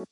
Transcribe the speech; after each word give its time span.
What 0.00 0.08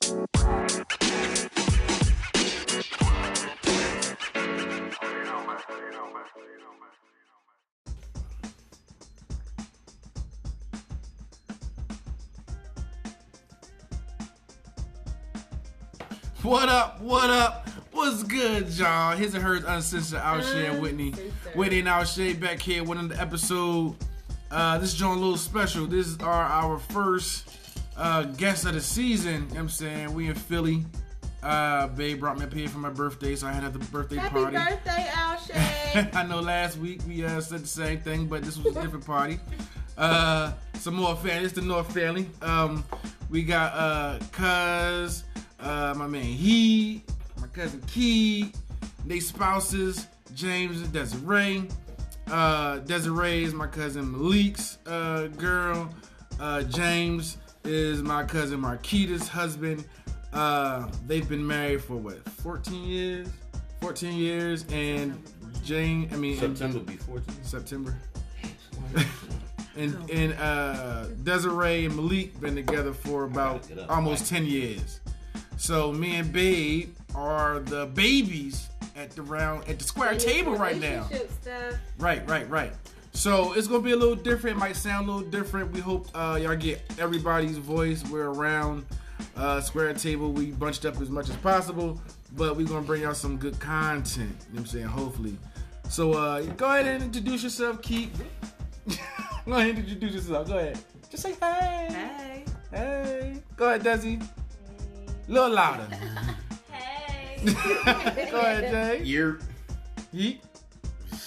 up? 16.68 17.00
What 17.00 17.30
up? 17.30 17.66
What's 17.92 18.22
good, 18.24 18.68
y'all? 18.68 19.16
His 19.16 19.34
and 19.34 19.42
hers 19.42 19.64
uncensored 19.64 20.18
out 20.18 20.44
here, 20.44 20.78
Whitney. 20.78 21.12
Whitney 21.54 21.78
and 21.78 21.88
Alshay 21.88 22.38
back 22.38 22.60
here 22.60 22.84
with 22.84 22.98
another 22.98 23.18
episode. 23.18 23.96
Uh, 24.50 24.76
this 24.76 24.92
is 24.92 24.98
John 24.98 25.16
a 25.16 25.20
little 25.20 25.38
special. 25.38 25.86
This 25.86 26.08
is 26.08 26.18
our 26.18 26.44
our 26.44 26.78
first 26.78 27.57
uh, 27.98 28.22
guest 28.24 28.64
of 28.64 28.74
the 28.74 28.80
season. 28.80 29.32
You 29.34 29.38
know 29.40 29.46
what 29.48 29.58
I'm 29.58 29.68
saying 29.68 30.14
we 30.14 30.28
in 30.28 30.34
Philly. 30.34 30.84
Uh, 31.42 31.86
babe 31.88 32.18
brought 32.18 32.36
me 32.38 32.44
up 32.44 32.52
here 32.52 32.68
for 32.68 32.78
my 32.78 32.90
birthday, 32.90 33.36
so 33.36 33.46
I 33.46 33.52
had 33.52 33.72
the 33.72 33.78
birthday 33.78 34.16
Happy 34.16 34.34
party. 34.34 34.56
birthday, 34.56 35.06
Alshay. 35.12 36.14
I 36.16 36.24
know 36.26 36.40
last 36.40 36.78
week 36.78 37.00
we 37.06 37.24
uh, 37.24 37.40
said 37.40 37.60
the 37.60 37.68
same 37.68 38.00
thing, 38.00 38.26
but 38.26 38.42
this 38.42 38.56
was 38.58 38.76
a 38.76 38.80
different 38.82 39.06
party. 39.06 39.38
Uh, 39.96 40.52
some 40.74 40.94
more 40.94 41.14
family. 41.16 41.44
It's 41.44 41.54
the 41.54 41.62
North 41.62 41.92
family. 41.94 42.28
Um, 42.42 42.84
we 43.30 43.42
got 43.42 43.72
uh, 43.74 44.18
Cuz, 44.32 45.24
uh, 45.60 45.94
my 45.96 46.06
man 46.08 46.22
He, 46.24 47.04
my 47.40 47.46
cousin 47.48 47.82
Key, 47.86 48.52
they 49.06 49.20
spouses, 49.20 50.08
James 50.34 50.80
and 50.82 50.92
Desiree. 50.92 51.68
Uh, 52.30 52.78
Desiree 52.80 53.44
is 53.44 53.54
my 53.54 53.66
cousin 53.68 54.10
Malik's 54.12 54.78
uh, 54.86 55.28
girl. 55.36 55.88
Uh, 56.40 56.62
James 56.64 57.38
is 57.68 58.02
my 58.02 58.24
cousin 58.24 58.60
Marquita's 58.60 59.28
husband. 59.28 59.84
Uh, 60.32 60.88
they've 61.06 61.28
been 61.28 61.46
married 61.46 61.82
for 61.82 61.96
what, 61.96 62.26
14 62.28 62.84
years? 62.84 63.28
14 63.80 64.12
years, 64.14 64.64
and 64.72 65.22
Jane, 65.64 66.08
I 66.12 66.16
mean, 66.16 66.42
and- 66.42 66.56
September 66.56 66.80
be 66.80 66.96
14. 66.96 67.44
September. 67.44 67.96
and 69.76 70.10
and 70.10 70.32
uh, 70.40 71.04
Desiree 71.22 71.84
and 71.84 71.94
Malik 71.94 72.38
been 72.40 72.54
together 72.54 72.92
for 72.92 73.24
about 73.24 73.66
almost 73.88 74.28
ten 74.28 74.44
years. 74.46 75.00
So 75.56 75.92
me 75.92 76.16
and 76.16 76.32
Babe 76.32 76.94
are 77.14 77.60
the 77.60 77.86
babies 77.86 78.68
at 78.96 79.10
the 79.10 79.22
round 79.22 79.68
at 79.68 79.78
the 79.78 79.84
square 79.84 80.16
table 80.16 80.54
right 80.56 80.80
now. 80.80 81.06
Stuff. 81.42 81.74
Right, 81.98 82.26
right, 82.28 82.48
right. 82.48 82.72
So 83.18 83.52
it's 83.54 83.66
gonna 83.66 83.82
be 83.82 83.90
a 83.90 83.96
little 83.96 84.14
different. 84.14 84.58
It 84.58 84.60
might 84.60 84.76
sound 84.76 85.08
a 85.08 85.12
little 85.12 85.28
different. 85.28 85.72
We 85.72 85.80
hope 85.80 86.06
uh, 86.14 86.38
y'all 86.40 86.54
get 86.54 86.80
everybody's 87.00 87.58
voice. 87.58 88.04
We're 88.08 88.30
around 88.30 88.86
uh, 89.36 89.60
square 89.60 89.92
table. 89.92 90.30
We 90.30 90.52
bunched 90.52 90.84
up 90.84 91.00
as 91.00 91.10
much 91.10 91.28
as 91.28 91.34
possible, 91.38 92.00
but 92.36 92.56
we're 92.56 92.68
gonna 92.68 92.86
bring 92.86 93.02
y'all 93.02 93.14
some 93.14 93.36
good 93.36 93.58
content. 93.58 94.16
You 94.18 94.24
know 94.24 94.34
what 94.52 94.60
I'm 94.60 94.66
saying? 94.66 94.86
Hopefully. 94.86 95.36
So 95.88 96.12
uh, 96.12 96.42
go 96.42 96.66
ahead 96.66 96.86
and 96.86 97.02
introduce 97.02 97.42
yourself, 97.42 97.82
Keith. 97.82 98.22
go 99.44 99.52
ahead 99.52 99.70
and 99.70 99.78
introduce 99.80 100.14
yourself. 100.14 100.46
Go 100.46 100.58
ahead. 100.58 100.78
Just 101.10 101.24
say 101.24 101.34
hey. 101.42 101.88
Hey. 101.90 102.44
Hey. 102.70 103.42
Go 103.56 103.68
ahead, 103.68 103.82
Desi. 103.82 104.22
A 104.22 105.32
little 105.32 105.50
louder. 105.50 105.88
Hey. 106.70 107.44
go 108.30 108.40
ahead, 108.40 108.70
Jay. 108.70 109.04
Year. 109.04 109.40
Yeet. 110.14 110.38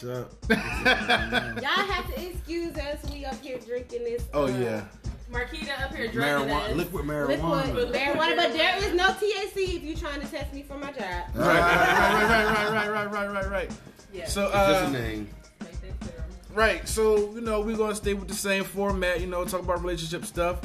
What's 0.01 0.17
up? 0.17 0.49
Y'all 0.49 1.85
have 1.85 2.15
to 2.15 2.27
excuse 2.27 2.75
us. 2.75 2.97
We 3.11 3.23
up 3.23 3.39
here 3.39 3.59
drinking 3.59 4.03
this. 4.03 4.23
Oh 4.33 4.45
uh, 4.45 4.47
yeah. 4.47 4.85
Marquita 5.31 5.79
up 5.79 5.95
here 5.95 6.07
drinking 6.11 6.21
Marijuana, 6.49 6.69
us. 6.71 6.75
liquid 6.75 7.05
marijuana. 7.05 7.67
Liquid 7.67 7.93
marijuana, 7.93 8.35
but 8.35 8.53
there 8.53 8.77
is 8.77 8.93
no 8.95 9.09
THC 9.09 9.75
if 9.75 9.83
you're 9.83 9.95
trying 9.97 10.19
to 10.21 10.27
test 10.27 10.53
me 10.53 10.63
for 10.63 10.77
my 10.77 10.91
job. 10.91 11.03
Right, 11.35 11.35
right, 11.35 11.55
right, 11.55 12.29
right, 12.29 12.71
right, 12.71 12.71
right, 12.71 12.89
right, 12.89 13.11
right, 13.11 13.31
right, 13.31 13.51
right. 13.51 13.71
Yeah. 14.11 14.25
So 14.27 14.45
It's 14.45 14.53
just 14.53 14.83
uh, 14.83 14.87
a 14.87 14.91
name. 14.91 15.29
Make 15.59 15.81
that 15.81 15.99
clear. 15.99 16.25
Right, 16.53 16.87
so 16.87 17.33
you 17.35 17.41
know 17.41 17.61
we're 17.61 17.77
gonna 17.77 17.93
stay 17.93 18.15
with 18.15 18.27
the 18.27 18.33
same 18.33 18.63
format. 18.63 19.21
You 19.21 19.27
know, 19.27 19.45
talk 19.45 19.61
about 19.61 19.81
relationship 19.81 20.25
stuff, 20.25 20.61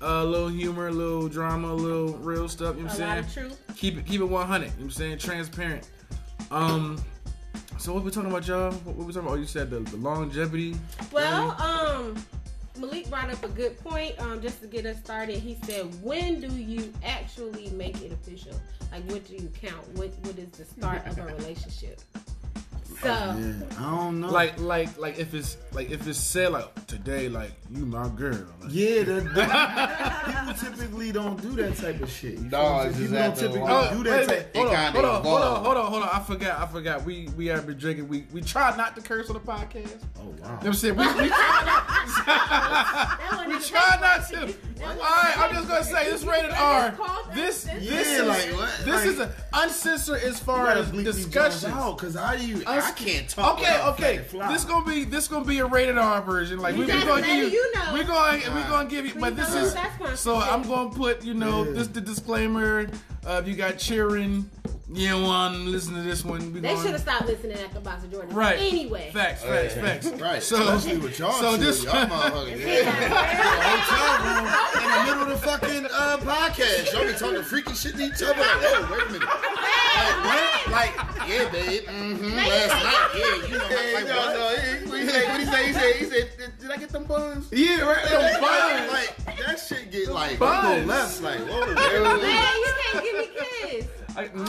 uh, 0.00 0.06
a 0.06 0.24
little 0.24 0.48
humor, 0.48 0.88
a 0.88 0.92
little 0.92 1.28
drama, 1.28 1.72
a 1.72 1.74
little 1.74 2.16
real 2.18 2.48
stuff. 2.48 2.76
You 2.76 2.84
know 2.84 2.90
A 2.90 2.92
what 2.92 3.00
lot 3.00 3.08
I'm 3.10 3.24
of 3.24 3.30
saying? 3.30 3.48
truth. 3.48 3.76
Keep 3.76 3.98
it, 3.98 4.06
keep 4.06 4.20
it 4.20 4.24
100. 4.24 4.64
You 4.64 4.70
know 4.70 4.74
what 4.76 4.82
I'm 4.84 4.90
saying? 4.90 5.18
Transparent. 5.18 5.88
Um, 6.52 7.04
so 7.78 7.92
what 7.92 8.04
we 8.04 8.10
talking 8.10 8.30
about, 8.30 8.46
y'all? 8.46 8.72
What, 8.72 8.96
what 8.96 9.06
we 9.06 9.12
talking 9.12 9.28
about? 9.28 9.38
Oh, 9.38 9.40
you 9.40 9.46
said 9.46 9.70
the, 9.70 9.80
the 9.80 9.96
longevity. 9.96 10.76
Well, 11.12 11.50
um, 11.60 12.16
Malik 12.78 13.08
brought 13.08 13.30
up 13.30 13.42
a 13.44 13.48
good 13.48 13.78
point. 13.82 14.20
Um, 14.20 14.40
just 14.40 14.60
to 14.60 14.66
get 14.66 14.86
us 14.86 14.98
started, 14.98 15.38
he 15.38 15.56
said, 15.64 15.86
"When 16.02 16.40
do 16.40 16.48
you 16.48 16.92
actually 17.04 17.70
make 17.70 18.00
it 18.02 18.12
official? 18.12 18.58
Like, 18.92 19.04
what 19.10 19.26
do 19.26 19.34
you 19.34 19.50
count? 19.60 19.86
What 19.96 20.10
What 20.22 20.38
is 20.38 20.50
the 20.50 20.64
start 20.64 21.06
of 21.06 21.18
a 21.18 21.26
relationship?" 21.36 22.00
So, 23.02 23.08
oh, 23.10 23.38
Yeah, 23.38 23.78
I 23.78 23.82
don't 23.96 24.20
know. 24.20 24.30
Like, 24.30 24.58
like, 24.58 24.96
like 24.98 25.18
if 25.18 25.34
it's 25.34 25.58
like 25.72 25.90
if 25.90 26.06
it's 26.08 26.18
said 26.18 26.52
like 26.52 26.86
today, 26.86 27.28
like 27.28 27.52
you 27.70 27.84
my 27.84 28.08
girl. 28.08 28.32
Like, 28.62 28.70
yeah, 28.70 29.02
the, 29.02 29.12
the, 29.20 30.24
people 30.26 30.54
typically 30.76 31.12
don't 31.12 31.40
do 31.42 31.50
that 31.62 31.76
type 31.76 32.00
of 32.00 32.10
shit. 32.10 32.34
You 32.38 32.48
No, 32.48 32.62
what 32.62 32.86
it's 32.86 32.98
just 32.98 33.10
people 33.10 33.18
don't 33.22 33.36
typically 33.36 33.60
while. 33.60 33.88
Oh, 33.90 33.96
do 33.96 34.02
that 34.04 34.24
a 34.24 34.26
minute. 34.26 34.54
type. 34.54 34.56
Hold 34.56 34.74
on, 34.74 34.92
hold 34.92 35.04
on, 35.04 35.22
hold 35.22 35.42
on, 35.42 35.62
hold 35.64 35.76
on, 35.76 35.86
hold 35.90 36.02
on. 36.04 36.08
I 36.10 36.20
forgot, 36.20 36.58
I 36.60 36.66
forgot. 36.66 37.04
We 37.04 37.28
we 37.36 37.46
have 37.48 37.66
been 37.66 37.76
drinking. 37.76 38.08
We 38.08 38.24
we 38.32 38.40
try 38.40 38.74
not 38.76 38.96
to 38.96 39.02
curse 39.02 39.28
on 39.28 39.34
the 39.34 39.40
podcast. 39.40 40.02
Oh, 40.18 40.22
you 40.22 40.28
know 40.30 40.36
Oh 40.40 40.42
wow. 40.42 40.56
what 40.56 40.66
I'm 40.66 40.72
saying? 40.74 40.96
We, 40.96 41.06
we 41.06 41.28
try 41.28 41.62
not, 41.66 42.26
one 43.36 43.48
we 43.50 43.58
try 43.60 43.98
not 44.00 44.28
to. 44.28 44.36
one- 44.82 44.90
All 44.90 44.96
right, 44.98 45.34
I'm 45.38 45.54
just 45.54 45.68
gonna 45.68 45.84
say 45.84 46.10
this 46.10 46.24
rated 46.24 46.50
R. 46.52 46.94
This 47.34 47.64
this 47.64 47.82
Yeah, 47.82 48.00
is 48.00 48.26
like, 48.26 48.58
what? 48.58 48.80
this 48.84 48.86
Like- 48.88 49.06
is 49.06 49.20
a 49.20 49.34
uncensored 49.52 50.22
as 50.22 50.38
far 50.40 50.70
as 50.70 50.86
bleep 50.90 51.04
these 51.04 51.16
discussions. 51.26 51.64
Out, 51.64 51.98
cause 51.98 52.14
how 52.14 52.34
do 52.36 52.46
you? 52.46 52.62
I 52.66 52.80
Uns- 52.88 52.98
can't 52.98 53.28
talk. 53.28 53.58
Okay, 53.58 53.80
okay. 53.88 54.18
fly. 54.18 54.52
This 54.52 54.64
gonna 54.64 54.84
be 54.86 55.04
this 55.04 55.28
gonna 55.28 55.44
be 55.44 55.58
a 55.58 55.66
rated 55.66 55.98
R 55.98 56.20
version. 56.22 56.58
Like 56.58 56.74
we 56.74 56.80
we 56.80 56.86
gotta 56.86 57.06
gonna 57.06 57.20
let 57.22 57.26
give 57.26 57.52
you, 57.52 57.58
you 57.58 57.74
know. 57.74 57.92
we 57.94 58.04
going 58.04 58.36
we 58.54 58.62
gonna 58.62 58.88
give 58.88 59.04
you, 59.06 59.12
Please 59.12 59.20
but 59.20 59.36
this 59.36 59.48
don't 59.48 59.56
is 59.58 59.62
lose 59.64 59.74
that 59.74 60.18
so. 60.18 60.36
I'm 60.36 60.62
gonna 60.62 60.90
put 60.90 61.22
you 61.24 61.34
know 61.34 61.64
Yeah. 61.64 61.72
this 61.72 61.88
the 61.88 62.00
disclaimer. 62.00 62.88
Uh, 63.26 63.40
if 63.42 63.48
you 63.48 63.56
got 63.56 63.76
cheering, 63.76 64.48
you 64.92 65.08
don't 65.08 65.24
want 65.24 65.54
to 65.56 65.60
listen 65.62 65.94
to 65.94 66.00
this 66.02 66.24
one. 66.24 66.52
We 66.54 66.60
They 66.60 66.76
should 66.76 66.92
have 66.92 67.00
stopped 67.00 67.26
listening 67.26 67.52
at 67.54 67.58
the 67.58 67.64
after 67.64 67.80
Boxer 67.80 68.06
Jordan. 68.06 68.32
Right. 68.36 68.56
Anyway. 68.60 69.10
Facts, 69.12 69.42
facts, 69.42 69.74
Yeah. 69.74 69.82
facts. 69.82 70.06
Right, 70.20 70.40
So, 70.44 70.68
especially 70.74 71.00
with 71.00 71.18
y'all 71.18 71.32
so 71.32 71.56
two, 71.56 71.64
this 71.64 71.82
y'all 71.82 72.06
motherfuckers. 72.06 72.60
Yeah. 72.64 72.88
hotel 73.66 74.16
room 74.22 74.46
in 74.84 74.90
the 74.90 75.04
middle 75.10 75.22
of 75.22 75.28
the 75.40 75.46
fucking 75.48 75.86
uh, 75.86 76.18
podcast. 76.18 76.92
Y'all 76.92 77.04
be 77.04 77.12
talking 77.14 77.42
freaky 77.42 77.74
shit 77.74 77.96
to 77.96 78.02
each 78.04 78.22
other. 78.22 78.38
Like, 78.38 78.46
oh, 78.48 78.88
wait 78.92 79.02
a 79.08 79.12
minute. 79.12 79.28
Like, 80.26 80.66
what? 80.66 80.70
Like, 80.72 81.28
yeah, 81.28 81.48
babe. 81.50 81.82
Mm-hmm. 81.84 82.36
Last 82.36 82.72
night, 82.84 83.10
yeah, 83.16 83.48
you 83.48 83.58
know, 83.58 83.64
Hey, 83.66 83.94
like, 83.94 84.06
no, 84.06 84.16
what? 84.16 84.34
no, 84.34 84.56
he, 84.56 84.88
what 84.88 85.00
he 85.00 85.06
say? 85.08 85.28
What 85.28 85.40
he 85.40 85.46
say? 85.46 85.66
He 85.66 85.72
said, 85.72 85.94
he 85.96 86.04
said, 86.04 86.30
did, 86.38 86.58
did 86.58 86.70
I 86.70 86.76
get 86.76 86.88
them 86.90 87.04
buns? 87.04 87.48
yeah, 87.52 87.80
right. 87.82 88.04
Them 88.08 88.40
buns. 88.40 88.92
like, 88.92 89.36
that 89.46 89.58
shit 89.60 89.90
get 89.90 90.08
like, 90.08 90.38
Buns. 90.38 90.86
go 90.86 90.92
left. 90.92 91.20
Like, 91.22 91.38
whoa. 91.40 91.66
Man, 91.66 92.56
you 92.56 92.72
can't 92.82 93.04
give 93.04 93.16
me 93.18 93.28
kiss. 93.38 93.86
Like, 94.16 94.34
mwah. 94.34 94.48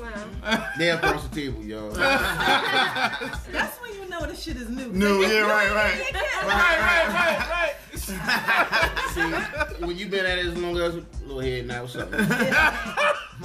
Wow. 0.00 0.70
They 0.78 0.90
across 0.90 1.26
the 1.26 1.34
table, 1.34 1.62
y'all. 1.64 1.90
That's 1.90 3.76
when 3.78 3.87
you 3.87 3.87
know 4.20 4.26
the 4.26 4.36
shit 4.36 4.56
is 4.56 4.68
new. 4.68 4.88
No, 4.92 5.20
yeah, 5.20 5.40
right, 5.40 5.70
right. 5.72 5.98
right, 6.00 6.14
right, 6.44 7.08
right, 7.08 7.50
right. 7.50 7.74
See, 9.12 9.84
when 9.84 9.96
you 9.96 10.06
been 10.08 10.24
at 10.26 10.38
it 10.38 10.46
as 10.46 10.56
long 10.58 10.76
as 10.78 10.94
a 10.96 11.04
little 11.26 11.40
head 11.40 11.66
now, 11.66 11.82
what's 11.82 11.96
up? 11.96 12.10
My 12.10 12.18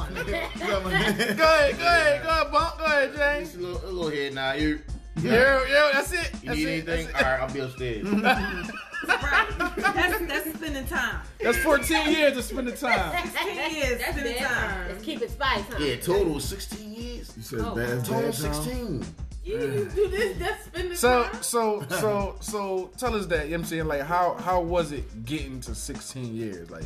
nigga. 0.08 0.50
My- 0.56 0.66
Go 0.68 0.88
ahead, 0.90 1.38
go 1.38 1.44
ahead, 1.44 1.78
go 2.24 2.30
ahead, 2.30 2.52
bump. 2.52 2.78
Go 2.80 2.86
ahead, 2.86 3.16
James. 3.16 3.56
A 3.56 3.60
little, 3.60 3.82
a 3.86 3.92
little 3.92 4.10
head 4.12 4.34
now. 4.34 4.54
You, 4.54 4.80
Yeah, 5.22 5.64
yeah, 5.70 5.90
that's 5.94 6.12
it. 6.14 6.32
you 6.42 6.48
That's 6.48 6.58
need 6.58 6.68
it. 6.68 6.90
anything? 6.90 7.08
That's, 7.08 7.24
All 7.24 7.30
it. 7.30 7.34
right, 7.34 7.42
I'll 7.42 7.54
be 7.54 7.60
upstairs. 7.60 8.72
Right. 9.06 9.48
That's, 9.76 10.26
that's 10.28 10.54
spending 10.58 10.86
time. 10.86 11.20
That's 11.42 11.58
14 11.58 12.10
years 12.14 12.38
of 12.38 12.44
spending 12.46 12.74
time. 12.74 13.12
16 13.34 13.76
years 13.76 14.00
That's 14.00 14.12
spending 14.18 14.38
time. 14.42 14.88
Let's 14.88 15.04
keep 15.04 15.22
it 15.22 15.30
spice, 15.30 15.64
huh? 15.70 15.78
Yeah, 15.78 15.98
total 15.98 16.40
16 16.40 16.94
years. 16.94 17.34
You 17.36 17.44
said 17.44 17.60
Oh. 17.60 17.76
bad, 17.76 18.06
Total 18.06 18.22
bad, 18.22 18.34
16. 18.34 19.06
You, 19.44 19.58
you 19.60 19.90
do 19.94 20.08
this, 20.08 20.38
that's 20.38 20.66
spending 20.66 20.96
So, 20.96 21.24
time. 21.24 21.44
so, 21.44 21.86
so, 21.90 22.36
so, 22.40 22.92
tell 22.98 23.14
us 23.16 23.26
that. 23.28 23.46
You 23.46 23.52
know 23.52 23.58
what 23.58 23.60
I'm 23.62 23.66
saying, 23.66 23.86
like, 23.88 24.02
how 24.02 24.36
how 24.36 24.62
was 24.62 24.92
it 24.94 25.26
getting 25.26 25.60
to 25.62 25.76
16 25.76 26.34
years? 26.36 26.70
Like, 26.72 26.86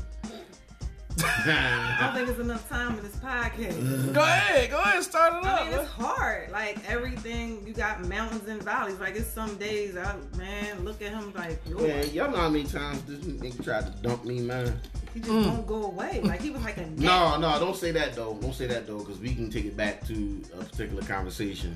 I 1.19 1.97
don't 2.01 2.15
think 2.15 2.29
it's 2.37 2.39
enough 2.39 2.67
time 2.69 2.97
in 2.97 3.03
this 3.03 3.15
podcast. 3.15 4.13
go 4.13 4.21
ahead, 4.21 4.69
go 4.69 4.79
ahead, 4.79 5.03
start 5.03 5.33
it 5.33 5.47
I 5.47 5.65
mean, 5.69 5.79
it's 5.79 5.89
hard. 5.89 6.51
Like 6.51 6.77
everything, 6.89 7.65
you 7.65 7.73
got 7.73 8.03
mountains 8.05 8.47
and 8.47 8.61
valleys. 8.61 8.99
Like 8.99 9.15
it's 9.15 9.27
some 9.27 9.55
days, 9.57 9.97
I 9.97 10.15
man, 10.37 10.83
look 10.85 11.01
at 11.01 11.11
him 11.11 11.33
like, 11.33 11.59
yo, 11.67 11.77
Man, 11.77 12.09
y'all 12.11 12.29
know 12.31 12.37
how 12.37 12.49
many 12.49 12.65
times 12.65 13.01
this 13.03 13.19
nigga 13.19 13.63
tried 13.63 13.85
to 13.87 14.01
dump 14.01 14.25
me, 14.25 14.41
man. 14.41 14.79
he 15.13 15.19
just 15.19 15.31
don't 15.31 15.65
go 15.65 15.85
away. 15.85 16.21
Like 16.21 16.41
he 16.41 16.51
was 16.51 16.61
like 16.63 16.77
a 16.77 16.81
net. 16.85 16.99
No, 16.99 17.37
no, 17.39 17.59
don't 17.59 17.75
say 17.75 17.91
that 17.91 18.13
though. 18.13 18.35
Don't 18.39 18.53
say 18.53 18.67
that 18.67 18.85
though, 18.85 18.99
because 18.99 19.19
we 19.19 19.33
can 19.33 19.49
take 19.49 19.65
it 19.65 19.75
back 19.77 20.05
to 20.07 20.41
a 20.59 20.63
particular 20.63 21.01
conversation. 21.03 21.75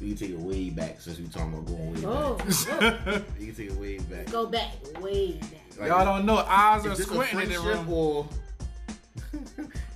We 0.00 0.08
can 0.08 0.16
take 0.16 0.30
it 0.30 0.38
way 0.38 0.70
back 0.70 1.00
since 1.00 1.18
we 1.18 1.26
talking 1.28 1.54
about 1.54 1.66
going 1.66 1.94
way 1.94 2.04
Oh, 2.04 2.34
back. 2.34 3.22
We 3.38 3.46
can 3.46 3.54
take 3.54 3.70
it 3.70 3.76
way 3.76 3.98
back. 3.98 4.30
go 4.30 4.46
back, 4.46 4.72
way 5.00 5.32
back. 5.40 5.50
Like, 5.78 5.88
Y'all 5.88 6.04
don't 6.04 6.26
know. 6.26 6.36
Eyes 6.38 6.84
are 6.86 6.92
is 6.92 6.98
this 6.98 7.06
a 7.06 7.10
squinting 7.10 7.40
in 7.40 7.48
the 7.50 7.60
room. 7.60 7.88
or 7.90 8.28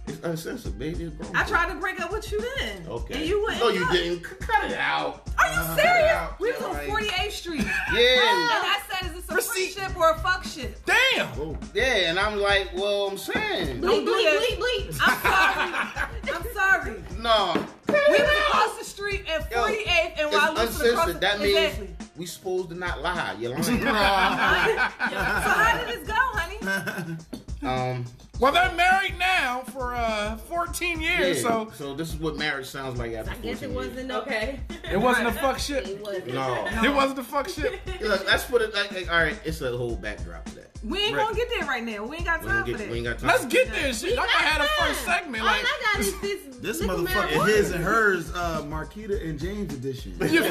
it's 0.07 0.21
uncensored, 0.23 0.79
baby. 0.79 1.05
It's 1.05 1.17
grown. 1.17 1.37
I 1.37 1.45
tried 1.45 1.69
to 1.73 1.75
break 1.77 2.01
up 2.01 2.13
with 2.13 2.31
you 2.33 2.41
then. 2.59 2.87
Okay. 2.89 3.15
And 3.15 3.25
you 3.27 3.41
wouldn't. 3.43 3.61
No, 3.61 3.69
you 3.69 3.87
go. 3.87 3.93
didn't. 3.93 4.23
Cut 4.23 4.71
it 4.71 4.77
out. 4.79 5.29
Are 5.39 5.47
you 5.53 5.59
Uh, 5.61 5.77
serious? 5.77 5.95
yeah, 6.05 6.31
we 6.41 6.53
was 6.53 6.63
on 6.63 6.75
right. 6.75 6.89
48th 6.89 7.31
Street. 7.33 7.61
And 7.89 7.97
Yeah. 7.99 7.99
I 7.99 8.81
said, 8.91 9.07
is 9.09 9.15
this 9.15 9.31
a 9.31 9.35
Receipt. 9.35 9.73
friendship 9.75 9.97
or 9.99 10.11
a 10.11 10.19
fuck 10.19 10.45
ship? 10.45 10.79
Damn. 10.87 11.27
Whoa. 11.29 11.57
Yeah, 11.75 12.11
and 12.11 12.19
I'm 12.19 12.39
like, 12.39 12.71
well, 12.75 13.09
I'm 13.09 13.19
saying. 13.19 13.81
Bleep, 13.81 14.05
do 14.05 14.13
bleep, 14.15 14.39
bleep, 14.39 14.59
bleep. 14.59 14.99
I'm 15.01 15.23
sorry. 15.23 16.35
I'm 16.35 16.55
sorry. 16.55 17.05
No. 17.19 17.67
We 17.89 18.19
was 18.19 18.31
across 18.49 18.79
the 18.79 18.85
street 19.11 19.29
at 19.29 19.51
Yo, 19.51 19.65
48th 19.65 19.67
and 19.67 20.13
It's 20.19 20.33
while 20.33 20.55
Lucy 20.55 20.89
across 20.89 21.07
uncensored. 21.09 21.21
That 21.21 21.41
means 21.41 21.59
exactly. 21.59 21.89
we 22.17 22.27
supposed 22.27 22.69
to 22.71 22.75
not 22.75 23.03
lie. 23.03 23.37
You're 23.39 23.51
lying. 23.51 23.63
so 23.65 23.71
how 23.71 25.79
did 25.79 25.89
this 25.89 26.07
go, 26.07 26.15
honey? 26.15 27.17
um, 27.63 28.05
Well, 28.39 28.53
they're 28.53 28.73
married 28.75 29.19
now 29.19 29.63
for 29.73 29.95
uh 29.95 30.37
14 30.37 31.01
yeah, 31.01 31.19
years, 31.19 31.43
so 31.43 31.71
so 31.75 31.95
this 31.95 32.09
is 32.09 32.17
what 32.17 32.37
marriage 32.37 32.67
sounds 32.67 32.99
like 32.99 33.13
after 33.13 33.33
I 33.33 33.37
guess 33.37 33.63
it 33.63 33.71
wasn't 33.71 34.11
okay. 34.11 34.61
it 34.91 34.97
wasn't 34.97 35.29
a 35.29 35.33
fuck 35.33 35.59
shit. 35.59 35.87
It 35.89 36.03
wasn't. 36.03 36.35
No. 36.35 36.67
It 36.83 36.95
wasn't 36.95 37.19
a 37.19 37.25
fuck 37.25 37.49
shit. 37.49 37.81
Look, 38.01 38.27
let's 38.27 38.45
put 38.45 38.63
it 38.63 38.75
like, 38.75 38.93
like, 38.93 39.11
all 39.11 39.19
right, 39.19 39.39
it's 39.45 39.61
a 39.61 39.77
whole 39.77 39.97
backdrop 39.97 40.45
to 40.47 40.55
that. 40.57 40.60
We 40.83 40.99
ain't 40.99 41.15
Right. 41.17 41.25
gonna 41.27 41.37
get 41.37 41.49
there 41.51 41.67
right 41.69 41.85
now. 41.85 42.05
We 42.05 42.17
ain't 42.17 42.25
got 42.25 42.41
We, 42.41 42.47
time 42.49 42.57
don't 42.57 42.65
for 42.65 42.71
get, 42.71 42.79
that. 42.79 42.91
we 42.91 42.97
ain't 42.97 43.07
got 43.07 43.19
time. 43.19 43.29
Let's 43.29 43.45
get 43.47 43.71
there, 43.71 43.93
shit. 43.93 44.11
We 44.11 44.17
Y'all 44.17 44.27
got 44.27 44.61
a 44.63 44.65
first 44.83 45.05
segment, 45.05 45.43
All 45.43 45.49
like 45.51 45.63
I 45.65 45.83
got 45.93 46.01
is 46.01 46.15
this. 46.23 46.41
This 46.61 46.81
motherfucker, 46.83 47.29
marijuana. 47.29 47.47
his 47.49 47.71
and 47.73 47.83
hers, 47.85 48.31
uh, 48.35 48.63
Marquita 48.63 49.27
and 49.27 49.39
James 49.39 49.73
edition. 49.75 50.13
you 50.21 50.29
feel 50.29 50.43
me? 50.43 50.49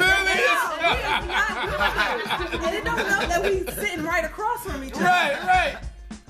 and 2.60 2.74
it 2.74 2.84
don't 2.84 2.96
know 2.96 3.26
that 3.28 3.40
we 3.44 3.64
sitting 3.72 4.04
right 4.04 4.24
across 4.24 4.64
from 4.64 4.82
each 4.84 4.94
other. 4.94 5.04
right, 5.04 5.42
right. 5.44 5.76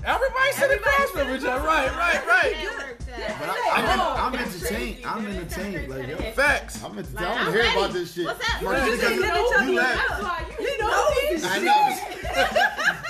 Everybody 0.03 0.51
sitting 0.53 0.77
across 0.77 1.09
from 1.11 1.29
each 1.35 1.43
other. 1.45 1.65
Right, 1.65 1.89
right, 1.95 2.25
right. 2.27 2.55
That 2.55 2.87
worked 2.87 3.09
out. 3.09 3.39
But 3.39 3.49
I, 3.49 4.17
I'm, 4.25 4.33
I'm 4.33 4.39
entertained. 4.41 4.97
I'm 5.05 5.27
entertained. 5.27 5.89
Like, 5.89 6.07
yo, 6.07 6.17
Facts. 6.31 6.83
I'm 6.83 6.97
entertained. 6.97 7.15
Like, 7.15 7.25
I 7.25 7.29
want 7.29 7.39
I'm 7.39 7.45
to 7.45 7.51
hear 7.51 7.61
ready. 7.61 7.79
about 7.79 7.93
this 7.93 8.13
shit. 8.13 8.25
What's 8.25 8.39
up? 8.49 8.61
Marquita, 8.61 8.85
You 8.85 8.97
just 8.97 9.15
you, 9.15 9.21
get 9.21 9.67
you 9.69 9.79
out. 9.79 10.21
laugh. 10.23 10.57
You 10.59 10.77
know 10.79 11.05
this 11.29 11.43
I 11.45 11.59
know. 11.59 11.97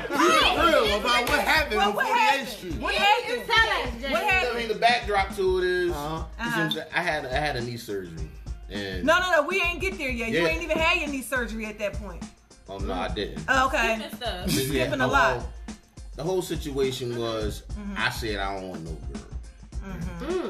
Street. 0.06 0.56
You're 0.56 0.66
real 0.86 1.00
about 1.00 1.30
what 1.30 1.40
happened 1.40 1.76
Well, 1.78 1.90
on 1.90 1.96
what 1.96 2.06
48th 2.06 2.12
happened? 2.16 2.48
Street. 2.50 2.76
What 2.76 2.96
happened? 2.96 3.44
Tell 3.48 3.70
us, 3.70 4.02
Jay. 4.02 4.12
What 4.12 4.56
I 4.56 4.58
mean, 4.60 4.68
the 4.68 4.76
backdrop 4.76 5.36
to 5.36 5.58
it 5.60 5.64
is, 5.64 5.92
Uh-huh. 5.92 6.24
you 6.44 6.72
see 6.72 6.80
I'm? 6.80 6.86
I 6.94 7.02
had 7.02 7.26
I 7.26 7.34
had 7.38 7.56
a 7.56 7.62
knee 7.62 7.78
surgery, 7.78 8.30
and 8.70 9.04
No, 9.04 9.20
no, 9.20 9.32
no. 9.32 9.42
We 9.48 9.62
ain't 9.62 9.80
get 9.80 9.98
there 9.98 10.10
yet. 10.10 10.30
You 10.30 10.46
ain't 10.46 10.64
even 10.64 10.78
had 10.78 11.00
your 11.00 11.10
knee 11.10 11.22
surgery 11.22 11.66
at 11.66 11.78
that 11.80 11.94
point. 11.94 12.24
oh 12.70 12.78
no, 12.80 12.94
I 12.94 13.08
didn't. 13.10 13.44
Oh, 13.48 13.68
okay. 13.68 13.98
Different 13.98 14.16
stuff. 14.16 14.52
Yeah, 14.52 14.68
skipping 14.68 15.02
a 15.02 15.08
lot. 15.08 15.38
oh, 15.70 15.74
The 16.16 16.24
whole 16.24 16.42
situation 16.42 17.18
was, 17.18 17.64
mm-hmm. 17.74 17.94
I 17.98 18.10
said 18.10 18.40
I 18.40 18.56
don't 18.56 18.70
want 18.70 18.84
no 18.86 18.92
girl. 18.92 19.22
Mm-hmm. 19.86 20.50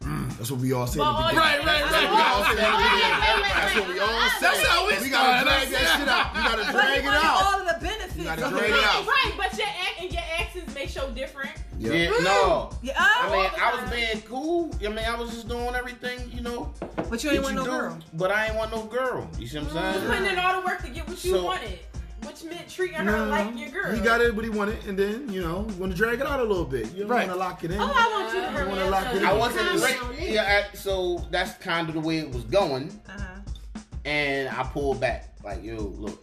Mm. 0.00 0.36
That's 0.38 0.50
what 0.50 0.60
we 0.60 0.72
all 0.72 0.86
said. 0.86 1.00
But 1.00 1.04
at 1.04 1.12
the 1.12 1.12
all- 1.12 1.28
beginning. 1.28 1.66
Right, 1.66 1.66
right, 1.66 1.90
We 1.90 2.06
all 2.06 3.36
right. 3.36 3.52
That's 3.60 3.74
what 3.76 3.88
we 3.88 3.94
wait. 3.94 4.00
all 4.00 4.30
said. 4.30 4.40
That's 4.40 4.66
how 4.66 4.86
we 4.86 4.92
We 4.98 5.10
gotta 5.10 5.40
started. 5.40 5.44
drag 5.44 5.68
that 5.70 5.98
shit 5.98 6.08
out. 6.08 6.34
You 6.34 6.42
gotta 6.42 6.64
But 6.64 6.72
drag 6.72 6.88
you 6.88 7.00
it 7.00 7.04
wanted 7.04 7.26
out. 7.26 7.44
all 7.44 7.60
of 7.60 7.66
the 7.68 7.78
benefits. 7.86 8.16
You 8.16 8.24
gotta 8.24 8.44
of 8.46 8.50
drag 8.56 8.70
it. 8.70 8.76
it 8.76 8.84
out. 8.84 9.06
Right, 9.06 9.32
but 9.36 9.58
your 9.58 9.66
ex 9.68 10.00
and 10.00 10.12
your 10.12 10.22
exes 10.38 10.74
may 10.74 10.86
show 10.86 11.10
different. 11.10 11.50
Yeah. 11.80 11.92
Yeah, 11.94 12.10
no. 12.22 12.70
Yeah, 12.82 12.92
I 12.98 13.26
uh, 13.26 13.32
mean, 13.32 13.50
I 13.58 13.80
was 13.82 13.90
being 13.90 14.20
cool. 14.28 14.70
I 14.84 14.88
mean, 14.88 14.98
I 14.98 15.16
was 15.18 15.30
just 15.30 15.48
doing 15.48 15.74
everything, 15.74 16.30
you 16.30 16.42
know. 16.42 16.70
but 17.08 17.24
you 17.24 17.30
ain't 17.30 17.38
that 17.38 17.42
want 17.42 17.54
no 17.56 17.64
do. 17.64 17.70
girl. 17.70 17.98
But 18.12 18.30
I 18.30 18.46
ain't 18.48 18.56
want 18.56 18.70
no 18.70 18.82
girl. 18.84 19.26
You 19.38 19.46
see 19.46 19.58
what 19.58 19.68
I'm 19.68 19.72
saying? 19.72 19.86
You 19.94 20.00
saying? 20.00 20.22
putting 20.22 20.32
in 20.32 20.38
all 20.38 20.60
the 20.60 20.66
work 20.66 20.82
to 20.82 20.90
get 20.90 21.08
what 21.08 21.24
you 21.24 21.32
So- 21.36 21.44
wanted, 21.44 21.78
which 22.26 22.44
meant 22.44 22.68
treating 22.68 22.96
her 22.98 23.04
No, 23.04 23.24
like 23.28 23.58
your 23.58 23.70
girl. 23.70 23.94
He 23.94 24.00
got 24.02 24.20
it, 24.20 24.34
what 24.36 24.44
he 24.44 24.50
wanted, 24.50 24.84
and 24.86 24.98
then 24.98 25.32
you 25.32 25.40
know, 25.40 25.60
want 25.78 25.90
to 25.92 25.96
drag 25.96 26.20
it 26.20 26.26
out 26.26 26.38
a 26.40 26.44
little 26.44 26.66
bit. 26.66 26.92
You 26.94 27.06
Right. 27.06 27.26
want 27.26 27.32
to 27.32 27.38
lock 27.38 27.64
it 27.64 27.70
in. 27.70 27.80
Oh, 27.80 27.84
I 27.96 28.08
want 28.10 28.34
you 28.34 28.40
to 28.42 28.46
You 28.46 28.52
hurry 28.52 28.68
wanna 28.68 28.90
lock 28.90 29.04
so 29.04 29.08
it 29.08 29.12
you 29.14 29.18
in. 29.20 29.24
I 29.24 29.30
can 29.30 29.38
wasn't 29.38 29.68
calm 29.68 29.80
right. 30.10 30.20
Yeah, 30.20 30.62
I, 30.72 30.76
so 30.76 31.26
that's 31.30 31.54
kind 31.64 31.88
of 31.88 31.94
the 31.94 32.00
way 32.00 32.18
it 32.18 32.30
was 32.30 32.44
going, 32.44 32.90
Uh-huh. 33.08 33.80
and 34.04 34.50
I 34.50 34.64
pulled 34.64 35.00
back. 35.00 35.34
Like, 35.42 35.64
yo, 35.64 35.76
look, 35.78 36.22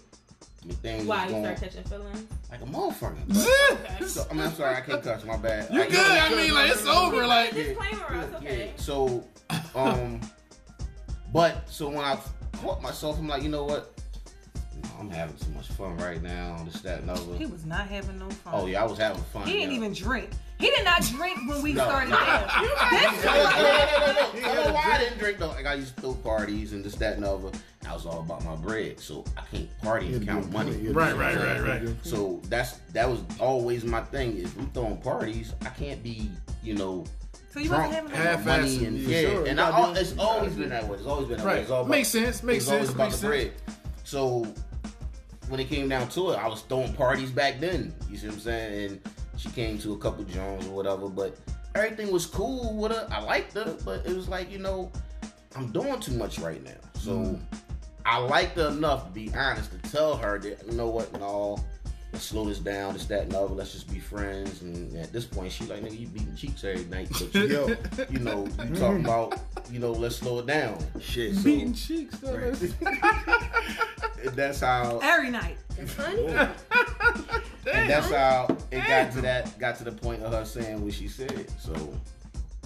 the 0.67 0.73
things 0.75 1.05
Why 1.05 1.25
was 1.25 1.33
you 1.33 1.39
start 1.41 1.59
catching 1.59 1.83
feelings? 1.83 2.25
like 2.51 2.61
a 2.61 2.65
motherfucker. 2.65 3.17
You 3.99 4.07
So, 4.07 4.27
I 4.29 4.33
mean, 4.33 4.43
I'm 4.43 4.53
sorry, 4.53 4.75
I 4.75 4.81
can't 4.81 5.01
cuss. 5.03 5.23
My 5.25 5.37
bad. 5.37 5.71
You 5.71 5.79
like, 5.79 5.89
good? 5.89 5.99
I 5.99 6.29
mean, 6.35 6.53
like 6.53 6.71
it's 6.71 6.85
over. 6.85 7.25
Like 7.25 7.53
Disclaimer, 7.53 8.23
it's 8.23 8.35
okay. 8.35 8.73
So, 8.75 9.23
um, 9.75 10.21
but 11.33 11.69
so 11.69 11.89
when 11.89 11.99
I 11.99 12.19
caught 12.61 12.81
myself, 12.81 13.17
I'm 13.17 13.27
like, 13.27 13.43
you 13.43 13.49
know 13.49 13.65
what? 13.65 13.93
I'm 14.99 15.09
having 15.09 15.35
too 15.37 15.51
much 15.51 15.67
fun 15.69 15.97
right 15.97 16.21
now. 16.21 16.61
This, 16.65 16.81
that, 16.81 17.01
and 17.01 17.37
He 17.37 17.45
was 17.45 17.65
not 17.65 17.87
having 17.87 18.19
no 18.19 18.29
fun. 18.29 18.53
Oh 18.55 18.65
yeah, 18.67 18.83
I 18.83 18.85
was 18.85 18.97
having 18.97 19.21
fun. 19.23 19.47
He 19.47 19.53
didn't 19.53 19.71
yeah. 19.71 19.77
even 19.77 19.93
drink. 19.93 20.29
He 20.59 20.69
did 20.71 20.83
not 20.86 21.01
drink 21.04 21.38
when 21.48 21.62
we 21.62 21.74
No. 21.74 21.83
started 21.83 22.09
No. 22.09 22.18
This 22.19 23.25
No, 23.25 23.33
no, 23.33 23.44
no, 23.44 23.62
no, 23.62 24.07
no, 24.07 24.13
no. 24.13 24.31
I 24.33 24.39
had 24.39 24.56
know 24.56 24.63
a 24.69 24.74
why 24.74 24.92
I 24.94 24.98
didn't 24.98 25.19
drink 25.19 25.38
though. 25.38 25.50
Like 25.50 25.65
I 25.68 25.75
used 25.75 25.95
to 25.98 26.01
throw 26.01 26.13
parties 26.15 26.74
and 26.74 26.83
this, 26.83 26.95
that, 26.95 27.15
and 27.18 27.25
other. 27.25 27.51
I 27.88 27.94
was 27.94 28.06
all 28.06 28.19
about 28.21 28.44
my 28.44 28.56
bread, 28.56 29.00
so 29.00 29.24
I 29.38 29.42
can't 29.51 29.69
party 29.81 30.13
and 30.13 30.25
count 30.27 30.45
yeah, 30.48 30.51
money. 30.51 30.75
yeah, 30.77 30.92
Right, 30.94 31.15
right, 31.15 31.38
right, 31.38 31.62
right. 31.62 31.89
So 32.01 32.42
that's 32.50 32.74
that 32.94 33.07
was 33.09 33.19
always 33.39 33.86
my 33.86 34.01
thing. 34.01 34.38
If 34.38 34.57
I'm 34.57 34.69
throwing 34.71 34.98
parties, 34.98 35.54
I 35.62 35.69
can't 35.69 36.01
be, 36.04 36.30
you 36.63 36.74
know, 36.74 37.06
So 37.53 37.60
you 37.60 37.69
drunk 37.69 37.94
wasn't 37.94 38.10
having 38.12 38.44
Half-assed, 38.45 38.45
money 38.45 38.86
and 38.86 38.98
yeah, 38.98 39.19
yeah. 39.19 39.30
sure. 39.30 39.45
And 39.45 39.57
You 39.60 39.63
I, 39.63 39.69
gotta 39.69 39.83
al- 39.83 39.94
do- 39.94 40.00
it's 40.01 40.18
always 40.18 40.53
been 40.53 40.69
that 40.69 40.88
way. 40.88 40.98
It's 40.98 41.06
always 41.07 41.27
been 41.27 41.38
that 41.38 41.45
way. 41.45 41.62
It's 41.62 41.69
all 41.71 41.81
about, 41.81 41.89
Makes 41.92 42.10
sense. 42.10 42.44
Makes 42.44 42.63
it's 42.63 42.71
always 42.71 42.88
sense. 42.88 42.95
about 42.95 43.03
Makes 43.06 43.15
the 43.21 43.21
sense. 43.21 43.53
bread. 43.65 43.75
So 44.03 44.53
when 45.50 45.60
it 45.62 45.69
came 45.69 45.88
down 45.88 46.10
to 46.10 46.31
it, 46.31 46.36
I 46.39 46.48
was 46.48 46.62
throwing 46.63 46.94
parties 46.94 47.31
back 47.31 47.60
then. 47.62 47.94
You 48.10 48.18
see 48.18 48.27
what 48.27 48.33
I'm 48.36 48.39
saying? 48.42 48.89
And 48.92 49.01
she 49.38 49.50
came 49.50 49.78
to 49.80 49.94
a 49.94 49.98
couple 49.98 50.24
Jones 50.25 50.66
or 50.68 50.72
whatever, 50.72 51.07
but 51.10 51.38
everything 51.75 52.12
was 52.12 52.25
cool 52.25 52.75
with 52.75 52.92
her. 52.92 53.07
I 53.12 53.22
liked 53.22 53.54
her, 53.54 53.75
but 53.86 54.06
it 54.06 54.16
was 54.16 54.28
like 54.28 54.51
you 54.51 54.60
know, 54.60 54.92
I'm 55.56 55.72
doing 55.72 56.00
too 56.00 56.13
much 56.13 56.39
right 56.39 56.63
now. 56.63 56.72
So 57.00 57.12
Mm. 57.12 57.42
I 58.06 58.18
liked 58.19 58.56
her 58.57 58.69
enough 58.69 59.06
to 59.07 59.12
be 59.12 59.30
honest 59.36 59.69
to 59.72 59.92
tell 59.92 60.16
her 60.16 60.39
that 60.39 60.66
you 60.66 60.72
know 60.74 60.88
what, 60.89 61.12
no. 61.19 61.57
Let's 62.13 62.24
slow 62.24 62.45
this 62.45 62.60
down, 62.60 62.94
this, 62.94 63.06
that, 63.07 63.24
and 63.24 63.36
other. 63.36 63.54
Let's 63.54 63.74
just 63.74 63.92
be 63.92 64.00
friends. 64.00 64.62
And 64.62 64.95
at 64.95 65.12
this 65.12 65.25
point, 65.25 65.51
she 65.51 65.66
like, 65.66 65.81
nigga, 65.84 66.00
you 66.00 66.07
beating 66.07 66.38
cheeks 66.38 66.63
every 66.63 66.86
night. 66.86 67.10
But 67.12 67.36
you, 67.36 67.48
Yo, 67.48 67.68
you 68.10 68.19
know, 68.19 68.48
you 68.63 68.75
talking 68.75 69.04
about, 69.04 69.38
you 69.69 69.80
know, 69.80 69.92
let's 69.92 70.16
slow 70.16 70.39
it 70.39 70.45
down. 70.48 70.78
shit. 71.01 71.36
So, 71.36 71.44
Beating 71.44 71.74
cheeks. 71.74 72.18
Though. 72.19 72.34
and 72.34 72.56
that's 74.38 74.62
how 74.62 75.00
every 75.04 75.31
night. 75.31 75.57
That's 75.78 75.92
funny. 75.92 76.48
And 77.73 77.89
that's 77.89 78.09
how 78.12 78.47
it 78.71 78.86
got 78.88 79.12
to 79.13 79.21
that 79.21 79.59
got 79.59 79.77
to 79.77 79.83
the 79.83 79.91
point 79.91 80.24
of 80.24 80.33
her 80.33 80.45
saying 80.45 80.83
what 80.83 80.93
she 80.93 81.07
said. 81.07 81.47
So 81.59 81.74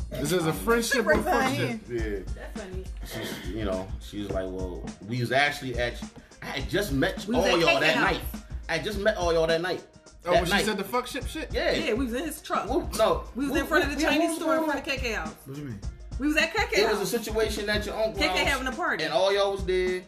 This 0.10 0.32
is 0.32 0.46
a 0.46 0.50
um, 0.50 0.56
friendship 0.58 1.06
or 1.06 1.18
friendship. 1.22 1.80
yeah, 1.90 2.20
That's 2.36 2.62
funny. 2.62 2.84
she's 3.06 3.50
you 3.54 3.66
know, 3.66 3.88
she 4.02 4.20
was 4.20 4.30
like, 4.32 4.46
Well, 4.46 4.84
we 5.08 5.20
was 5.22 5.32
actually 5.32 5.78
at 5.80 6.02
I 6.42 6.46
had 6.48 6.70
just 6.70 6.92
met 6.92 7.26
We 7.28 7.36
all 7.36 7.48
y'all 7.60 7.80
that 7.80 7.96
house. 7.96 8.12
night. 8.14 8.22
I 8.70 8.74
had 8.78 8.84
just 8.84 9.00
met 9.00 9.18
all 9.18 9.34
y'all 9.34 9.48
that 9.48 9.62
night. 9.62 9.84
Oh, 10.26 10.32
that 10.34 10.42
when 10.42 10.46
she 10.46 10.52
night. 10.52 10.66
said 10.66 10.78
the 10.78 10.84
fuck 10.84 11.08
ship 11.08 11.28
shit. 11.28 11.50
Yeah. 11.54 11.72
Yeah, 11.72 11.94
we 11.94 12.06
was 12.06 12.14
in 12.14 12.24
his 12.26 12.42
truck. 12.42 12.70
Whoop, 12.70 12.96
no. 12.98 13.24
We 13.36 13.46
was 13.46 13.54
Whoop, 13.54 13.62
in 13.62 13.68
front 13.68 13.84
of 13.86 13.90
the 13.92 13.96
whoop, 13.98 14.06
Chinese 14.06 14.30
whoop, 14.32 14.40
store 14.40 14.58
in 14.58 14.64
front 14.66 14.80
of 14.80 14.86
KK 14.94 15.16
house. 15.16 15.34
What 15.46 15.58
you 15.58 15.64
mean? 15.66 15.80
We 16.20 16.28
was 16.28 16.38
at 16.38 16.54
KK 16.54 16.74
It 16.78 16.86
house. 16.88 17.00
was 17.00 17.14
a 17.14 17.18
situation 17.20 17.70
at 17.70 17.86
your 17.86 17.96
uncle 17.96 18.22
KK 18.22 18.28
house, 18.28 18.38
having 18.48 18.68
a 18.68 18.72
party. 18.72 19.04
and 19.04 19.14
all 19.14 19.34
y'all 19.34 19.52
was 19.52 19.66
there. 19.66 20.04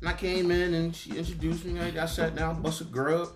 And 0.00 0.08
I 0.08 0.12
came 0.12 0.50
in 0.50 0.74
and 0.74 0.94
she 0.94 1.16
introduced 1.16 1.64
me. 1.64 1.80
I, 1.80 2.02
I 2.02 2.06
sat 2.06 2.34
down, 2.34 2.60
busted 2.62 2.90
grub, 2.92 3.28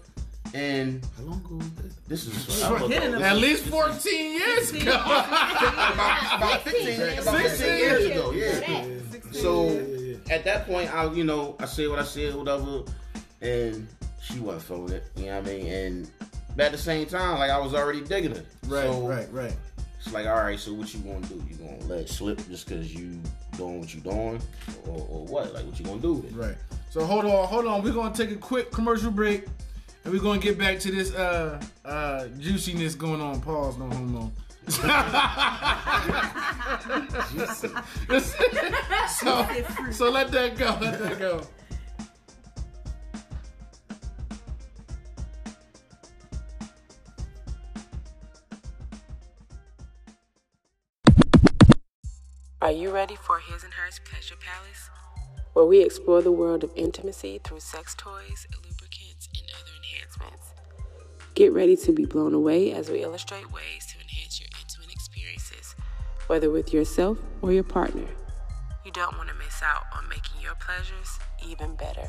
and 0.55 1.05
How 1.17 1.25
long 1.25 1.41
ago 1.45 1.57
was 1.57 1.71
this? 1.73 2.25
this 2.25 2.49
is 2.49 2.63
At 3.23 3.37
least 3.37 3.65
14 3.67 4.33
years 4.33 4.71
ago. 4.73 4.93
about, 4.93 6.37
about 6.37 6.63
15, 6.63 7.19
about 7.19 7.37
15 7.41 7.67
years 7.79 8.05
ago. 8.07 8.31
Yeah. 8.33 8.85
So 9.33 9.69
Yeah, 9.69 9.81
yeah, 10.29 10.35
at 10.35 10.45
that 10.45 10.67
point, 10.67 10.93
I 10.95 11.11
you 11.13 11.25
know 11.25 11.57
I 11.61 11.67
said 11.67 11.89
what 11.91 11.99
I 11.99 12.05
said, 12.05 12.35
whatever, 12.35 12.83
and 13.43 13.87
she 14.23 14.39
wasn't 14.41 14.63
feeling 14.63 14.93
it. 14.95 15.05
You 15.17 15.27
know 15.27 15.41
what 15.41 15.49
I 15.49 15.53
mean? 15.53 15.67
And 15.67 16.11
but 16.57 16.67
at 16.67 16.73
the 16.73 16.79
same 16.79 17.07
time, 17.07 17.39
like 17.39 17.51
I 17.51 17.59
was 17.59 17.75
already 17.75 18.01
digging 18.01 18.33
it. 18.33 18.47
Right, 18.67 18.85
so 18.85 19.07
right, 19.07 19.31
right. 19.33 19.55
It's 19.99 20.13
like, 20.13 20.27
all 20.27 20.37
right, 20.37 20.59
so 20.59 20.73
what 20.73 20.93
you 20.95 21.01
gonna 21.01 21.21
do? 21.27 21.43
You 21.49 21.57
gonna 21.57 21.85
let 21.87 22.01
it 22.01 22.09
slip 22.09 22.39
just 22.49 22.67
because 22.69 22.95
you 22.95 23.21
doing 23.57 23.81
what 23.81 23.95
you 23.95 24.01
doing, 24.01 24.41
or, 24.87 25.07
or 25.11 25.27
what? 25.27 25.53
Like 25.53 25.67
what 25.67 25.79
you 25.79 25.85
gonna 25.85 26.01
do 26.01 26.15
with 26.15 26.33
it? 26.33 26.35
Right. 26.37 26.57
So 26.91 27.05
hold 27.05 27.25
on, 27.27 27.47
hold 27.49 27.67
on. 27.67 27.83
We're 27.83 27.93
gonna 27.93 28.15
take 28.15 28.31
a 28.31 28.37
quick 28.37 28.71
commercial 28.73 29.11
break, 29.11 29.45
and 30.05 30.13
we're 30.13 30.21
gonna 30.21 30.41
get 30.41 30.59
back 30.59 30.79
to 30.81 30.91
this 30.91 31.15
uh 31.15 31.61
uh 31.85 32.27
juiciness 32.39 32.95
going 32.95 33.21
on. 33.21 33.41
Pause, 33.41 33.79
no 33.79 33.91
homo. 33.91 34.33
so, 34.69 34.83
so 39.91 40.11
let 40.11 40.31
that 40.31 40.57
go. 40.57 40.77
Let 40.81 40.99
that 40.99 41.19
go. 41.19 41.41
Are 52.61 52.73
you 52.73 52.91
ready 52.91 53.17
for 53.17 53.39
His 53.39 53.65
and 53.65 53.73
Hers 53.73 54.01
Pleasure 54.05 54.35
Palace? 54.37 54.91
Where 55.55 55.65
we 55.65 55.81
explore 55.81 56.21
the 56.21 56.33
world 56.33 56.65
of 56.65 56.73
intimacy 56.77 57.41
through 57.43 57.61
sex 57.61 57.95
toys, 57.97 58.47
Get 61.39 61.53
ready 61.53 61.77
to 61.77 61.93
be 61.93 62.05
blown 62.05 62.35
away 62.35 62.73
as 62.73 62.91
we 62.91 63.05
illustrate 63.05 63.53
ways 63.53 63.87
to 63.93 64.01
enhance 64.01 64.41
your 64.41 64.49
intimate 64.61 64.93
experiences, 64.93 65.77
whether 66.27 66.51
with 66.51 66.73
yourself 66.73 67.17
or 67.43 67.53
your 67.53 67.63
partner. 67.63 68.09
You 68.85 68.91
don't 68.91 69.17
want 69.17 69.29
to 69.29 69.37
miss 69.37 69.63
out 69.63 69.85
on 69.97 70.09
making 70.09 70.41
your 70.43 70.57
pleasures 70.57 71.17
even 71.47 71.77
better. 71.77 72.09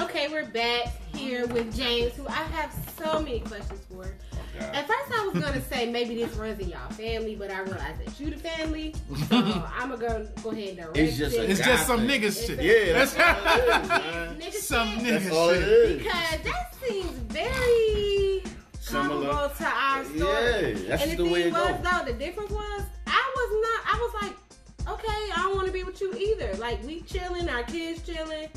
Okay, 0.00 0.26
we're 0.26 0.46
back 0.46 0.88
here 1.14 1.46
with 1.46 1.72
James, 1.76 2.14
who 2.14 2.26
I 2.26 2.32
have 2.32 2.74
so 2.98 3.20
many 3.20 3.38
questions 3.38 3.80
for. 3.88 4.12
At 4.60 4.86
first, 4.86 5.12
I 5.12 5.26
was 5.32 5.42
gonna 5.42 5.62
say 5.62 5.90
maybe 5.90 6.14
this 6.16 6.34
runs 6.36 6.58
in 6.60 6.68
y'all 6.68 6.90
family, 6.90 7.34
but 7.36 7.50
I 7.50 7.60
realized 7.60 8.04
that 8.04 8.20
you 8.20 8.30
the 8.30 8.36
family, 8.38 8.94
so 9.28 9.36
I'm 9.36 9.90
gonna 9.90 9.96
go 9.98 10.28
go 10.42 10.50
ahead 10.50 10.68
and 10.68 10.76
direct 10.78 10.96
It's 10.96 11.16
just 11.16 11.36
it. 11.36 11.50
It's 11.50 11.60
just 11.60 11.86
some 11.86 12.00
niggas, 12.06 12.46
shit. 12.46 12.60
Yeah, 12.62 12.92
that's 13.04 13.16
all 13.16 13.56
it 13.56 13.82
is, 13.82 13.88
man. 13.88 14.40
Nigga 14.40 14.52
Some 14.54 14.88
shit, 14.88 15.02
nigga 15.02 15.22
That's 15.22 15.30
all 15.36 15.48
it 15.50 15.54
shit. 15.60 15.68
is. 15.68 15.96
because 15.98 16.42
that 16.44 16.74
seems 16.86 17.10
very 17.10 18.42
Similar. 18.80 19.26
comparable 19.32 19.54
to 19.56 19.66
our 19.66 20.04
story. 20.04 20.18
Yeah, 20.20 20.88
that's 20.88 21.02
and 21.02 21.10
the, 21.12 21.16
the 21.16 21.22
thing 21.24 21.32
way 21.32 21.42
it 21.44 21.52
was 21.52 21.68
goes. 21.70 21.80
though, 21.82 22.04
the 22.12 22.18
difference 22.18 22.50
was 22.50 22.82
I 23.06 23.32
was 23.36 23.50
not. 23.62 23.94
I 23.94 23.98
was 24.00 24.22
like, 24.22 24.94
okay, 24.94 25.32
I 25.34 25.42
don't 25.42 25.54
want 25.56 25.66
to 25.66 25.72
be 25.72 25.82
with 25.84 26.00
you 26.00 26.12
either. 26.14 26.54
Like 26.54 26.82
we 26.84 27.00
chilling, 27.02 27.48
our 27.48 27.62
kids 27.64 28.02
chilling. 28.02 28.48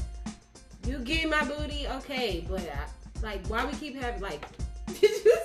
You 0.88 0.98
get 1.00 1.30
my 1.30 1.44
booty, 1.46 1.88
okay, 1.88 2.44
but 2.50 2.62
I, 2.62 3.22
like, 3.24 3.46
why 3.48 3.64
we 3.66 3.74
keep 3.74 3.96
having 4.02 4.20
like, 4.22 4.44
Did 5.00 5.12
you 5.24 5.32
like, 5.36 5.41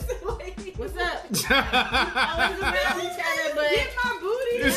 what's 0.77 0.97
up? 0.97 1.25
I 1.51 2.51
was 2.51 2.61
around 2.63 3.01
each 3.01 3.21
other, 3.21 3.55
but 3.55 3.71
Get 3.71 3.91
my 4.05 4.19
booty. 4.21 4.57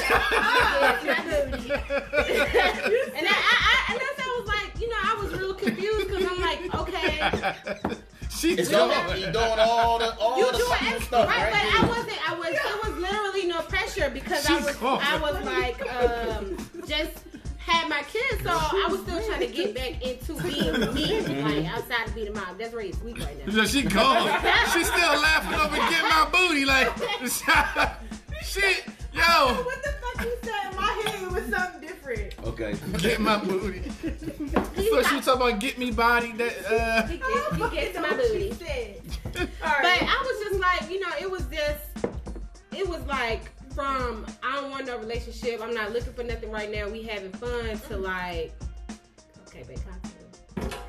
yeah, 1.05 1.23
my 1.25 1.51
booty. 1.51 1.71
and 3.17 3.27
I, 3.27 3.31
I, 3.31 3.55
I, 3.65 3.91
and 3.91 3.99
that's 4.01 4.19
I 4.19 4.39
was 4.39 4.47
like, 4.47 4.81
you 4.81 4.89
know, 4.89 4.95
I 5.01 5.21
was 5.21 5.33
real 5.39 5.53
confused 5.53 6.07
because 6.07 6.25
I'm 6.25 6.41
like, 6.41 6.73
okay, 6.75 7.55
She's 8.29 8.57
It's 8.59 8.69
going. 8.69 8.91
all, 8.91 9.15
you 9.17 9.31
doing 9.31 9.59
all 9.59 9.99
the 9.99 10.17
all 10.17 10.37
you 10.37 10.51
the 10.51 10.57
doing 10.57 10.71
extra, 10.81 11.01
stuff 11.01 11.27
right? 11.27 11.51
right, 11.51 11.71
But. 11.73 11.83
I 11.83 11.87
wasn't. 11.89 12.29
I 12.31 12.35
was. 12.35 12.47
It 12.53 12.83
was 12.87 12.97
literally 12.97 13.47
no 13.47 13.59
pressure 13.63 14.09
because 14.09 14.45
I 14.49 14.59
was. 14.61 14.75
gone. 14.77 15.01
I 15.03 15.17
was 15.17 15.43
like, 15.45 15.81
um, 15.93 16.57
just 16.87 17.28
had 17.59 17.87
my 17.89 18.01
kids, 18.03 18.41
so 18.43 18.49
I 18.51 18.87
was 18.89 19.01
still 19.01 19.21
trying 19.27 19.41
to 19.41 19.47
get 19.47 19.75
back 19.75 20.01
into 20.01 20.33
being 20.41 20.93
me, 20.93 21.41
like 21.43 21.65
outside 21.65 22.07
of 22.07 22.15
being 22.15 22.29
a 22.29 22.31
mom. 22.31 22.57
That's 22.57 22.71
very 22.71 22.91
sweet 22.93 23.19
right 23.19 23.45
now. 23.45 23.53
So 23.53 23.65
she 23.65 23.83
gone. 23.83 24.27
She's 24.73 24.87
still 24.87 25.21
laughing 25.21 25.59
over 25.59 25.75
get 25.75 26.03
my 26.03 26.27
booty 26.31 26.65
like 26.65 26.87
shit. 28.43 28.85
Yo, 29.11 29.21
What 29.21 29.83
the 29.83 29.93
fuck 30.01 30.25
you 30.25 30.35
said 30.43 30.71
in 30.71 30.75
my 30.77 30.83
head? 31.03 31.23
It 31.23 31.31
was 31.31 31.43
something 31.53 31.81
different. 31.81 32.33
Okay. 32.45 32.75
get 32.97 33.19
my 33.19 33.37
booty. 33.43 33.83
So 34.89 35.03
she 35.03 35.15
was 35.17 35.25
talking 35.25 35.41
about 35.49 35.59
get 35.59 35.77
me 35.77 35.91
body 35.91 36.31
that 36.33 36.65
uh 36.65 37.07
He 37.07 37.17
gets, 37.17 37.55
he 37.55 37.69
gets 37.69 37.99
my 37.99 38.09
booty. 38.15 38.51
Said. 38.53 39.01
But 39.33 39.49
I 39.61 40.23
was 40.25 40.47
just 40.49 40.59
like, 40.59 40.89
you 40.89 40.99
know, 40.99 41.09
it 41.19 41.29
was 41.29 41.43
just, 41.45 42.07
it 42.75 42.87
was 42.87 43.01
like 43.05 43.51
from 43.79 44.25
I 44.43 44.55
don't 44.55 44.71
want 44.71 44.87
no 44.87 44.97
relationship. 44.97 45.61
I'm 45.61 45.73
not 45.73 45.93
looking 45.93 46.11
for 46.11 46.23
nothing 46.23 46.51
right 46.51 46.69
now. 46.69 46.89
We 46.89 47.01
having 47.03 47.31
fun 47.31 47.79
to 47.87 47.95
like, 47.95 48.51
okay, 49.47 49.63
babe, 49.63 49.79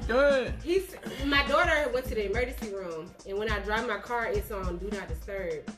good. 0.09 0.53
He's 0.65 0.97
my 1.25 1.47
daughter 1.47 1.89
went 1.95 2.07
to 2.07 2.17
the 2.17 2.29
emergency 2.29 2.75
room, 2.75 3.09
and 3.29 3.39
when 3.39 3.49
I 3.49 3.61
drive 3.61 3.87
my 3.87 3.99
car, 3.99 4.27
it's 4.27 4.51
on 4.51 4.79
do 4.79 4.89
not 4.91 5.07
disturb. 5.07 5.71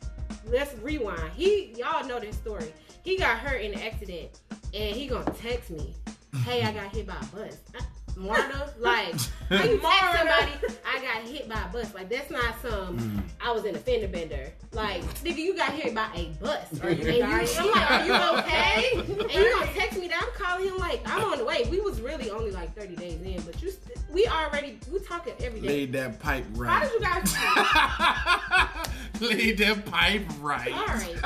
Let's 0.46 0.74
rewind. 0.80 1.32
He, 1.34 1.74
y'all 1.76 2.06
know 2.08 2.18
this 2.18 2.34
story. 2.34 2.72
He 3.04 3.18
got 3.18 3.36
hurt 3.38 3.60
in 3.60 3.74
an 3.74 3.80
accident, 3.80 4.40
and 4.72 4.96
he 4.96 5.06
gonna 5.06 5.30
text 5.32 5.70
me, 5.70 5.94
"Hey, 6.46 6.62
I 6.62 6.72
got 6.72 6.94
hit 6.94 7.06
by 7.06 7.16
a 7.20 7.36
bus." 7.36 7.58
Uh, 7.78 7.82
Marta, 8.16 8.72
like, 8.78 9.14
how 9.48 9.64
you 9.64 9.78
text 9.78 10.18
somebody? 10.18 10.52
I 10.86 11.00
got 11.00 11.22
hit 11.28 11.48
by 11.48 11.60
a 11.62 11.72
bus. 11.72 11.94
Like, 11.94 12.08
that's 12.08 12.30
not 12.30 12.60
some. 12.62 12.98
Mm. 12.98 13.22
I 13.40 13.50
was 13.52 13.64
in 13.64 13.74
a 13.74 13.78
fender 13.78 14.08
bender. 14.08 14.52
Like, 14.72 15.02
nigga, 15.22 15.38
you 15.38 15.56
got 15.56 15.72
hit 15.72 15.94
by 15.94 16.08
a 16.14 16.26
bus. 16.42 16.80
Are 16.82 16.90
you 16.90 17.06
And 17.08 17.16
you. 17.16 17.22
I'm 17.24 17.70
like, 17.70 17.90
are 17.90 18.06
you 18.06 18.12
okay? 18.38 18.92
and 18.94 19.32
you 19.32 19.52
gonna 19.52 19.72
text 19.72 19.98
me 19.98 20.08
that? 20.08 20.22
I'm 20.22 20.32
calling 20.42 20.68
him 20.68 20.78
like, 20.78 21.02
I'm 21.06 21.24
on 21.24 21.38
the 21.38 21.44
way. 21.44 21.66
We 21.70 21.80
was 21.80 22.00
really 22.00 22.30
only 22.30 22.50
like 22.50 22.74
30 22.76 22.96
days 22.96 23.20
in, 23.22 23.40
but 23.42 23.60
you, 23.62 23.70
st- 23.70 23.98
we 24.10 24.26
already, 24.26 24.78
we 24.90 24.98
talking 25.00 25.34
every 25.40 25.60
day. 25.60 25.68
Laid 25.68 25.92
that 25.92 26.20
pipe 26.20 26.44
right. 26.54 26.70
How 26.70 26.80
did 26.80 26.92
you 26.92 27.00
guys? 27.00 27.34
Laid 29.20 29.58
that 29.58 29.84
pipe 29.86 30.22
right. 30.40 30.72
All 30.72 30.86
right. 30.86 31.16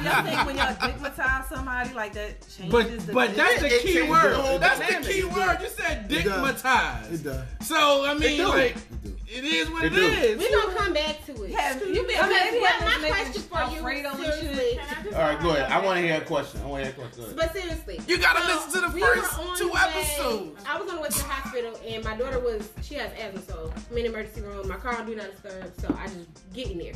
So 0.00 0.10
y'all 0.10 0.24
think 0.24 0.46
when 0.46 0.56
y'all 0.56 0.74
digmatize 0.74 1.48
somebody 1.48 1.94
like 1.94 2.12
that 2.14 2.40
changes 2.48 2.72
But 2.72 3.06
the 3.06 3.12
but 3.12 3.36
that's 3.36 3.62
the 3.62 3.68
key 3.68 4.02
word. 4.02 4.60
That's 4.60 4.78
the 4.78 5.08
key 5.10 5.24
word. 5.24 5.58
You 5.60 5.68
said 5.68 6.08
It 6.12 6.24
does. 6.24 6.62
digmatized. 6.62 7.12
It 7.14 7.22
does. 7.24 7.44
So 7.66 8.04
I 8.06 8.14
mean, 8.14 8.36
do. 8.38 8.48
like, 8.48 8.76
It 9.04 9.16
it 9.32 9.44
is 9.44 9.70
what 9.70 9.84
It 9.84 9.92
it 9.92 9.96
do. 9.96 10.02
is. 10.06 10.38
we 10.38 10.50
gonna 10.50 10.74
come 10.76 10.92
back 10.92 11.24
to 11.26 11.42
it. 11.44 11.52
Have 11.54 11.80
you 11.86 11.94
been 11.94 12.06
Because 12.08 12.28
maybe 12.28 12.58
what 12.58 12.72
have 12.72 13.00
my 13.02 13.08
question 13.10 13.42
for 13.42 13.58
you, 13.58 13.76
Alfredo 13.78 14.08
and 14.10 14.18
seriously, 14.18 14.80
shit? 15.04 15.14
All 15.14 15.20
right, 15.22 15.40
go 15.40 15.50
ahead. 15.50 15.70
I 15.70 15.84
want 15.84 15.98
to 15.98 16.02
hear 16.02 16.16
a 16.16 16.24
question. 16.24 16.60
I 16.62 16.66
want 16.66 16.84
to 16.84 16.90
hear 16.90 17.04
a 17.04 17.08
question. 17.08 17.36
But 17.36 17.52
seriously, 17.52 18.00
You 18.08 18.18
gotta 18.18 18.40
so 18.42 18.46
listen 18.54 18.72
to 18.82 18.88
the 18.88 18.94
we 18.94 19.00
first 19.00 19.38
were 19.38 19.56
two 19.56 19.64
the 19.66 19.72
way- 19.72 19.80
episodes. 19.86 20.64
I 20.68 20.78
was 20.80 20.88
on 20.90 20.96
the 20.96 21.02
way 21.02 21.08
to 21.08 21.18
the 21.18 21.24
hospital, 21.24 21.78
and 21.86 22.04
my 22.04 22.16
daughter 22.16 22.40
was 22.40 22.68
she 22.82 22.94
has 22.96 23.12
asthma, 23.12 23.40
so 23.42 23.72
I'm 23.90 23.96
in 23.96 24.02
the 24.04 24.08
emergency 24.10 24.40
room. 24.42 24.66
My 24.68 24.76
car 24.76 25.04
do 25.04 25.14
not 25.14 25.30
disturb, 25.30 25.72
so 25.80 25.96
I 25.98 26.06
just 26.08 26.52
get 26.52 26.70
in 26.72 26.78
there. 26.78 26.92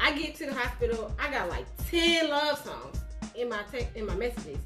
I 0.00 0.12
get 0.18 0.34
to 0.36 0.46
the 0.46 0.54
hospital. 0.54 1.14
I 1.20 1.30
got 1.30 1.48
like 1.50 1.66
ten 1.90 2.30
love 2.30 2.64
songs 2.64 2.98
in 3.34 3.48
my 3.50 3.60
text 3.70 3.88
in 3.94 4.06
my 4.06 4.14
messages. 4.16 4.58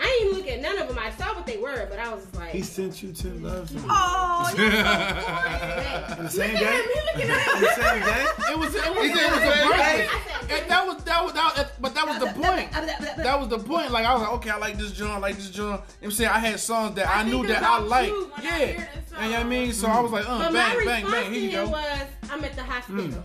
I 0.00 0.18
ain't 0.20 0.22
even 0.30 0.36
look 0.38 0.48
at 0.48 0.60
none 0.60 0.78
of 0.78 0.88
them. 0.88 0.98
I 0.98 1.10
saw 1.12 1.34
what 1.34 1.46
they 1.46 1.56
were, 1.58 1.86
but 1.90 1.98
I 1.98 2.12
was 2.14 2.22
just 2.24 2.34
like, 2.36 2.50
He 2.50 2.62
sent 2.62 3.02
you 3.02 3.12
ten 3.12 3.42
love 3.42 3.68
songs. 3.70 3.84
Oh, 3.88 4.52
you're 4.56 4.70
so 4.70 4.76
"Hey." 4.76 6.14
In 6.18 6.24
the 6.24 6.30
same 6.30 6.54
day? 6.54 6.82
He 6.82 7.00
looking 7.18 7.30
at 7.30 7.54
In 7.56 7.60
the 7.62 7.74
same 7.74 8.02
day? 8.02 8.26
It 8.52 8.58
was. 8.58 8.74
It 8.74 8.94
was. 8.94 9.02
He 9.04 9.10
It 9.10 9.16
said 9.16 9.32
was 9.32 9.42
it 9.42 9.48
was 9.48 9.58
a 9.58 9.62
a 9.64 9.68
birthday. 9.68 10.08
I 10.08 10.58
And 10.60 10.70
that 10.70 10.86
was 10.86 11.04
that 11.04 11.24
was 11.24 11.32
that. 11.34 11.56
was- 11.56 11.66
But 11.80 11.94
that 11.94 12.06
was 12.08 12.18
the 12.18 12.26
point. 12.40 12.72
That 12.72 13.38
was 13.40 13.48
the 13.48 13.58
point. 13.58 13.90
Like 13.90 14.04
I 14.06 14.12
was 14.14 14.22
like, 14.22 14.32
okay, 14.34 14.50
I 14.50 14.56
like 14.58 14.78
this 14.78 14.92
joint, 14.92 15.12
I 15.12 15.18
like 15.18 15.36
this 15.36 15.50
joint. 15.50 15.66
You 15.66 15.68
know 15.72 15.78
what 15.78 16.04
I'm 16.04 16.10
saying 16.12 16.30
I 16.30 16.38
had 16.38 16.60
songs 16.60 16.94
that 16.96 17.08
I, 17.08 17.20
I 17.20 17.22
knew 17.24 17.32
think 17.44 17.48
that 17.48 17.62
I 17.62 17.76
about 17.78 17.88
like. 17.88 18.08
you 18.08 18.30
when 18.34 18.46
I 18.46 18.58
Yeah. 18.58 18.66
hear 18.66 18.88
this 18.94 19.12
And 19.16 19.24
you 19.26 19.30
know 19.30 19.30
what 19.30 19.32
I 19.32 19.40
song. 19.40 19.48
mean? 19.48 19.72
So 19.72 19.88
I 19.88 20.00
was 20.00 20.12
like, 20.12 20.28
uh, 20.28 20.38
But 20.38 20.52
bang, 20.52 20.52
my 20.52 20.84
bang, 20.84 21.04
response 21.04 21.12
bang. 21.12 21.24
to 21.32 21.38
Here 21.40 21.50
you 21.50 21.58
him 21.58 21.64
go. 21.66 21.70
was, 21.72 22.06
I'm 22.30 22.44
at 22.44 22.56
the 22.56 22.62
hospital. 22.64 23.22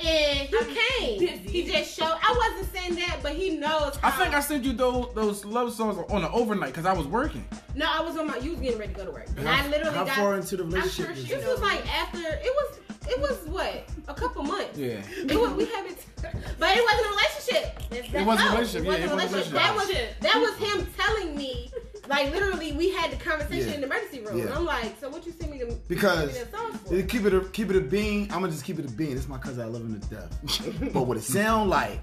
And 0.00 0.48
he 0.48 0.56
I'm 0.56 0.64
came. 0.64 1.18
busy. 1.18 1.48
He 1.62 1.70
just 1.70 1.96
showed. 1.96 2.04
I 2.22 2.50
wasn't 2.52 2.72
saying 2.74 2.94
that, 2.96 3.18
but 3.22 3.32
he 3.32 3.56
knows. 3.56 3.98
I 4.02 4.10
think 4.12 4.32
I 4.34 4.40
sent 4.40 4.64
you 4.64 4.72
those 4.72 5.12
those 5.14 5.44
love 5.44 5.72
songs 5.72 5.98
on 6.10 6.22
the 6.22 6.30
overnight 6.30 6.70
because 6.72 6.86
I 6.86 6.92
was 6.92 7.06
working. 7.06 7.44
No, 7.74 7.86
I 7.88 8.00
was 8.00 8.16
on 8.16 8.28
my. 8.28 8.36
You 8.38 8.52
was 8.52 8.60
getting 8.60 8.78
ready 8.78 8.92
to 8.92 8.98
go 8.98 9.04
to 9.06 9.10
work, 9.10 9.26
and 9.36 9.46
How- 9.48 9.64
I 9.64 9.68
literally 9.68 9.96
how 9.96 10.04
got. 10.04 10.16
far 10.16 10.36
into 10.36 10.56
the 10.56 10.62
I'm 10.64 10.70
relationship 10.70 11.16
sure 11.16 11.24
she? 11.26 11.34
This 11.34 11.44
was 11.46 11.60
like 11.60 11.84
after. 12.00 12.20
It 12.20 12.42
was. 12.54 12.78
It 13.10 13.18
was 13.20 13.38
what 13.48 13.84
a 14.06 14.12
couple 14.12 14.42
months. 14.42 14.76
Yeah. 14.76 15.00
It 15.16 15.34
was, 15.40 15.50
we 15.52 15.64
haven't, 15.64 15.96
but 16.20 16.76
it 16.76 16.84
wasn't 16.84 17.06
a 17.06 17.10
relationship. 17.10 17.88
That's- 17.88 18.10
that's 18.12 18.26
wasn't 18.26 18.48
a 18.48 18.52
relationship, 18.52 18.84
yeah, 18.84 18.92
it 18.92 19.10
wasn't 19.10 19.12
a 19.12 19.16
relationship. 19.16 19.52
That 19.54 19.74
was 19.74 19.88
relationship. 19.88 20.20
that 20.20 20.38
was 20.38 20.54
him 20.58 20.86
telling 20.98 21.36
me, 21.36 21.70
like 22.08 22.32
literally, 22.32 22.72
we 22.72 22.90
had 22.90 23.10
the 23.12 23.16
conversation 23.16 23.68
Yeah. 23.68 23.74
in 23.76 23.80
the 23.82 23.86
emergency 23.86 24.20
room. 24.20 24.38
Yeah. 24.38 24.44
And 24.46 24.54
I'm 24.54 24.64
like, 24.64 24.96
so 25.00 25.08
what 25.08 25.24
you 25.26 25.32
send 25.38 25.52
me 25.52 25.58
to? 25.58 25.66
Because 25.88 26.28
me 26.32 26.38
that 26.40 26.50
song 26.50 26.72
for? 26.72 27.02
keep 27.02 27.24
it 27.24 27.34
a 27.34 27.40
keep 27.50 27.70
it 27.70 27.76
a 27.76 27.80
bean. 27.80 28.24
I'm 28.32 28.40
gonna 28.40 28.50
just 28.50 28.64
keep 28.64 28.78
it 28.78 28.84
a 28.84 28.90
bean. 28.92 29.10
This 29.10 29.20
is 29.24 29.28
my 29.28 29.38
cousin. 29.38 29.62
I 29.64 29.66
love 29.68 29.82
him 29.82 30.00
to 30.00 30.08
death. 30.08 30.92
but 30.92 31.02
what 31.02 31.16
it 31.16 31.22
sound 31.22 31.70
like 31.70 32.00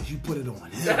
is 0.00 0.10
you 0.10 0.18
put 0.18 0.38
it 0.38 0.48
on 0.48 0.54
him. 0.70 0.96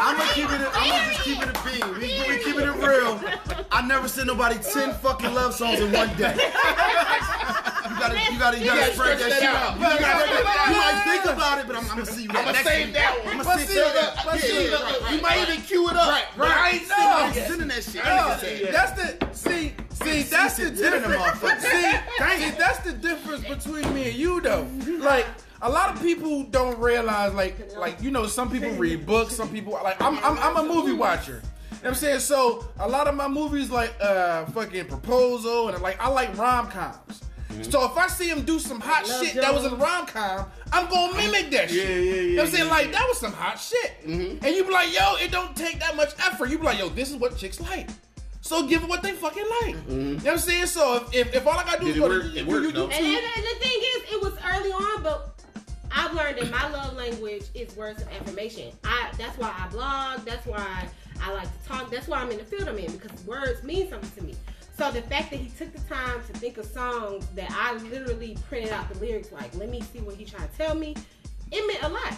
I'm 0.00 0.16
gonna 0.16 0.32
keep 0.32 0.50
it. 0.50 0.60
A, 0.60 0.70
I'm 0.74 0.88
gonna 0.90 1.12
just 1.12 1.22
keep 1.22 1.42
it 1.42 1.48
a 1.48 1.52
bean. 1.64 1.94
We, 1.94 2.00
we 2.28 2.38
keep 2.44 2.56
it 2.56 2.70
real. 2.76 3.20
I 3.72 3.82
never 3.86 4.08
sent 4.08 4.26
nobody 4.26 4.56
ten 4.58 4.94
fucking 4.94 5.34
love 5.34 5.54
songs 5.54 5.80
in 5.80 5.92
one 5.92 6.14
day. 6.16 6.36
You 7.98 8.04
gotta, 8.04 8.32
you 8.32 8.38
gotta, 8.38 8.58
you 8.60 8.64
gotta 8.66 8.94
spread 8.94 9.18
that 9.18 9.32
shit 9.32 9.42
out. 9.42 9.74
You, 9.74 10.76
might 10.76 11.02
think 11.04 11.24
about 11.34 11.58
it, 11.58 11.66
but 11.66 11.76
I'm, 11.76 11.82
I'm 11.82 11.88
gonna 11.88 12.06
see 12.06 12.22
you. 12.22 12.28
I'm 12.30 12.44
gonna 12.44 12.58
save 12.58 12.92
that 12.92 13.24
one. 13.24 13.38
I'm 13.38 13.42
gonna 13.44 13.60
see, 13.66 13.74
save 13.74 13.94
that. 13.94 14.38
see, 14.40 14.70
yeah, 14.70 15.12
You 15.12 15.20
might 15.20 15.48
even 15.48 15.60
cue 15.62 15.88
it 15.90 15.96
up. 15.96 16.08
Right, 16.08 16.24
Right. 16.36 16.82
I 16.96 17.24
I'm 17.28 17.34
know. 17.34 17.42
sending 17.46 17.68
that 17.68 17.82
shit. 17.82 18.04
No, 18.04 18.10
I 18.10 18.36
nigga 18.36 18.40
said. 18.40 18.74
that's 18.74 18.92
the 18.92 19.34
see, 19.34 19.74
see, 19.90 20.22
that's 20.22 20.56
the 20.56 20.76
Sit 20.76 20.94
in 20.94 21.02
them 21.02 21.10
difference. 21.10 21.62
See, 21.64 21.70
see, 22.44 22.50
that's 22.56 22.78
the 22.80 22.92
difference 22.92 23.44
between 23.48 23.92
me 23.94 24.10
and 24.10 24.16
you, 24.16 24.40
though. 24.40 24.66
Like 25.00 25.26
a 25.60 25.68
lot 25.68 25.94
of 25.94 26.00
people 26.00 26.44
don't 26.44 26.78
realize, 26.78 27.34
like, 27.34 27.76
like 27.76 28.00
you 28.00 28.10
know, 28.12 28.26
some 28.26 28.50
people 28.50 28.70
read 28.72 29.06
books, 29.06 29.34
some 29.34 29.48
people 29.48 29.72
like. 29.72 30.00
I'm, 30.00 30.18
I'm, 30.18 30.38
I'm 30.38 30.56
a 30.56 30.62
movie 30.62 30.92
watcher. 30.92 31.42
You 31.42 31.74
know 31.74 31.80
what 31.80 31.88
I'm 31.90 31.94
saying? 31.94 32.20
So 32.20 32.64
a 32.80 32.88
lot 32.88 33.06
of 33.06 33.14
my 33.14 33.28
movies, 33.28 33.70
like, 33.70 33.94
uh, 34.00 34.44
fucking 34.46 34.86
proposal, 34.86 35.68
and 35.68 35.80
like, 35.82 36.00
I 36.00 36.08
like 36.08 36.36
rom 36.36 36.68
coms. 37.48 37.70
So 37.70 37.84
if 37.90 37.96
I 37.96 38.06
see 38.08 38.28
him 38.28 38.42
do 38.44 38.58
some 38.58 38.80
hot 38.80 39.06
shit 39.06 39.34
that 39.36 39.52
was 39.52 39.64
in 39.64 39.78
rom 39.78 40.06
com, 40.06 40.46
I'm 40.72 40.88
gonna 40.88 41.16
mimic 41.16 41.50
that 41.50 41.70
shit. 41.70 41.88
Yeah, 41.88 41.94
yeah, 41.96 42.14
yeah, 42.14 42.20
You 42.20 42.36
know 42.36 42.42
what 42.42 42.48
I'm 42.50 42.54
saying? 42.54 42.66
yeah, 42.66 42.70
Like 42.72 42.92
that 42.92 43.06
was 43.08 43.18
some 43.18 43.32
hot 43.32 43.58
shit. 43.60 44.06
Mm-hmm. 44.06 44.44
And 44.44 44.54
you 44.56 44.64
be 44.64 44.70
like, 44.72 44.92
yo, 44.94 45.16
it 45.16 45.30
don't 45.30 45.54
take 45.56 45.80
that 45.80 45.96
much 45.96 46.10
effort. 46.26 46.50
You 46.50 46.58
be 46.58 46.64
like, 46.64 46.78
yo, 46.78 46.88
this 46.88 47.10
is 47.10 47.16
what 47.16 47.36
chicks 47.36 47.60
like. 47.60 47.88
So 48.40 48.66
give 48.66 48.82
it 48.82 48.88
what 48.88 49.02
they 49.02 49.12
fucking 49.12 49.44
like. 49.62 49.74
Mm-hmm. 49.76 49.90
You 49.92 50.06
know 50.14 50.14
what 50.16 50.32
I'm 50.32 50.38
saying? 50.38 50.66
So 50.66 50.96
if, 50.96 51.14
if, 51.14 51.34
if 51.34 51.46
all 51.46 51.58
I 51.58 51.64
gotta 51.64 51.80
do 51.80 51.86
Did 51.86 51.90
is 51.92 51.96
it 51.96 52.00
go 52.00 52.08
work? 52.08 52.22
to 52.22 52.28
It 52.28 52.34
you- 52.44 52.46
worked, 52.50 52.66
you- 52.66 52.72
though. 52.72 52.84
And, 52.88 52.94
and, 52.94 53.24
and 53.36 53.44
the 53.44 53.64
thing 53.64 53.78
is, 53.78 54.12
it 54.12 54.22
was 54.22 54.32
early 54.46 54.70
on 54.72 55.02
but 55.02 55.34
I've 55.90 56.12
learned 56.14 56.38
that 56.38 56.50
my 56.50 56.68
love 56.70 56.96
language 56.96 57.44
is 57.54 57.74
words 57.76 58.02
of 58.02 58.08
affirmation. 58.12 58.72
I 58.84 59.10
that's 59.18 59.36
why 59.38 59.52
I 59.58 59.68
blog. 59.68 60.20
That's 60.24 60.46
why 60.46 60.86
I 61.22 61.32
like 61.32 61.48
to 61.62 61.68
talk. 61.68 61.90
That's 61.90 62.06
why 62.06 62.18
I'm 62.18 62.30
in 62.30 62.36
the 62.38 62.44
field 62.44 62.68
I'm 62.68 62.78
in 62.78 62.92
because 62.92 63.24
words 63.24 63.62
mean 63.64 63.88
something 63.90 64.10
to 64.18 64.22
me. 64.22 64.34
So 64.78 64.92
the 64.92 65.02
fact 65.02 65.30
that 65.32 65.40
he 65.40 65.48
took 65.58 65.72
the 65.72 65.80
time 65.92 66.20
to 66.28 66.32
think 66.38 66.56
of 66.56 66.64
songs 66.64 67.26
that 67.34 67.50
I 67.50 67.74
literally 67.88 68.38
printed 68.48 68.70
out 68.70 68.88
the 68.92 68.98
lyrics, 69.00 69.32
like 69.32 69.52
let 69.56 69.68
me 69.68 69.80
see 69.92 69.98
what 69.98 70.14
he 70.14 70.24
trying 70.24 70.48
to 70.48 70.56
tell 70.56 70.74
me, 70.76 70.94
it 71.50 71.66
meant 71.66 71.82
a 71.82 71.88
lot. 71.88 72.14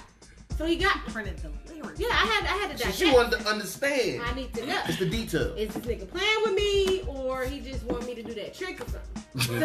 So 0.59 0.67
he 0.67 0.77
got 0.77 0.99
Printed 1.07 1.39
the 1.39 1.73
lyrics. 1.73 1.99
yeah. 1.99 2.09
I 2.11 2.27
had 2.27 2.45
I 2.45 2.49
had 2.59 2.71
to 2.73 2.77
So 2.77 2.85
dissect. 2.91 2.99
she 2.99 3.11
wanted 3.17 3.41
to 3.41 3.49
understand. 3.49 4.21
I 4.23 4.35
need 4.35 4.53
to 4.53 4.67
know. 4.67 4.79
It's 4.89 4.99
the 4.99 5.09
detail. 5.09 5.55
Is 5.55 5.73
this 5.73 5.83
nigga 5.87 6.07
playing 6.07 6.37
with 6.45 6.53
me 6.53 7.01
or 7.09 7.45
he 7.45 7.61
just 7.61 7.83
want 7.85 8.05
me 8.05 8.15
to 8.15 8.23
do 8.23 8.35
that 8.35 8.53
trick 8.53 8.79
or 8.79 8.85
something? 8.85 9.07
So, 9.41 9.55
I 9.55 9.57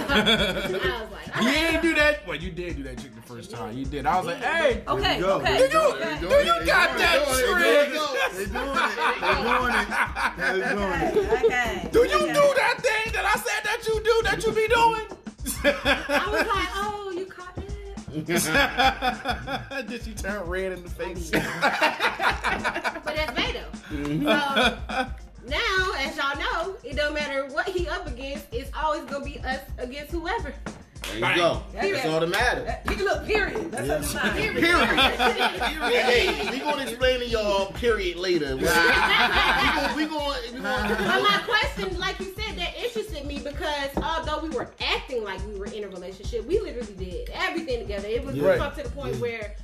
was 1.02 1.12
like, 1.12 1.28
You 1.28 1.42
alright. 1.42 1.74
ain't 1.74 1.82
do 1.82 1.96
that. 1.96 2.26
Well, 2.28 2.38
you 2.38 2.52
did 2.52 2.78
do 2.78 2.84
that 2.84 2.98
trick 3.00 3.14
the 3.16 3.22
first 3.24 3.50
time. 3.52 3.76
You 3.76 3.84
did. 3.84 4.06
I 4.06 4.16
was 4.18 4.28
like, 4.28 4.38
hey, 4.38 4.84
Okay, 4.88 5.16
we 5.18 5.22
go. 5.24 5.32
okay. 5.40 5.58
There 5.58 5.66
you 5.68 5.72
go. 5.74 5.94
okay. 5.96 6.20
do 6.20 6.26
you 6.28 6.66
got 6.66 6.98
that 6.98 7.26
They 7.28 7.42
trick? 7.42 7.90
doing 7.90 8.06
it. 8.06 8.32
They 8.38 8.46
doing 8.46 8.78
it. 8.78 8.96
They 9.20 9.40
doing 9.44 9.74
it. 9.76 9.90
They 10.38 10.76
doing 10.76 11.02
it. 11.02 11.44
Okay. 11.44 11.90
Do 11.92 12.00
you 12.00 12.16
okay. 12.16 12.34
do 12.34 12.54
that 12.56 12.76
do 14.06 14.22
that 14.24 14.44
you 14.44 14.52
be 14.52 14.68
doing? 14.68 15.06
I 15.64 16.28
was 16.32 16.48
like, 16.48 16.70
oh, 16.76 17.12
you 17.16 17.26
caught 17.26 17.56
that? 17.56 19.86
Did 19.90 20.04
she 20.04 20.14
turn 20.14 20.48
red 20.48 20.72
in 20.74 20.84
the 20.84 20.90
face? 20.90 21.32
But 21.32 21.42
that's 23.16 23.32
Beto. 23.34 23.64
Mm-hmm. 23.90 24.26
So 24.26 24.78
now, 25.48 25.92
as 26.00 26.18
y'all 26.18 26.38
know, 26.40 26.76
it 26.84 26.96
don't 26.96 27.14
matter 27.14 27.46
what 27.48 27.68
he 27.68 27.88
up 27.88 28.08
against. 28.08 28.48
It's 28.52 28.72
always 28.76 29.04
gonna 29.06 29.26
be 29.26 29.40
us 29.40 29.62
against 29.78 30.12
whoever. 30.12 30.54
There 31.20 31.30
you 31.32 31.36
go. 31.36 31.52
Uh, 31.52 31.62
that's 31.74 32.06
all 32.08 32.20
that 32.20 32.28
matters. 32.28 32.70
He 32.90 32.96
look, 33.04 33.26
period. 33.26 33.72
That's 33.72 33.88
what 33.88 33.98
I'm 34.22 34.34
saying. 34.34 34.56
Period. 34.56 34.90
hey, 34.90 36.50
we 36.52 36.60
gonna 36.60 36.82
explain 36.84 37.20
to 37.20 37.28
y'all 37.28 37.72
period 37.74 38.18
later. 38.18 38.56
we 38.58 38.64
gonna 38.64 39.94
we 39.96 40.06
gonna 40.06 40.36
we 40.52 40.60
But 40.60 40.88
gonna. 40.88 41.24
my 41.24 41.42
question, 41.46 41.98
like 42.00 42.20
you 42.20 42.34
said, 42.36 42.58
that 42.58 42.74
interested 42.76 43.05
me 43.05 43.05
because 43.46 43.90
although 44.02 44.40
we 44.40 44.50
were 44.50 44.72
acting 44.82 45.24
like 45.24 45.40
we 45.46 45.58
were 45.58 45.68
in 45.68 45.84
a 45.84 45.88
relationship, 45.88 46.46
we 46.46 46.60
literally 46.60 46.94
did 46.94 47.30
everything 47.32 47.80
together. 47.80 48.08
It 48.08 48.26
was 48.26 48.36
Yeah. 48.36 48.48
right. 48.50 48.60
up 48.60 48.76
to 48.78 48.84
the 48.84 48.90
point 48.90 49.18
where 49.18 49.56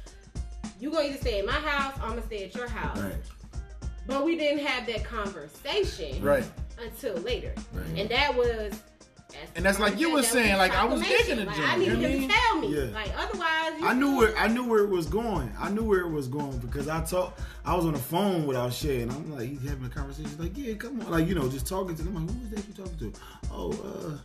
you 0.79 0.91
gonna 0.91 1.05
either 1.07 1.17
stay 1.17 1.39
at 1.39 1.45
my 1.45 1.51
house 1.51 1.95
I'm 2.01 2.09
gonna 2.09 2.23
stay 2.23 2.45
at 2.45 2.55
your 2.55 2.67
house. 2.67 2.99
Right. 2.99 3.15
But 4.05 4.23
we 4.23 4.37
didn't 4.37 4.65
have 4.65 4.85
that 4.85 5.03
conversation 5.03 6.21
right. 6.21 6.43
until 6.79 7.15
later. 7.17 7.53
Right. 7.73 7.99
And 7.99 8.09
that 8.09 8.35
was 8.35 8.73
And 9.55 9.65
that's 9.65 9.79
like 9.79 9.99
you 9.99 10.09
were 10.09 10.17
was 10.17 10.27
saying, 10.27 10.57
like, 10.57 10.73
I 10.73 10.85
was 10.85 10.99
proclamation. 11.01 11.37
digging 11.37 11.45
the 11.45 11.45
like, 11.45 11.55
joint, 11.57 11.69
I 11.69 11.75
you 11.75 11.79
needed 11.93 12.01
know 12.01 12.07
him 12.07 12.29
to 12.29 12.35
tell 12.35 12.59
me. 12.59 12.75
Yeah. 12.75 12.83
Like 12.93 13.11
otherwise 13.17 13.79
you 13.79 13.85
I 13.87 13.93
knew 13.93 14.17
where 14.17 14.37
I 14.37 14.47
knew 14.47 14.63
where 14.67 14.83
it 14.83 14.89
was 14.89 15.05
going. 15.07 15.51
I 15.59 15.69
knew 15.69 15.83
where 15.83 16.01
it 16.01 16.09
was 16.09 16.27
going 16.27 16.57
because 16.59 16.87
I 16.87 17.03
talked. 17.03 17.39
I 17.65 17.75
was 17.75 17.85
on 17.85 17.93
the 17.93 17.99
phone 17.99 18.45
with 18.45 18.57
Alshay, 18.57 19.03
and 19.03 19.11
I'm 19.11 19.31
like, 19.35 19.49
he's 19.49 19.67
having 19.67 19.85
a 19.85 19.89
conversation. 19.89 20.29
He's 20.29 20.39
like, 20.39 20.57
yeah, 20.57 20.73
come 20.75 21.01
on, 21.01 21.11
like 21.11 21.27
you 21.27 21.35
know, 21.35 21.47
just 21.49 21.67
talking 21.67 21.95
to 21.95 22.03
them. 22.03 22.15
I'm 22.17 22.27
like, 22.27 22.35
who 22.35 22.43
is 22.43 22.49
that 22.51 22.67
you 22.67 22.83
talking 22.83 23.11
to? 23.11 23.19
Oh, 23.51 23.71
uh, 23.71 24.17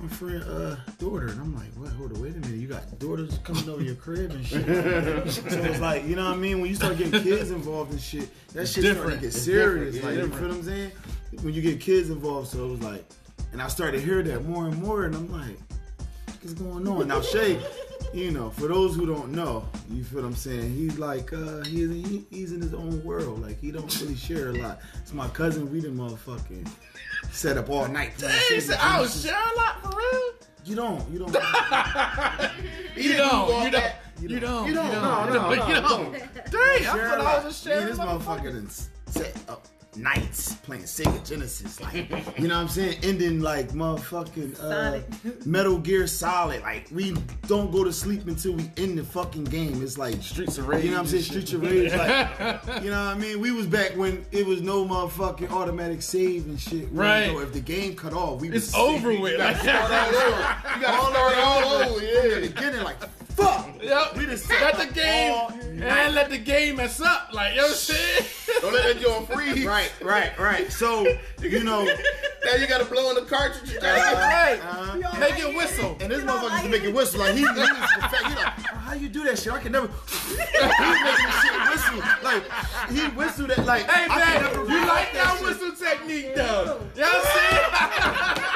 my 0.00 0.08
friend, 0.08 0.42
uh, 0.44 0.76
daughter. 0.98 1.28
And 1.28 1.40
I'm 1.40 1.54
like, 1.54 1.72
what? 1.76 1.90
Hold 1.92 2.12
on, 2.12 2.22
wait 2.22 2.32
a 2.36 2.38
minute. 2.40 2.58
You 2.60 2.68
got 2.68 2.98
daughters 2.98 3.38
coming 3.44 3.68
over 3.68 3.82
your 3.82 3.94
crib 3.94 4.30
and 4.30 4.46
shit. 4.46 4.64
so 5.30 5.42
it's 5.46 5.80
like, 5.80 6.04
you 6.04 6.16
know 6.16 6.24
what 6.26 6.34
I 6.34 6.36
mean? 6.36 6.60
When 6.60 6.68
you 6.68 6.76
start 6.76 6.98
getting 6.98 7.22
kids 7.22 7.50
involved 7.50 7.92
and 7.92 8.00
shit, 8.00 8.28
that 8.52 8.68
shit 8.68 8.84
starting 8.84 9.16
to 9.16 9.22
get 9.24 9.32
serious. 9.32 9.94
different. 9.94 10.16
Like, 10.18 10.24
It's 10.24 10.34
you 10.34 10.38
feel 10.38 10.48
what 10.48 10.56
I'm 10.58 10.62
saying? 10.64 10.92
When 11.42 11.54
you 11.54 11.62
get 11.62 11.80
kids 11.80 12.10
involved, 12.10 12.48
so 12.48 12.64
it 12.66 12.70
was 12.70 12.82
like, 12.82 13.04
and 13.52 13.62
I 13.62 13.68
started 13.68 13.98
to 14.00 14.04
hear 14.04 14.22
that 14.22 14.44
more 14.44 14.66
and 14.66 14.80
more, 14.82 15.04
and 15.04 15.14
I'm 15.14 15.30
like 15.30 15.58
what's 16.46 16.54
going 16.54 16.86
on? 16.86 17.08
Now 17.08 17.20
Shay, 17.20 17.60
you 18.12 18.30
know, 18.30 18.50
for 18.50 18.68
those 18.68 18.94
who 18.94 19.06
don't 19.06 19.32
know, 19.32 19.68
you 19.90 20.04
feel 20.04 20.22
what 20.22 20.28
I'm 20.28 20.34
saying? 20.36 20.74
He's 20.74 20.98
like, 20.98 21.32
uh, 21.32 21.62
he's 21.64 21.90
he, 21.90 22.24
he's 22.30 22.52
in 22.52 22.60
his 22.60 22.74
own 22.74 23.02
world. 23.04 23.42
Like 23.42 23.60
he 23.60 23.70
don't 23.72 24.00
really 24.00 24.14
share 24.16 24.50
a 24.50 24.52
lot. 24.52 24.80
It's 25.02 25.12
my 25.12 25.28
cousin. 25.28 25.70
We 25.72 25.80
done 25.80 25.96
motherfucking 25.96 26.68
set 27.30 27.58
up 27.58 27.68
all 27.68 27.88
night. 27.88 28.16
playing 28.16 28.34
He 28.48 28.56
Sega 28.56 28.62
said, 28.62 28.78
I 28.80 29.00
was 29.00 29.22
Genesis. 29.22 29.30
sharing 29.30 29.52
a 29.52 29.56
lot 29.56 29.82
for 29.82 29.98
real. 29.98 30.32
You 30.64 30.76
don't. 30.76 31.10
You 31.10 31.18
don't. 31.20 31.32
You 32.96 33.12
don't. 33.16 33.64
You 33.64 33.70
don't. 33.70 33.92
You 34.18 34.40
don't. 34.40 34.66
You 34.68 34.74
don't. 34.74 34.92
No, 34.92 35.28
no, 35.28 35.52
You 35.52 35.74
no, 35.74 35.80
don't. 35.82 36.12
Dang, 36.12 36.22
I 36.52 36.82
thought 36.84 37.20
I 37.20 37.44
was 37.44 37.66
a 37.66 37.68
Me 37.68 37.74
and 37.74 37.84
sharing 37.84 37.86
this 37.88 37.98
motherfucker 37.98 38.52
done 38.52 38.68
set 39.06 39.36
up 39.50 39.66
nights 39.96 40.54
playing 40.56 40.82
Sega 40.84 41.26
Genesis, 41.26 41.80
like 41.80 41.94
you 42.38 42.48
know 42.48 42.56
what 42.56 42.62
I'm 42.62 42.68
saying, 42.68 42.98
ending 43.02 43.40
like 43.40 43.70
motherfucking 43.70 44.58
uh, 44.62 45.00
Metal 45.44 45.78
Gear 45.78 46.06
Solid. 46.06 46.62
Like 46.62 46.88
we 46.90 47.14
don't 47.46 47.70
go 47.72 47.84
to 47.84 47.92
sleep 47.92 48.26
until 48.26 48.52
we 48.52 48.70
end 48.76 48.98
the 48.98 49.04
fucking 49.04 49.44
game. 49.44 49.82
It's 49.82 49.98
like 49.98 50.22
Streets 50.22 50.58
of 50.58 50.68
Rage 50.68 50.84
You 50.84 50.90
know 50.90 50.96
what 50.98 51.02
I'm 51.02 51.06
saying? 51.08 51.22
Streets 51.24 51.52
of 51.52 51.62
Rage. 51.62 51.92
Like 51.92 52.30
you 52.84 52.90
know 52.90 53.04
what 53.06 53.14
I 53.16 53.18
mean? 53.18 53.40
We 53.40 53.50
was 53.52 53.66
back 53.66 53.96
when 53.96 54.24
it 54.32 54.46
was 54.46 54.62
no 54.62 54.84
motherfucking 54.84 55.50
automatic 55.50 56.02
save 56.02 56.46
and 56.46 56.58
shit. 56.60 56.90
We 56.92 56.98
Right. 56.98 57.20
didn't 57.20 57.36
know 57.36 57.40
If 57.42 57.52
the 57.52 57.60
game 57.60 57.94
cut 57.96 58.12
off, 58.12 58.40
we 58.40 58.48
It's 58.48 58.66
was 58.66 58.74
over 58.74 59.18
with. 59.18 59.38
Like, 59.38 59.56
Start 59.66 59.90
all 59.90 60.14
over. 60.14 60.56
You 60.76 60.82
gotta 60.82 61.12
start 61.12 61.38
all 61.38 61.72
over. 61.74 62.04
Yeah, 62.04 62.24
Yeah. 62.24 62.40
beginning 62.40 62.82
like 62.84 62.96
fuck. 63.36 63.68
Yep. 63.82 64.16
We 64.16 64.26
just 64.26 64.48
let 64.50 64.76
the 64.78 64.92
game 64.94 65.32
all 65.32 65.50
and 65.50 66.14
let 66.14 66.30
the 66.30 66.38
game 66.38 66.76
mess 66.76 67.00
up. 67.00 67.28
Like 67.32 67.50
you 67.54 67.58
know 67.58 67.64
what 67.64 67.70
I'm 67.72 67.76
saying? 67.76 68.24
Don't 68.62 68.72
let 68.72 68.94
that 68.94 69.00
joint 69.02 69.32
freeze. 69.32 69.64
Right, 69.66 69.92
right, 70.02 70.38
right. 70.38 70.72
So 70.72 71.06
you 71.42 71.62
know, 71.64 71.84
Now 71.84 72.54
you 72.58 72.66
gotta 72.66 72.84
blow 72.84 73.10
in 73.10 73.16
the 73.16 73.22
cartridge. 73.22 73.76
right. 73.82 74.58
uh, 74.62 75.18
Make 75.18 75.38
it 75.38 75.54
whistle. 75.54 75.96
And 76.00 76.10
this 76.10 76.22
motherfucker 76.22 76.50
used 76.52 76.62
to 76.64 76.68
make 76.70 76.84
it 76.84 76.94
whistle. 76.94 77.20
Like 77.20 77.32
he, 77.34 77.40
he 77.40 77.44
was 77.46 77.68
perfect. 77.68 78.26
He 78.26 78.34
like, 78.34 78.54
oh, 78.72 78.76
how 78.76 78.94
you 78.94 79.08
do 79.08 79.24
that 79.24 79.38
shit? 79.38 79.52
I 79.52 79.60
can 79.60 79.72
never. 79.72 79.86
he 80.08 80.36
was 80.36 81.00
making 81.04 81.26
the 81.26 81.32
shit 81.42 81.70
whistle. 81.70 82.02
Like 82.22 82.44
he 82.90 83.16
whistled 83.16 83.50
it. 83.50 83.64
Like 83.64 83.90
Hey 83.90 84.08
man, 84.08 84.68
you 84.68 84.86
like 84.86 85.12
that 85.12 85.36
shit. 85.38 85.46
whistle 85.46 85.72
technique 85.72 86.34
though? 86.34 86.80
You 86.94 87.02
know 87.02 87.22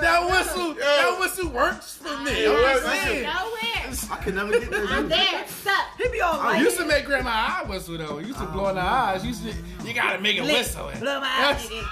That 0.00 0.22
will. 0.22 0.30
whistle, 0.30 0.74
that 0.74 1.16
whistle 1.20 1.48
works 1.50 1.94
for 1.96 2.16
me. 2.18 2.40
You 2.40 2.46
know 2.46 2.52
what 2.54 2.84
I'm 2.84 3.06
saying? 3.06 3.22
Nowhere. 3.24 3.70
I 4.10 4.16
can 4.22 4.34
never 4.34 4.52
get 4.52 4.70
that. 4.70 4.86
I'm 4.90 5.08
shit. 5.08 5.18
there. 5.18 5.46
Stuck. 5.48 5.84
He 5.98 6.08
be 6.08 6.20
all 6.20 6.40
I 6.40 6.52
like, 6.52 6.60
used 6.62 6.78
to 6.78 6.84
make 6.86 7.04
grandma 7.04 7.30
eye 7.30 7.64
whistle 7.68 7.98
though. 7.98 8.18
Used 8.18 8.38
to 8.38 8.46
blow 8.46 8.68
in 8.68 8.76
the 8.76 8.82
oh. 8.82 8.84
eyes. 8.84 9.24
Used 9.24 9.44
to, 9.44 9.52
you 9.84 9.94
gotta 9.94 10.20
make 10.20 10.36
it 10.36 10.42
whistle. 10.42 10.90
blow 10.98 11.20
my 11.20 11.26
eyes, 11.26 11.70
Yes. 11.70 11.82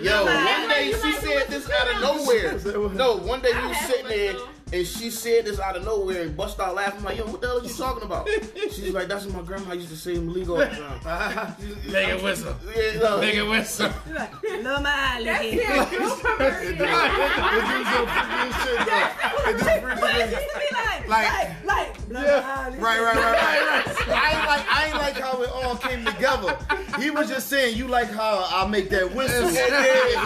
Yo, 0.00 0.24
Yeah, 0.24 0.60
one 0.60 0.68
day 0.68 0.88
you 0.88 0.96
she 0.96 1.02
like 1.02 1.20
said 1.20 1.44
to 1.46 1.50
this 1.50 1.68
listen 1.68 1.72
out 1.74 1.88
of 1.88 1.94
to 1.96 2.72
nowhere. 2.72 2.88
No, 2.94 3.16
one 3.16 3.40
day 3.40 3.50
we 3.52 3.58
I 3.58 3.66
was 3.66 3.76
have 3.76 3.90
sitting 3.90 4.04
one 4.04 4.12
there 4.16 4.32
too. 4.32 4.48
And 4.72 4.86
she 4.86 5.10
said 5.10 5.44
this 5.46 5.58
out 5.60 5.76
of 5.76 5.84
nowhere 5.84 6.22
and 6.22 6.36
bust 6.36 6.60
out 6.60 6.74
laughing. 6.74 6.98
I'm 7.00 7.04
like, 7.04 7.16
yo, 7.18 7.24
what 7.26 7.40
the 7.40 7.46
hell 7.48 7.60
are 7.60 7.64
you 7.64 7.72
talking 7.72 8.02
about? 8.04 8.28
She's 8.70 8.90
like, 8.92 9.08
that's 9.08 9.24
what 9.26 9.34
my 9.36 9.42
grandma 9.42 9.72
used 9.74 9.88
to 9.88 9.96
say 9.96 10.14
in 10.16 10.28
Maligo 10.28 10.50
all 10.50 10.56
the 10.58 10.98
time. 11.02 11.56
Make 11.90 12.08
it 12.08 12.22
whistle. 12.22 12.54
Yeah, 12.76 12.98
no. 13.00 13.20
Make 13.20 13.34
it 13.34 13.42
whistle. 13.42 13.90
blow 14.06 14.80
my 14.80 14.90
eyes. 14.90 15.24
It 15.26 15.90
do 15.90 16.04
some 16.04 16.20
freaking 18.06 18.52
shit 18.62 18.86
though. 18.86 19.50
It 19.50 19.58
do 19.58 19.64
freaking 19.64 20.00
like, 20.02 21.08
Like- 21.08 21.64
like, 21.64 21.64
like, 21.64 21.96
Yeah. 22.10 22.70
my. 22.70 22.78
Right, 22.78 23.00
right, 23.00 23.16
right, 23.16 23.16
right. 23.16 24.08
I 24.08 24.30
ain't 24.32 24.46
like 24.48 24.66
I 24.68 24.86
ain't 24.86 24.96
like 24.96 25.18
how 25.18 25.42
it 25.42 25.50
all 25.50 25.76
came 25.76 26.04
together. 26.04 26.58
He 26.98 27.10
was 27.10 27.28
just 27.28 27.48
saying 27.48 27.76
you 27.76 27.86
like 27.88 28.10
how 28.10 28.46
I 28.50 28.66
make 28.68 28.90
that 28.90 29.14
whistle. 29.14 29.44
And 29.48 29.50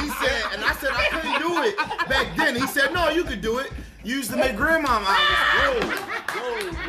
he 0.03 0.09
said, 0.09 0.43
and 0.55 0.65
I 0.65 0.73
said 0.81 0.91
I 0.93 1.07
couldn't 1.11 1.39
do 1.41 1.63
it 1.63 1.77
back 2.09 2.37
then. 2.37 2.57
He 2.57 2.67
said, 2.67 2.93
no, 2.93 3.09
you 3.11 3.25
could 3.25 3.41
do 3.41 3.59
it. 3.59 3.71
You 4.05 4.17
used 4.17 4.31
to 4.33 4.37
make 4.37 4.57
grandma. 4.57 4.89
I 4.91 5.17
whoa, 5.59 5.81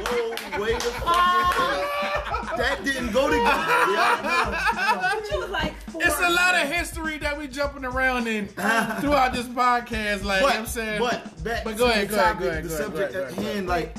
whoa, 0.04 0.36
whoa, 0.58 0.62
wait 0.64 0.76
a 0.76 0.80
fucking 0.80 2.58
That 2.58 2.82
didn't 2.84 3.12
go 3.12 3.30
together. 3.30 3.50
Yeah, 3.94 5.14
But 5.22 5.32
you 5.32 5.40
was 5.40 5.50
like, 5.50 5.76
four. 5.90 6.02
It's 6.04 6.20
a 6.20 6.30
lot 6.30 6.56
of 6.56 6.72
history 6.72 7.18
that 7.20 7.38
we 7.38 7.48
jumping 7.48 7.86
around 7.86 8.28
in 8.28 8.48
throughout 8.48 9.34
this 9.34 9.48
podcast. 9.48 10.24
Like 10.24 10.42
you 10.42 10.48
know 10.48 10.54
what 10.54 10.56
I'm 10.56 10.66
saying, 10.66 11.00
but 11.00 11.44
back 11.44 11.64
But 11.64 11.78
go 11.78 11.86
to 11.88 11.92
ahead, 11.94 12.08
the 12.10 12.16
go 12.16 12.20
ahead, 12.22 12.34
topic, 12.34 12.40
go 12.44 12.50
ahead, 12.50 12.64
the 12.64 12.70
go 12.70 12.76
ahead, 12.76 12.86
subject 12.86 13.14
go 13.14 13.20
ahead, 13.20 13.30
at 13.32 13.36
go 13.36 13.42
ahead. 13.42 13.56
hand, 13.56 13.68
like 13.68 13.96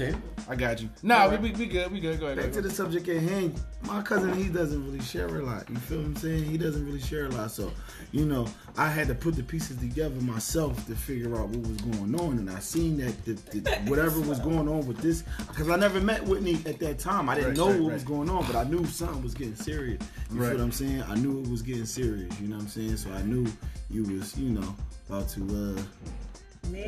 Ten? 0.00 0.22
I 0.48 0.56
got 0.56 0.80
you. 0.80 0.88
Nah, 1.02 1.28
we, 1.28 1.36
we, 1.36 1.50
we 1.52 1.66
good. 1.66 1.92
We 1.92 2.00
good. 2.00 2.18
Go 2.18 2.24
ahead. 2.26 2.38
Back 2.38 2.46
go 2.52 2.62
to 2.62 2.68
the 2.68 2.70
subject 2.70 3.06
at 3.08 3.18
hand. 3.20 3.60
My 3.82 4.00
cousin, 4.00 4.32
he 4.32 4.48
doesn't 4.48 4.82
really 4.86 5.02
share 5.02 5.26
a 5.26 5.42
lot. 5.44 5.68
You 5.68 5.76
feel 5.76 5.98
what 5.98 6.06
I'm 6.06 6.16
saying? 6.16 6.44
He 6.44 6.56
doesn't 6.56 6.86
really 6.86 7.02
share 7.02 7.26
a 7.26 7.28
lot. 7.28 7.50
So, 7.50 7.70
you 8.10 8.24
know, 8.24 8.46
I 8.78 8.88
had 8.88 9.08
to 9.08 9.14
put 9.14 9.36
the 9.36 9.42
pieces 9.42 9.76
together 9.76 10.18
myself 10.22 10.86
to 10.86 10.94
figure 10.94 11.36
out 11.38 11.48
what 11.50 11.68
was 11.68 11.76
going 11.82 12.18
on. 12.18 12.38
And 12.38 12.48
I 12.48 12.60
seen 12.60 12.96
that 12.96 13.24
the, 13.26 13.32
the, 13.60 13.70
whatever 13.90 14.20
was 14.20 14.38
going 14.38 14.68
on 14.68 14.86
with 14.86 14.96
this, 15.02 15.22
because 15.48 15.68
I 15.68 15.76
never 15.76 16.00
met 16.00 16.24
Whitney 16.24 16.62
at 16.64 16.78
that 16.78 16.98
time. 16.98 17.28
I 17.28 17.34
didn't 17.34 17.48
Right, 17.50 17.56
know 17.58 17.66
right, 17.70 17.80
what 17.80 17.88
right. 17.88 17.94
was 17.94 18.04
going 18.04 18.30
on, 18.30 18.46
but 18.46 18.56
I 18.56 18.64
knew 18.64 18.86
something 18.86 19.22
was 19.22 19.34
getting 19.34 19.54
serious. 19.54 20.00
You 20.32 20.40
Right. 20.40 20.48
feel 20.48 20.58
what 20.60 20.64
I'm 20.64 20.72
saying? 20.72 21.02
I 21.08 21.14
knew 21.16 21.42
it 21.42 21.48
was 21.50 21.60
getting 21.60 21.84
serious. 21.84 22.40
You 22.40 22.48
know 22.48 22.56
what 22.56 22.62
I'm 22.62 22.68
saying? 22.68 22.96
So 22.96 23.10
I 23.12 23.20
knew 23.20 23.46
you 23.90 24.04
was, 24.04 24.34
you 24.38 24.48
know, 24.48 24.74
about 25.10 25.28
to. 25.30 25.76
uh 25.76 25.82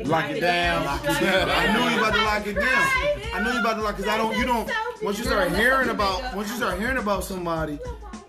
Lock 0.05 0.29
it 0.29 0.39
down. 0.39 0.85
Lock 0.85 1.03
it 1.03 1.19
down. 1.21 1.49
I 1.49 1.73
knew 1.73 1.89
you 1.89 1.97
about 1.99 2.13
to 2.13 2.23
lock 2.23 2.47
it 2.47 2.55
down. 2.55 3.33
I 3.35 3.41
knew 3.43 3.51
you 3.53 3.59
about 3.59 3.75
to 3.75 3.81
lock 3.81 3.97
because 3.97 4.11
I 4.11 4.17
don't. 4.17 4.37
You 4.37 4.45
don't. 4.45 4.69
Once 5.01 5.17
you 5.17 5.25
start 5.25 5.51
hearing 5.53 5.89
about, 5.89 6.35
once 6.35 6.49
you 6.49 6.55
start 6.55 6.79
hearing 6.79 6.97
about 6.97 7.23
somebody, 7.23 7.79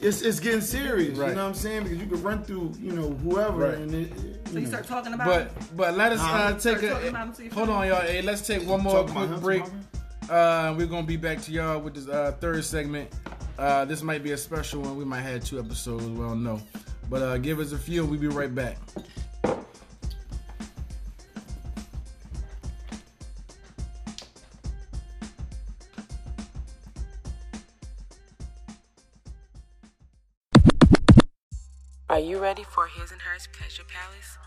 it's 0.00 0.22
it's 0.22 0.40
getting 0.40 0.60
serious. 0.60 1.16
Right. 1.18 1.30
You 1.30 1.34
know 1.36 1.42
what 1.42 1.48
I'm 1.50 1.54
saying? 1.54 1.84
Because 1.84 1.98
you 1.98 2.06
can 2.06 2.22
run 2.22 2.42
through, 2.44 2.72
you 2.80 2.92
know, 2.92 3.10
whoever, 3.12 3.68
Right. 3.68 3.78
and 3.78 3.94
it, 3.94 4.12
So 4.50 4.58
you 4.58 4.66
start 4.66 4.86
talking 4.86 5.12
about 5.14 5.26
But 5.26 5.76
but 5.76 5.94
let 5.96 6.12
us 6.12 6.20
uh, 6.20 6.52
take 6.58 6.78
start 6.78 7.04
a 7.04 7.08
about 7.08 7.28
him 7.28 7.32
to 7.34 7.44
your 7.44 7.52
hold 7.54 7.68
on, 7.70 7.86
y'all. 7.88 8.00
Hey, 8.02 8.22
let's 8.22 8.46
take 8.46 8.66
one 8.66 8.82
more 8.82 9.04
Talk 9.04 9.10
quick 9.10 9.40
break. 9.40 9.62
Uh, 10.28 10.74
we're 10.76 10.86
gonna 10.86 11.06
be 11.06 11.16
back 11.16 11.40
to 11.42 11.52
y'all 11.52 11.78
with 11.80 11.94
this 11.94 12.08
uh, 12.08 12.32
third 12.40 12.64
segment. 12.64 13.10
Uh, 13.58 13.84
this 13.84 14.02
might 14.02 14.22
be 14.22 14.32
a 14.32 14.36
special 14.36 14.82
one. 14.82 14.96
We 14.96 15.04
might 15.04 15.20
have 15.22 15.44
two 15.44 15.58
episodes. 15.60 16.04
We 16.06 16.18
don't 16.18 16.42
know. 16.42 16.60
But 17.10 17.22
uh, 17.22 17.38
give 17.38 17.60
us 17.60 17.72
a 17.72 17.78
few. 17.78 18.02
and 18.02 18.10
We'll 18.10 18.20
be 18.20 18.28
right 18.28 18.52
back. 18.54 18.78
Are 32.14 32.20
you 32.20 32.38
ready 32.38 32.62
for 32.62 32.86
His 32.86 33.10
and 33.10 33.20
Hers 33.20 33.48
Pleasure 33.52 33.82
Palace? 33.82 34.38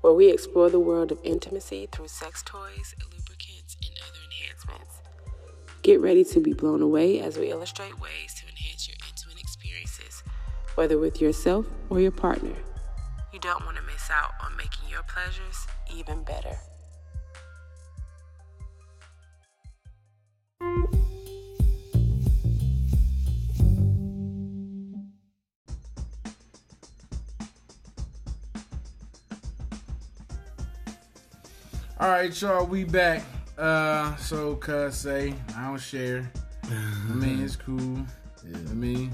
Where 0.00 0.12
we 0.12 0.30
explore 0.30 0.68
the 0.68 0.80
world 0.80 1.12
of 1.12 1.20
intimacy 1.22 1.88
through 1.92 2.08
sex 2.08 2.42
toys, 2.44 2.96
lubricants, 3.04 3.76
and 3.86 3.96
other 4.02 4.18
enhancements. 4.24 5.00
Get 5.82 6.00
ready 6.00 6.24
to 6.24 6.40
be 6.40 6.54
blown 6.54 6.82
away 6.82 7.20
as 7.20 7.38
we 7.38 7.52
illustrate 7.52 8.00
ways 8.00 8.34
to 8.40 8.48
enhance 8.48 8.88
your 8.88 8.96
intimate 9.08 9.40
experiences, 9.40 10.24
whether 10.74 10.98
with 10.98 11.20
yourself 11.20 11.66
or 11.88 12.00
your 12.00 12.10
partner. 12.10 12.56
You 13.32 13.38
don't 13.38 13.64
want 13.64 13.76
to 13.76 13.84
miss 13.84 14.10
out 14.10 14.32
on 14.42 14.56
making 14.56 14.88
your 14.90 15.04
pleasures 15.04 15.68
even 15.96 16.24
better. 16.24 16.58
All 32.04 32.10
right, 32.10 32.38
y'all. 32.42 32.66
We 32.66 32.84
back. 32.84 33.22
Uh, 33.56 34.14
so 34.16 34.56
cuz 34.56 34.94
say 34.94 35.32
I 35.56 35.68
don't 35.68 35.80
share. 35.80 36.30
I 36.64 37.14
mean, 37.14 37.42
it's 37.42 37.56
cool. 37.56 38.04
I 38.44 38.74
mean, 38.74 39.10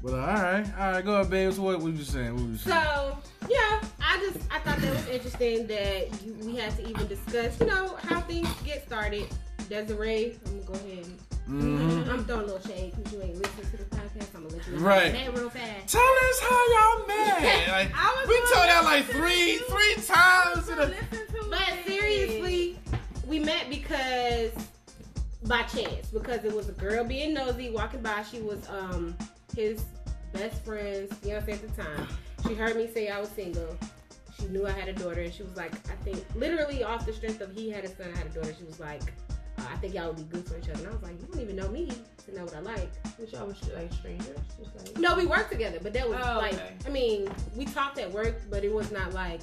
but 0.00 0.14
uh, 0.14 0.18
all 0.18 0.22
right, 0.34 0.64
all 0.78 0.92
right. 0.92 1.04
Go 1.04 1.14
ahead, 1.14 1.28
babes. 1.28 1.58
What 1.58 1.80
were 1.80 1.88
you 1.90 2.04
saying? 2.04 2.34
What 2.36 2.44
were 2.44 2.50
you 2.50 2.56
saying? 2.56 2.84
So 2.84 3.18
yeah, 3.48 3.80
I 4.00 4.16
just 4.20 4.46
I 4.48 4.60
thought 4.60 4.78
that 4.78 4.94
was 4.94 5.08
interesting 5.08 5.66
that 5.66 6.22
you, 6.24 6.34
we 6.46 6.54
had 6.54 6.70
to 6.76 6.88
even 6.88 7.08
discuss, 7.08 7.58
you 7.58 7.66
know, 7.66 7.96
how 8.04 8.20
things 8.20 8.48
get 8.64 8.86
started. 8.86 9.26
Desiree, 9.68 10.38
I'm 10.46 10.62
gonna 10.62 10.78
go 10.78 10.86
ahead. 10.88 11.06
And, 11.48 12.08
I'm 12.08 12.24
throwing 12.26 12.42
a 12.44 12.46
little 12.46 12.60
shade 12.60 12.92
because 12.94 13.12
you 13.12 13.22
ain't 13.22 13.34
listening 13.38 13.66
to 13.72 13.76
the 13.78 13.84
podcast. 13.86 14.36
I'm 14.36 14.44
gonna 14.44 14.54
let 14.56 14.66
you 14.68 14.76
know 14.76 14.82
Right. 14.82 15.12
that 15.12 15.36
real 15.36 15.50
fast. 15.50 15.88
Tell 15.92 16.00
us 16.00 16.40
how 16.42 16.68
y'all 16.74 17.06
met. 17.08 17.68
Like, 17.68 17.90
I 17.96 18.14
was 18.20 18.28
we 18.28 18.36
told 18.54 18.68
that 18.68 18.82
like 18.84 19.04
three, 19.06 19.58
three 19.68 19.94
times. 20.06 20.68
In 20.68 20.78
a, 20.78 20.86
to 20.86 20.94
But 21.50 21.60
it. 21.60 21.86
seriously, 21.86 21.89
we 23.30 23.38
met 23.38 23.70
because 23.70 24.50
by 25.44 25.62
chance 25.62 26.08
because 26.08 26.44
it 26.44 26.52
was 26.54 26.68
a 26.68 26.72
girl 26.72 27.04
being 27.04 27.32
nosy 27.32 27.70
walking 27.70 28.02
by. 28.02 28.22
She 28.30 28.40
was 28.40 28.68
um 28.68 29.16
his 29.56 29.84
best 30.32 30.62
friend's 30.64 31.14
fiance 31.18 31.50
at 31.52 31.62
the 31.62 31.82
time. 31.82 32.06
She 32.46 32.54
heard 32.54 32.76
me 32.76 32.88
say 32.92 33.08
I 33.08 33.20
was 33.20 33.28
single. 33.30 33.76
She 34.38 34.46
knew 34.46 34.66
I 34.66 34.72
had 34.72 34.88
a 34.88 34.92
daughter, 34.92 35.20
and 35.20 35.32
she 35.32 35.42
was 35.42 35.56
like, 35.56 35.72
I 35.90 35.94
think 36.02 36.24
literally 36.34 36.82
off 36.82 37.06
the 37.06 37.12
strength 37.12 37.40
of 37.40 37.52
he 37.52 37.70
had 37.70 37.84
a 37.84 37.88
son, 37.88 38.08
I 38.14 38.18
had 38.18 38.26
a 38.26 38.30
daughter. 38.30 38.54
She 38.58 38.64
was 38.64 38.80
like, 38.80 39.02
uh, 39.58 39.64
I 39.70 39.76
think 39.76 39.94
y'all 39.94 40.08
would 40.08 40.16
be 40.16 40.22
good 40.36 40.48
for 40.48 40.56
each 40.56 40.68
other. 40.70 40.78
And 40.78 40.88
I 40.88 40.90
was 40.92 41.02
like, 41.02 41.20
you 41.20 41.26
don't 41.30 41.42
even 41.42 41.56
know 41.56 41.68
me 41.68 41.90
to 42.26 42.34
know 42.34 42.44
what 42.44 42.56
I 42.56 42.60
like. 42.60 42.90
Which 43.18 43.32
y'all 43.32 43.46
was 43.46 43.56
like 43.74 43.92
strangers. 43.92 44.38
Like, 44.76 44.98
No, 44.98 45.14
we 45.14 45.26
worked 45.26 45.52
together, 45.52 45.78
but 45.82 45.92
that 45.92 46.08
was 46.08 46.18
Oh, 46.24 46.38
like, 46.38 46.54
okay. 46.54 46.72
I 46.86 46.88
mean, 46.88 47.30
we 47.54 47.66
talked 47.66 47.98
at 47.98 48.10
work, 48.10 48.40
but 48.50 48.64
it 48.64 48.72
was 48.72 48.90
not 48.90 49.12
like 49.12 49.40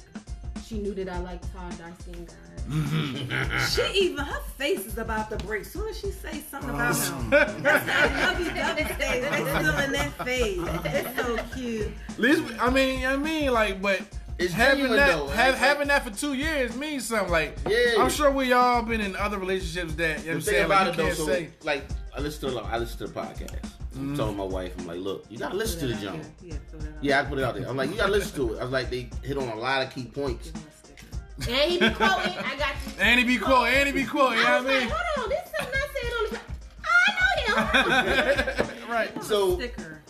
she 0.68 0.78
knew 0.78 0.94
that 0.94 1.08
I 1.08 1.18
liked 1.20 1.44
tall, 1.54 1.70
dark 1.78 1.98
skinned 2.00 2.26
guys. 2.26 2.64
Mm-hmm. 2.68 3.58
She 3.92 4.04
even 4.04 4.24
her 4.24 4.40
face 4.58 4.84
is 4.86 4.98
about 4.98 5.30
to 5.30 5.36
break. 5.46 5.64
Soon 5.64 5.88
as 5.88 5.98
she 5.98 6.10
say 6.10 6.40
something 6.50 6.70
about 6.70 6.94
Oh. 6.96 7.14
him, 7.14 7.30
that's 7.30 7.52
that 7.86 8.38
lovey 8.38 8.44
dovey 8.54 8.84
face. 8.84 8.98
They 9.30 9.60
still 9.60 9.78
in 9.78 9.92
that 9.92 10.12
phase. 10.24 10.68
It's 10.84 11.16
so 11.20 11.38
cute. 11.56 11.88
Least, 12.18 12.42
I 12.60 12.68
mean, 12.70 13.06
I 13.06 13.16
mean, 13.16 13.52
like, 13.52 13.80
but 13.80 14.00
It's 14.38 14.52
having 14.52 14.90
that, 14.90 15.16
though. 15.16 15.28
have, 15.28 15.54
Like- 15.54 15.58
having 15.60 15.88
that 15.88 16.04
for 16.04 16.10
two 16.10 16.34
years 16.34 16.76
means 16.76 17.06
something. 17.06 17.32
Like, 17.32 17.56
Yeah. 17.68 17.94
I'm 18.02 18.10
sure 18.10 18.30
we 18.30 18.52
all 18.52 18.82
been 18.82 19.00
in 19.00 19.16
other 19.16 19.38
relationships 19.38 19.94
that 19.94 20.18
you 20.20 20.24
know 20.26 20.30
what 20.32 20.34
I'm 20.36 20.40
saying. 20.42 20.64
about 20.66 20.86
Like, 20.86 20.88
it 20.88 20.90
you 20.90 20.96
though, 20.96 21.06
can't 21.06 21.16
so 21.18 21.26
say. 21.26 21.48
like 21.64 21.84
I 22.14 22.20
listen 22.20 22.50
to 22.52 22.58
I 22.60 22.76
listen 22.78 22.98
to 22.98 23.06
the 23.06 23.12
podcast. 23.20 23.64
I'm 23.98 24.16
telling 24.16 24.36
my 24.36 24.44
wife, 24.44 24.72
I'm 24.78 24.86
like, 24.86 24.98
look, 25.00 25.24
you 25.28 25.38
gotta 25.38 25.56
listen 25.56 25.80
to 25.80 25.86
the 25.88 25.94
jump. 26.00 26.22
Yeah, 26.42 26.54
throw 26.70 26.80
that 26.80 26.88
out. 26.88 26.94
Yeah, 27.04 27.20
I 27.20 27.24
put 27.24 27.38
it 27.38 27.44
out 27.44 27.54
there. 27.56 27.68
I'm 27.68 27.76
like, 27.76 27.90
you 27.90 27.96
gotta 27.96 28.12
listen 28.12 28.34
to 28.36 28.54
it. 28.54 28.60
I 28.60 28.62
was 28.62 28.72
like, 28.72 28.90
they 28.90 29.08
hit 29.22 29.36
on 29.36 29.48
a 29.48 29.54
lot 29.56 29.82
of 29.82 29.92
key 29.92 30.04
points. 30.04 30.50
Give 30.50 30.62
him 30.62 30.68
a 30.68 30.86
sticker. 30.86 31.52
And 31.52 31.70
he 31.70 31.78
be 31.78 31.90
quoting, 31.94 32.32
I 32.38 32.56
got 32.56 32.74
you. 32.86 32.92
Annie 33.02 33.24
be 33.24 33.36
cool, 33.38 33.64
Annie 33.64 33.92
be 33.92 34.04
cool. 34.04 34.34
You 34.34 34.42
know 34.42 34.62
what 34.62 34.64
was 34.64 34.72
I 34.72 34.78
like, 34.78 34.80
mean? 34.80 34.90
hold 34.90 35.24
on, 35.24 35.30
this 35.30 35.44
is 35.44 35.52
something 35.58 35.74
I 35.74 35.86
said 35.94 36.12
on 36.18 36.30
the. 36.32 36.40
I 36.84 38.56
know 38.56 38.64
him. 38.84 38.88
right. 38.90 39.24
So 39.24 39.60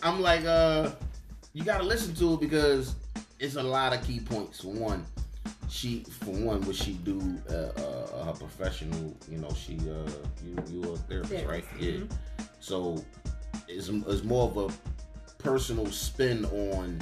I'm 0.03 0.21
like, 0.21 0.45
uh, 0.45 0.91
you 1.53 1.63
gotta 1.63 1.83
listen 1.83 2.13
to 2.15 2.33
it 2.35 2.39
because 2.39 2.95
it's 3.39 3.55
a 3.55 3.63
lot 3.63 3.93
of 3.93 4.03
key 4.05 4.19
points. 4.19 4.61
For 4.61 4.67
one, 4.71 5.05
she, 5.69 6.03
for 6.21 6.31
one, 6.31 6.61
what 6.61 6.75
she 6.75 6.93
do, 6.93 7.21
uh, 7.49 7.53
uh, 7.53 8.25
her 8.25 8.33
professional, 8.33 9.15
you 9.29 9.37
know, 9.37 9.49
she, 9.55 9.77
uh, 9.79 10.09
you, 10.43 10.55
you 10.81 10.93
a 10.93 10.97
therapist, 10.97 11.45
right? 11.45 11.65
Yeah. 11.79 11.97
So 12.59 13.03
it's, 13.69 13.89
it's 13.89 14.23
more 14.23 14.49
of 14.49 14.57
a 14.57 15.43
personal 15.43 15.85
spin 15.87 16.45
on 16.45 16.99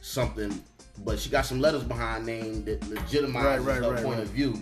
something, 0.00 0.62
but 1.04 1.18
she 1.18 1.30
got 1.30 1.46
some 1.46 1.60
letters 1.60 1.82
behind 1.82 2.26
name 2.26 2.64
that 2.64 2.80
legitimizes 2.82 3.34
Right, 3.34 3.60
right, 3.60 3.82
her 3.82 3.92
right, 3.92 4.04
point 4.04 4.20
of 4.20 4.28
view. 4.28 4.60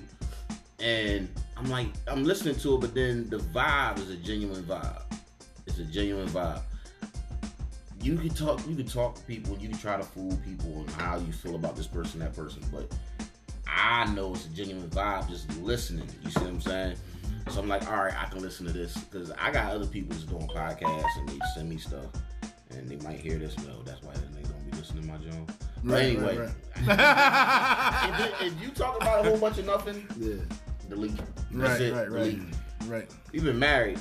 And 0.81 1.29
I'm 1.57 1.69
like, 1.69 1.89
I'm 2.07 2.25
listening 2.25 2.57
to 2.57 2.77
it, 2.77 2.81
but 2.81 2.95
then 2.95 3.29
the 3.29 3.39
vibe 3.39 3.99
is 3.99 4.11
a 4.11 4.17
genuine 4.17 4.63
vibe. 4.65 5.03
It's 5.67 5.79
a 5.79 5.85
genuine 5.85 6.29
vibe. 6.29 6.63
You 8.01 8.17
can 8.17 8.31
talk, 8.31 8.67
you 8.67 8.75
can 8.75 8.87
talk 8.87 9.15
to 9.17 9.23
people, 9.23 9.57
you 9.59 9.69
can 9.69 9.79
try 9.79 9.97
to 9.97 10.03
fool 10.03 10.37
people 10.45 10.81
on 10.81 10.89
how 10.89 11.19
you 11.19 11.33
feel 11.33 11.55
about 11.55 11.77
this 11.77 11.87
person, 11.87 12.19
that 12.21 12.35
person, 12.35 12.63
but 12.73 12.93
I 13.67 14.13
know 14.13 14.35
it's 14.35 14.47
a 14.47 14.49
genuine 14.49 14.89
vibe 14.91 15.29
just 15.29 15.57
listening. 15.59 16.09
You 16.25 16.31
see 16.31 16.41
what 16.41 16.49
I'm 16.49 16.61
saying? 16.61 16.97
So 17.51 17.61
I'm 17.61 17.69
like, 17.69 17.87
all 17.91 18.05
right, 18.05 18.15
I 18.19 18.25
can 18.27 18.41
listen 18.41 18.67
to 18.67 18.73
this 18.73 18.97
because 18.97 19.31
I 19.33 19.51
got 19.51 19.73
other 19.73 19.87
people 19.87 20.15
that's 20.15 20.25
doing 20.25 20.49
podcasts 20.49 21.05
and 21.19 21.29
they 21.29 21.39
send 21.55 21.69
me 21.69 21.77
stuff, 21.77 22.07
and 22.71 22.89
they 22.89 22.97
might 23.05 23.19
hear 23.21 23.39
this. 23.39 23.57
No, 23.59 23.83
that's 23.85 24.03
why 24.03 24.13
they 24.15 24.21
don't 24.21 24.33
going 24.33 24.65
to 24.65 24.71
be 24.71 24.77
listening 24.77 25.03
to 25.03 25.09
my 25.09 25.17
joint. 25.19 25.47
But 25.85 25.93
Right, 25.93 26.03
anyway, 26.05 26.37
right, 26.39 26.51
if, 26.77 28.21
it- 28.43 28.47
if 28.47 28.63
you 28.63 28.69
talk 28.71 28.97
about 29.03 29.27
a 29.27 29.29
whole 29.31 29.39
bunch 29.39 29.59
of 29.59 29.67
nothing, 29.67 30.07
Yeah. 30.19 30.35
delete. 30.89 31.17
That's 31.17 31.33
Right, 31.53 31.81
it. 31.81 31.93
right, 31.95 32.11
right, 32.11 32.25
delete. 32.25 32.43
right. 32.87 33.11
We've 33.33 33.45
been 33.45 33.59
married 33.59 33.99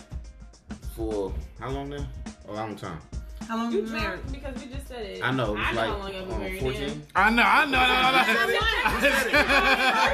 for 0.95 1.33
how 1.59 1.69
long 1.71 1.89
now? 1.89 2.07
A 2.47 2.53
long 2.53 2.75
time. 2.75 2.99
How 3.47 3.57
long 3.57 3.71
You 3.71 3.79
you 3.79 3.83
been 3.85 3.93
married? 3.93 4.31
because 4.31 4.55
we 4.63 4.71
just 4.71 4.87
said 4.87 5.03
it. 5.05 5.23
I 5.23 5.31
know. 5.31 5.55
It 5.55 5.57
was 5.57 5.67
I 5.67 5.71
know 5.73 5.81
how 5.81 5.97
long 5.97 6.13
y'all 6.13 6.25
been 6.25 6.33
um, 6.35 6.39
married. 6.39 6.61
14. 6.61 7.03
I 7.15 7.29
know, 7.31 7.43
I 7.43 7.65
know, 7.65 7.79
I 7.81 8.11
know. 8.11 8.23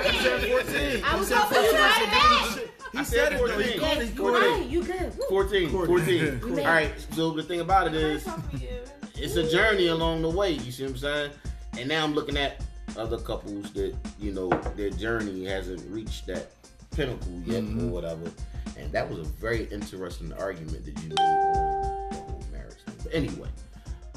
He 0.08 0.18
said 0.24 0.42
14. 0.42 1.04
I 1.04 1.12
He 1.14 1.20
was 1.20 1.28
said 1.28 1.38
hoping 1.38 1.64
you 1.64 1.72
14. 1.72 1.80
right 1.82 2.08
back. 2.10 2.67
He 2.92 2.98
I 3.00 3.04
said 3.04 3.30
said 3.30 3.34
it 3.34 3.38
though. 3.40 3.60
He 3.60 3.78
14. 3.78 3.80
called 3.80 3.98
it. 3.98 4.08
He 4.08 4.16
called 4.16 4.36
Hey, 4.42 4.62
it. 4.62 4.68
you 4.70 4.84
good? 4.84 5.14
14. 5.30 5.70
14. 5.70 6.40
Courtney. 6.40 6.66
All 6.66 6.72
right. 6.72 6.92
So 7.14 7.32
the 7.32 7.44
thing 7.44 7.60
about 7.62 7.88
it 7.88 7.94
is, 7.96 8.24
Talk 8.24 8.52
to 8.52 8.58
you. 8.58 8.68
it's 9.16 9.36
a 9.36 9.50
journey 9.50 9.88
along 9.88 10.22
the 10.22 10.30
way. 10.30 10.52
You 10.52 10.72
see 10.72 10.84
what 10.84 10.92
I'm 10.94 10.98
saying? 10.98 11.32
And 11.78 11.90
now 11.90 12.04
I'm 12.04 12.14
looking 12.16 12.38
at 12.38 12.62
other 12.98 13.18
couples 13.18 13.72
that 13.74 13.94
you 14.20 14.32
know 14.32 14.50
their 14.76 14.90
journey 14.90 15.46
hasn't 15.46 15.84
reached 15.92 16.26
that 16.28 16.48
pinnacle 16.92 17.32
yet 17.46 17.62
or 17.64 17.88
whatever. 17.88 18.32
And 18.78 18.92
that 18.92 19.10
was 19.10 19.20
a 19.20 19.24
very 19.24 19.66
interesting 19.66 20.32
argument 20.34 20.86
that 20.86 21.04
you 21.04 21.10
made 21.10 21.20
on 21.20 22.10
the 22.10 22.16
whole 22.16 22.44
marriage 22.52 22.74
thing. 22.86 22.96
But 23.04 23.14
anyway, 23.14 23.50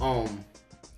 um, 0.00 0.44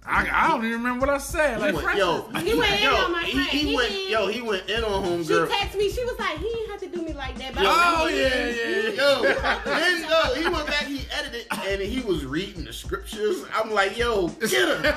I, 0.04 0.28
I 0.32 0.48
don't 0.48 0.64
even 0.64 0.78
remember 0.78 1.06
what 1.06 1.14
I 1.14 1.18
said. 1.18 1.60
Like, 1.60 1.76
went, 1.76 1.96
yo, 1.96 2.22
He 2.40 2.54
went 2.58 2.72
in 2.72 2.82
yo, 2.82 2.94
on 2.96 3.12
my 3.12 3.22
he, 3.22 3.32
friend. 3.34 3.48
he 3.48 3.58
He 3.68 3.76
went, 3.76 3.88
did. 3.90 4.10
yo, 4.10 4.26
he 4.26 4.42
went 4.42 4.68
in 4.68 4.82
on 4.82 5.04
home 5.04 5.22
screen. 5.22 5.46
She 5.46 5.52
texted 5.54 5.78
me. 5.78 5.90
She 5.92 6.04
was 6.04 6.18
like, 6.18 6.38
he 6.38 6.48
didn't 6.48 6.70
have 6.70 6.80
to 6.80 6.88
do 6.88 7.02
me 7.02 7.12
like 7.12 7.38
that. 7.38 7.54
But 7.54 7.62
Yo, 7.62 7.70
Oh, 7.72 8.08
yeah, 8.08 8.16
yeah, 8.16 8.50
yeah. 8.50 8.90
Yo, 8.90 9.22
then 9.64 10.02
no, 10.02 10.34
he 10.34 10.48
went 10.48 10.66
back, 10.66 10.86
he 10.86 11.06
edited, 11.16 11.46
and 11.52 11.80
he 11.80 12.00
was 12.00 12.24
reading 12.26 12.64
the 12.64 12.72
scriptures. 12.72 13.44
I'm 13.54 13.70
like, 13.70 13.96
yo, 13.96 14.26
get 14.28 14.50
her, 14.50 14.82
get 14.82 14.92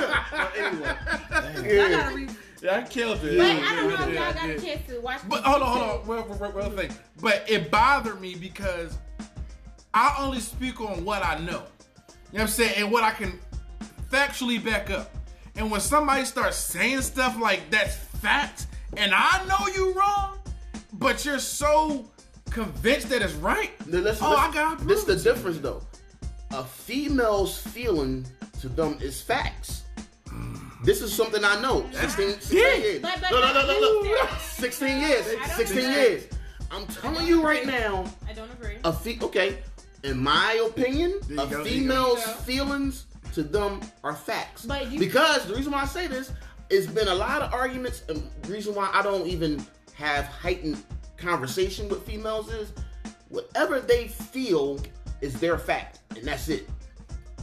her. 0.00 0.24
But 0.32 0.56
anyway, 0.56 0.88
I 0.88 1.66
yeah. 1.66 1.88
gotta 1.90 2.16
re- 2.16 2.28
yeah, 2.62 2.76
I 2.78 2.82
killed 2.82 3.22
it. 3.24 3.36
But 3.36 3.46
I 3.46 3.76
don't 3.76 3.88
know 3.88 3.94
if 3.94 4.00
y'all 4.00 4.08
Yeah, 4.14 4.32
got 4.32 4.48
yeah. 4.48 4.54
a 4.54 4.58
chance 4.60 4.86
to 4.88 5.00
watch. 5.00 5.20
But 5.28 5.44
hold 5.44 5.60
on, 5.62 5.68
hold 5.68 5.82
on. 6.00 6.06
Well, 6.06 6.26
well, 6.30 6.38
well, 6.38 6.52
well, 6.52 6.70
thing. 6.70 6.90
But 7.20 7.44
it 7.46 7.70
bothered 7.70 8.20
me 8.22 8.34
because 8.34 8.96
I 9.92 10.16
only 10.18 10.40
speak 10.40 10.80
on 10.80 11.04
what 11.04 11.22
I 11.22 11.38
know. 11.40 11.44
You 11.44 11.52
know 11.52 11.62
what 12.32 12.40
I'm 12.42 12.48
saying? 12.48 12.74
And 12.78 12.90
what 12.90 13.04
I 13.04 13.10
can 13.12 13.38
factually 14.10 14.62
back 14.62 14.90
up. 14.90 15.14
And 15.56 15.70
when 15.70 15.80
somebody 15.80 16.24
starts 16.24 16.56
saying 16.56 17.02
stuff 17.02 17.38
like 17.40 17.70
that's 17.70 17.96
fact, 17.96 18.66
and 18.96 19.12
I 19.14 19.44
know 19.46 19.66
you 19.74 19.92
wrong, 19.94 20.38
but 20.94 21.24
you're 21.24 21.38
so 21.38 22.10
convinced 22.50 23.08
that 23.10 23.22
it's 23.22 23.32
right. 23.34 23.70
Now, 23.86 23.98
listen, 24.00 24.26
oh, 24.26 24.36
I 24.36 24.52
got 24.52 24.86
This 24.86 25.00
is 25.00 25.04
the 25.04 25.16
difference, 25.16 25.58
though. 25.58 25.82
A 26.52 26.62
female's 26.64 27.58
feeling 27.58 28.26
to 28.60 28.68
them 28.68 28.98
is 29.00 29.20
facts. 29.20 29.82
This 30.84 31.02
is 31.02 31.12
something 31.12 31.42
I 31.44 31.60
know. 31.60 31.86
16, 31.92 32.32
16 32.40 32.56
years. 32.58 33.02
But- 33.02 33.18
but- 33.20 33.30
no, 33.30 33.40
no, 33.40 33.52
no, 33.52 33.66
no, 33.66 34.00
no. 34.02 34.28
16 34.40 35.00
years. 35.00 35.26
16 35.56 35.78
years. 35.78 36.24
I'm 36.70 36.86
telling 36.86 37.26
you 37.26 37.42
right 37.42 37.66
now, 37.66 38.04
I 38.28 38.32
don't 38.34 38.50
agree. 38.52 38.76
a 38.84 38.92
fe- 38.92 39.18
okay, 39.22 39.58
in 40.04 40.18
my 40.22 40.60
opinion, 40.66 41.18
a 41.30 41.46
go, 41.46 41.64
female's 41.64 42.22
feelings 42.44 43.06
to 43.36 43.42
them 43.42 43.80
are 44.02 44.14
facts. 44.14 44.64
But 44.64 44.90
you- 44.90 44.98
because 44.98 45.44
the 45.46 45.54
reason 45.54 45.72
why 45.72 45.82
I 45.82 45.86
say 45.86 46.06
this, 46.06 46.32
it's 46.70 46.86
been 46.86 47.08
a 47.08 47.14
lot 47.14 47.42
of 47.42 47.52
arguments, 47.52 48.02
and 48.08 48.28
the 48.42 48.52
reason 48.52 48.74
why 48.74 48.90
I 48.92 49.02
don't 49.02 49.26
even 49.26 49.64
have 49.94 50.24
heightened 50.24 50.82
conversation 51.16 51.88
with 51.88 52.04
females 52.06 52.50
is 52.52 52.72
whatever 53.28 53.78
they 53.80 54.08
feel 54.08 54.80
is 55.20 55.38
their 55.38 55.58
fact, 55.58 56.00
and 56.16 56.24
that's 56.26 56.48
it. 56.48 56.68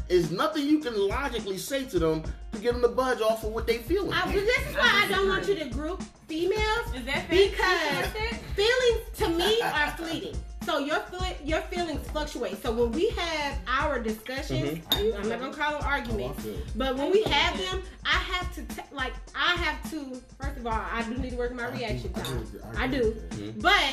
Is 0.09 0.31
nothing 0.31 0.65
you 0.67 0.79
can 0.79 0.95
logically 1.07 1.57
say 1.57 1.85
to 1.85 1.99
them 1.99 2.23
to 2.51 2.59
get 2.59 2.73
them 2.73 2.81
to 2.81 2.89
budge 2.89 3.21
off 3.21 3.43
of 3.43 3.51
what 3.51 3.65
they 3.65 3.77
feeling. 3.77 4.11
I, 4.13 4.31
this 4.31 4.67
is 4.67 4.75
why 4.75 5.03
I 5.05 5.07
don't 5.07 5.27
want 5.29 5.47
you 5.47 5.55
to 5.55 5.65
group 5.65 6.03
females 6.27 6.93
Is 6.95 7.05
that 7.05 7.27
fair? 7.29 7.49
because 7.49 8.07
feelings 8.55 9.01
to 9.17 9.29
me 9.29 9.61
are 9.61 9.91
fleeting. 9.91 10.35
So 10.65 10.77
your 10.79 10.99
feel, 11.01 11.25
your 11.43 11.61
feelings 11.61 12.07
fluctuate. 12.09 12.61
So 12.63 12.71
when 12.71 12.91
we 12.91 13.09
have 13.09 13.57
our 13.67 13.99
discussions, 13.99 14.79
mm-hmm. 14.79 15.21
I'm 15.21 15.29
not 15.29 15.39
gonna 15.39 15.53
call 15.53 15.73
them 15.79 15.81
arguments, 15.83 16.45
oh, 16.47 16.51
but 16.75 16.95
when 16.95 17.11
we 17.11 17.23
have 17.23 17.57
them, 17.57 17.83
I 18.05 18.09
have 18.17 18.53
to 18.55 18.61
t- 18.75 18.81
like 18.91 19.13
I 19.35 19.53
have 19.55 19.89
to. 19.91 20.21
First 20.39 20.57
of 20.57 20.67
all, 20.67 20.73
I 20.91 21.03
do 21.03 21.15
need 21.15 21.31
to 21.31 21.35
work 21.35 21.51
on 21.51 21.57
my 21.57 21.67
reaction 21.69 22.13
time. 22.13 22.47
I 22.77 22.87
do, 22.87 23.11
mm-hmm. 23.29 23.59
but 23.59 23.83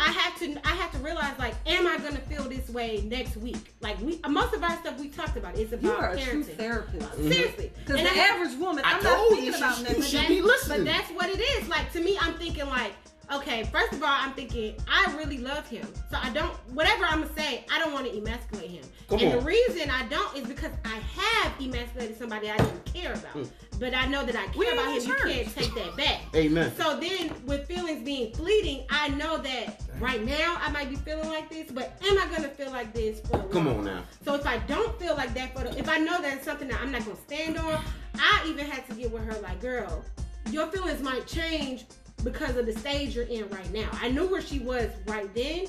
I 0.00 0.10
have 0.12 0.38
to. 0.40 0.56
I 0.66 0.70
have 0.74 0.92
to 0.92 0.98
realize 0.98 1.38
like, 1.38 1.54
am 1.66 1.86
I 1.86 1.98
gonna 1.98 2.18
feel 2.20 2.44
this 2.44 2.68
way 2.70 3.02
next 3.06 3.36
week? 3.36 3.74
Like 3.80 4.00
we, 4.00 4.20
most 4.28 4.54
of 4.54 4.62
our 4.62 4.76
stuff 4.78 4.98
we 4.98 5.08
talked 5.08 5.36
about 5.36 5.56
is 5.58 5.70
You 5.72 5.90
about 5.90 6.00
are 6.02 6.10
a 6.10 6.20
true 6.20 6.42
parenting. 6.42 6.56
therapist. 6.56 7.06
Mm-hmm. 7.12 7.30
Seriously, 7.32 7.72
Because 7.84 8.00
the 8.02 8.08
I- 8.10 8.28
average 8.32 8.58
woman, 8.58 8.84
I 8.84 8.92
I'm 8.94 9.02
not 9.04 9.14
told 9.16 9.28
thinking 9.34 9.52
you, 9.52 9.56
about 9.58 9.76
she- 9.76 9.82
nothing. 9.82 9.96
but 10.00 10.06
should 10.06 10.14
that's- 10.20 10.28
be 10.28 10.40
listening. 10.42 10.78
But 10.78 10.84
that's 10.86 11.10
what 11.10 11.28
it 11.28 11.40
is. 11.40 11.68
Like 11.68 11.92
to 11.92 12.00
me, 12.00 12.16
I'm 12.20 12.34
thinking 12.34 12.66
like, 12.66 12.92
okay, 13.32 13.64
first 13.64 13.92
of 13.92 14.02
all, 14.02 14.10
I'm 14.10 14.32
thinking 14.32 14.76
I 14.88 15.14
really 15.16 15.38
love 15.38 15.68
him, 15.68 15.86
so 16.10 16.18
I 16.20 16.30
don't. 16.30 16.52
Whatever 16.72 17.04
I'm 17.04 17.22
gonna 17.22 17.34
say, 17.34 17.64
I 17.70 17.78
don't 17.78 17.92
want 17.92 18.06
to 18.06 18.16
emasculate 18.16 18.70
him. 18.70 18.84
Come 19.08 19.20
and 19.20 19.32
on. 19.32 19.38
the 19.38 19.44
reason 19.44 19.90
I 19.90 20.06
don't 20.08 20.36
is 20.36 20.46
because 20.46 20.72
I 20.84 20.98
have 21.20 21.52
emasculated 21.60 22.18
somebody 22.18 22.50
I 22.50 22.56
didn't 22.56 22.84
care 22.86 23.12
about. 23.12 23.34
Mm. 23.34 23.48
But 23.78 23.94
I 23.94 24.06
know 24.06 24.24
that 24.24 24.36
I 24.36 24.46
care 24.48 24.72
in 24.72 24.78
about 24.78 24.94
him. 24.94 25.08
You 25.08 25.14
can't 25.14 25.54
take 25.54 25.74
that 25.74 25.96
back. 25.96 26.20
Amen. 26.34 26.72
So 26.76 26.98
then, 26.98 27.32
with 27.44 27.66
feelings 27.66 28.04
being 28.04 28.32
fleeting, 28.32 28.86
I 28.90 29.08
know 29.08 29.38
that 29.38 29.82
right 29.98 30.24
now 30.24 30.56
I 30.60 30.70
might 30.70 30.90
be 30.90 30.96
feeling 30.96 31.28
like 31.28 31.48
this, 31.48 31.70
but 31.70 32.00
am 32.06 32.18
I 32.18 32.26
gonna 32.34 32.48
feel 32.48 32.70
like 32.70 32.92
this 32.92 33.20
for 33.20 33.42
Come 33.48 33.68
on 33.68 33.84
now. 33.84 34.02
So 34.24 34.34
if 34.34 34.46
I 34.46 34.58
don't 34.58 34.98
feel 34.98 35.16
like 35.16 35.34
that 35.34 35.56
for 35.56 35.64
the, 35.64 35.78
if 35.78 35.88
I 35.88 35.98
know 35.98 36.20
that 36.22 36.36
it's 36.36 36.44
something 36.44 36.68
that 36.68 36.80
I'm 36.80 36.92
not 36.92 37.04
gonna 37.04 37.16
stand 37.16 37.58
on, 37.58 37.82
I 38.16 38.44
even 38.46 38.66
had 38.66 38.88
to 38.88 38.94
get 38.94 39.10
with 39.10 39.24
her 39.24 39.40
like, 39.40 39.60
girl, 39.60 40.04
your 40.50 40.66
feelings 40.68 41.02
might 41.02 41.26
change 41.26 41.86
because 42.24 42.56
of 42.56 42.66
the 42.66 42.72
stage 42.72 43.14
you're 43.14 43.26
in 43.26 43.48
right 43.50 43.72
now. 43.72 43.88
I 43.92 44.08
knew 44.08 44.26
where 44.26 44.40
she 44.40 44.58
was 44.58 44.90
right 45.06 45.32
then, 45.34 45.66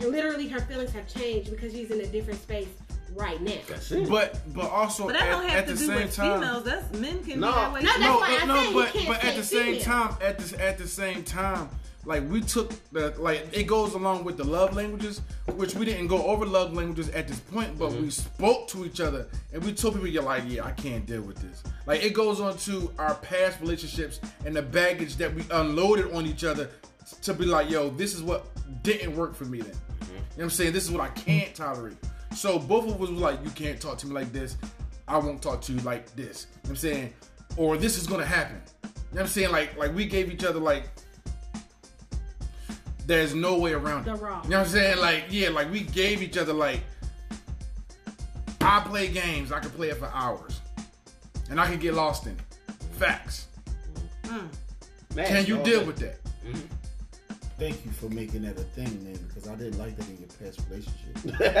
and 0.00 0.10
literally 0.10 0.48
her 0.48 0.60
feelings 0.60 0.90
have 0.92 1.06
changed 1.08 1.50
because 1.50 1.72
she's 1.72 1.90
in 1.90 2.00
a 2.00 2.06
different 2.06 2.42
space 2.42 2.68
right 3.14 3.40
now. 3.40 3.52
That's 3.68 3.90
it. 3.92 4.08
But 4.08 4.40
but 4.54 4.70
also 4.70 5.06
But 5.06 5.14
that 5.14 5.22
at, 5.28 5.30
don't 5.30 5.44
at 5.44 5.50
have 5.50 5.66
the 5.66 5.72
to 5.74 5.78
do 5.78 5.86
same 5.86 5.94
with 5.96 6.14
time. 6.14 6.40
females. 6.40 6.64
That's 6.64 6.98
men 6.98 7.22
can 7.24 7.40
No. 7.40 7.48
be 7.48 7.52
that 7.54 7.72
way. 7.72 7.80
No, 7.82 7.92
too. 7.92 7.98
that's 8.00 8.00
no, 8.00 8.16
why 8.18 8.38
I 8.40 8.44
no, 8.46 8.64
said 8.64 8.74
but 8.74 8.92
can't 8.92 9.08
but 9.08 9.24
at 9.24 9.36
the 9.36 9.42
same 9.44 9.64
female. 9.64 9.80
time, 9.82 10.16
at 10.20 10.38
this 10.38 10.52
at 10.54 10.78
the 10.78 10.88
same 10.88 11.22
time, 11.24 11.68
like 12.04 12.28
we 12.28 12.40
took 12.40 12.72
the 12.90 13.14
like 13.18 13.46
it 13.52 13.64
goes 13.64 13.94
along 13.94 14.24
with 14.24 14.36
the 14.36 14.44
love 14.44 14.74
languages, 14.74 15.20
which 15.54 15.74
we 15.74 15.84
didn't 15.84 16.08
go 16.08 16.26
over 16.26 16.44
love 16.44 16.72
languages 16.72 17.08
at 17.10 17.28
this 17.28 17.38
point, 17.38 17.78
but 17.78 17.92
we 17.92 17.98
mm-hmm. 17.98 18.08
spoke 18.08 18.66
to 18.68 18.84
each 18.84 19.00
other 19.00 19.28
and 19.52 19.62
we 19.64 19.72
told 19.72 19.94
people, 19.94 20.08
"You're 20.08 20.24
like, 20.24 20.42
yeah, 20.48 20.64
I 20.64 20.72
can't 20.72 21.06
deal 21.06 21.22
with 21.22 21.36
this." 21.36 21.62
Like 21.86 22.02
it 22.02 22.12
goes 22.12 22.40
on 22.40 22.56
to 22.58 22.92
our 22.98 23.14
past 23.16 23.60
relationships 23.60 24.20
and 24.44 24.56
the 24.56 24.62
baggage 24.62 25.16
that 25.16 25.32
we 25.32 25.44
unloaded 25.52 26.12
on 26.12 26.26
each 26.26 26.42
other 26.42 26.70
to 27.22 27.34
be 27.34 27.44
like, 27.44 27.70
"Yo, 27.70 27.90
this 27.90 28.14
is 28.14 28.22
what 28.22 28.46
didn't 28.82 29.16
work 29.16 29.34
for 29.36 29.44
me." 29.44 29.60
Then, 29.60 29.70
mm-hmm. 29.70 30.12
you 30.12 30.16
know 30.16 30.24
what 30.34 30.44
I'm 30.44 30.50
saying? 30.50 30.72
This 30.72 30.84
is 30.84 30.90
what 30.90 31.02
I 31.02 31.08
can't 31.08 31.54
tolerate. 31.54 31.96
So 32.34 32.58
both 32.58 32.88
of 32.88 33.00
us 33.00 33.10
was 33.10 33.10
like, 33.10 33.44
"You 33.44 33.50
can't 33.50 33.80
talk 33.80 33.98
to 33.98 34.08
me 34.08 34.14
like 34.14 34.32
this. 34.32 34.56
I 35.06 35.18
won't 35.18 35.40
talk 35.40 35.60
to 35.62 35.72
you 35.72 35.80
like 35.80 36.12
this." 36.16 36.46
You 36.50 36.56
know 36.56 36.60
what 36.62 36.70
I'm 36.70 36.76
saying? 36.76 37.14
Or 37.56 37.76
this 37.76 37.96
is 37.96 38.08
gonna 38.08 38.26
happen. 38.26 38.60
You 38.82 38.88
know 38.88 38.98
what 39.10 39.20
I'm 39.20 39.26
saying? 39.28 39.52
Like 39.52 39.76
like 39.76 39.94
we 39.94 40.04
gave 40.04 40.32
each 40.32 40.42
other 40.42 40.58
like 40.58 40.90
there's 43.06 43.34
no 43.34 43.58
way 43.58 43.72
around 43.72 44.02
it. 44.06 44.12
The 44.12 44.16
raw. 44.16 44.42
You 44.44 44.50
know 44.50 44.58
what 44.60 44.66
I'm 44.66 44.72
saying? 44.72 44.98
Like, 44.98 45.24
yeah, 45.30 45.48
like 45.50 45.70
we 45.70 45.80
gave 45.80 46.22
each 46.22 46.36
other 46.38 46.52
like 46.52 46.80
I 48.60 48.80
play 48.80 49.08
games, 49.08 49.50
I 49.52 49.60
can 49.60 49.70
play 49.70 49.88
it 49.88 49.96
for 49.96 50.10
hours. 50.14 50.60
And 51.50 51.60
I 51.60 51.66
can 51.66 51.78
get 51.78 51.94
lost 51.94 52.26
in 52.26 52.32
it. 52.32 52.38
Facts. 52.92 53.46
Man, 55.14 55.26
Can 55.26 55.44
you 55.46 55.58
deal 55.62 55.80
that. 55.80 55.86
with 55.86 55.96
that? 55.98 56.18
Thank 57.58 57.84
you 57.84 57.90
for 57.92 58.08
making 58.08 58.42
that 58.42 58.56
a 58.58 58.62
thing, 58.62 59.04
man, 59.04 59.18
because 59.28 59.46
I 59.48 59.54
didn't 59.56 59.78
like 59.78 59.94
that 59.96 60.08
in 60.08 60.18
your 60.18 60.28
past 60.40 60.60
relationship. 60.70 61.42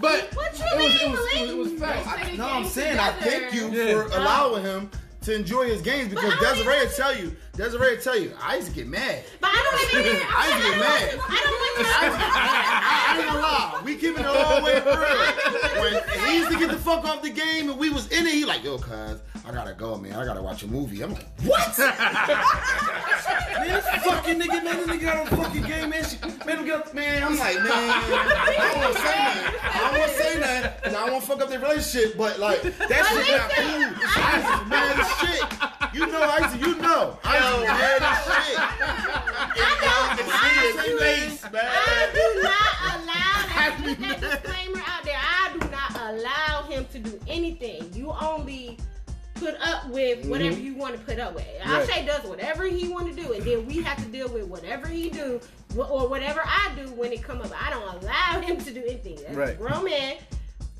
But 0.00 0.34
What 0.34 0.58
you 0.58 0.64
It 0.64 0.76
was, 0.76 0.78
mean, 0.78 1.00
it 1.00 1.10
was, 1.10 1.20
it 1.20 1.40
was, 1.40 1.50
it 1.50 1.56
was 1.56 1.72
Malik? 1.80 2.04
facts. 2.04 2.22
Let's 2.24 2.38
No, 2.38 2.46
I'm 2.48 2.62
games 2.62 2.74
saying 2.74 2.98
I 2.98 3.10
thank 3.12 3.54
you 3.54 3.70
Yeah. 3.70 3.92
for 3.92 4.02
allowing 4.16 4.62
him 4.64 4.90
to 5.24 5.34
enjoy 5.34 5.66
his 5.66 5.80
games 5.80 6.08
because 6.10 6.38
Desiree 6.38 6.84
will 6.84 6.90
tell 6.92 7.16
you, 7.16 7.34
Desiree 7.56 7.96
will 7.96 8.02
tell 8.02 8.18
you, 8.18 8.32
I 8.40 8.56
used 8.56 8.68
to 8.68 8.74
get 8.74 8.86
mad. 8.86 9.24
But 9.40 9.50
I 9.52 9.88
don't 9.90 10.04
even. 10.04 10.22
I 10.28 10.50
ain't 10.52 10.62
get 10.62 10.78
mad. 10.78 11.20
I 11.20 11.40
don't 11.44 11.58
want 11.60 11.74
to. 11.78 11.84
I, 11.86 13.14
I 13.14 13.16
ain't 13.16 13.26
gonna 13.26 13.40
lie. 13.40 13.82
We 13.84 13.94
keeping 13.96 14.20
it 14.20 14.26
all 14.26 14.60
the 14.60 14.64
way 14.64 14.74
real. 14.74 15.80
When 15.80 15.94
he 16.20 16.38
used 16.38 16.50
to 16.50 16.58
get 16.58 16.70
the 16.70 16.78
fuck 16.78 17.04
off 17.04 17.22
the 17.22 17.30
game 17.30 17.70
and 17.70 17.78
we 17.78 17.90
was 17.90 18.10
in 18.10 18.26
it, 18.26 18.34
he 18.34 18.44
like, 18.44 18.64
yo, 18.64 18.78
cuz, 18.78 19.20
I 19.46 19.52
gotta 19.52 19.74
go, 19.74 19.96
man. 19.96 20.14
I 20.14 20.24
gotta 20.24 20.42
watch 20.42 20.62
a 20.62 20.66
movie. 20.66 21.02
I'm 21.02 21.12
like, 21.12 21.26
what? 21.42 21.78
man, 21.78 21.96
this 23.68 23.86
fucking 24.04 24.40
nigga, 24.40 24.64
man, 24.64 24.76
this 24.78 24.86
nigga 24.86 25.02
got 25.02 25.32
a 25.32 25.36
fucking 25.36 25.62
game, 25.62 25.90
man. 25.90 26.04
She, 26.04 26.16
man, 26.46 26.58
him 26.58 26.66
get, 26.66 26.94
man, 26.94 27.22
I'm 27.22 27.38
like, 27.38 27.56
man, 27.56 27.66
I 27.68 28.70
don't 28.72 28.80
wanna 28.80 28.94
say 28.94 29.18
nothing. 29.18 29.60
I 29.62 29.90
don't 29.90 30.00
wanna 30.00 30.12
say 30.12 30.40
nothing, 30.40 30.82
cause 30.82 30.94
I 30.94 31.04
don't 31.04 31.12
wanna 31.12 31.26
fuck 31.26 31.40
up 31.42 31.48
their 31.48 31.60
relationship, 31.60 32.16
but 32.16 32.38
like, 32.38 32.62
that 32.62 32.72
shit 32.78 33.26
got 33.28 33.50
cool. 33.50 33.92
I 34.16 34.62
be 34.62 34.70
mad 34.70 35.00
as 35.00 35.08
shit. 35.20 35.44
You 35.94 36.06
know, 36.06 36.22
I 36.22 36.38
used 36.38 36.54
to, 36.54 36.58
you 36.70 36.74
know, 36.82 37.18
I 37.22 37.36
used 37.38 37.54
to 37.54 37.72
mad 37.72 38.02
as 38.02 38.18
shit. 38.24 38.58
I 39.56 40.16
do, 40.16 40.98
face, 40.98 41.42
man. 41.52 41.64
I 41.64 42.10
do 42.14 42.42
not 42.42 42.74
allow. 42.94 43.24
That 43.54 44.20
disclaimer 44.20 44.93
to 46.94 47.00
do 47.00 47.20
anything. 47.28 47.92
You 47.92 48.10
only 48.10 48.78
put 49.34 49.56
up 49.60 49.88
with 49.88 50.20
mm-hmm. 50.20 50.30
whatever 50.30 50.58
you 50.58 50.74
want 50.74 50.94
to 50.94 51.00
put 51.00 51.18
up 51.18 51.34
with. 51.34 51.46
Right. 51.66 51.86
Alshay 51.86 52.06
does 52.06 52.24
whatever 52.24 52.64
he 52.66 52.88
want 52.88 53.14
to 53.14 53.22
do, 53.22 53.32
and 53.32 53.42
then 53.42 53.66
we 53.66 53.82
have 53.82 53.98
to 53.98 54.08
deal 54.10 54.28
with 54.28 54.44
whatever 54.46 54.86
he 54.86 55.10
do 55.10 55.40
or 55.76 56.08
whatever 56.08 56.40
I 56.44 56.72
do 56.76 56.90
when 56.92 57.12
it 57.12 57.22
come 57.22 57.40
up. 57.42 57.50
I 57.60 57.70
don't 57.70 58.02
allow 58.02 58.40
him 58.46 58.56
to 58.58 58.72
do 58.72 58.80
anything. 58.80 59.16
That's 59.16 59.36
a 59.36 59.38
Right. 59.38 59.58
grown 59.58 59.84
man. 59.84 60.16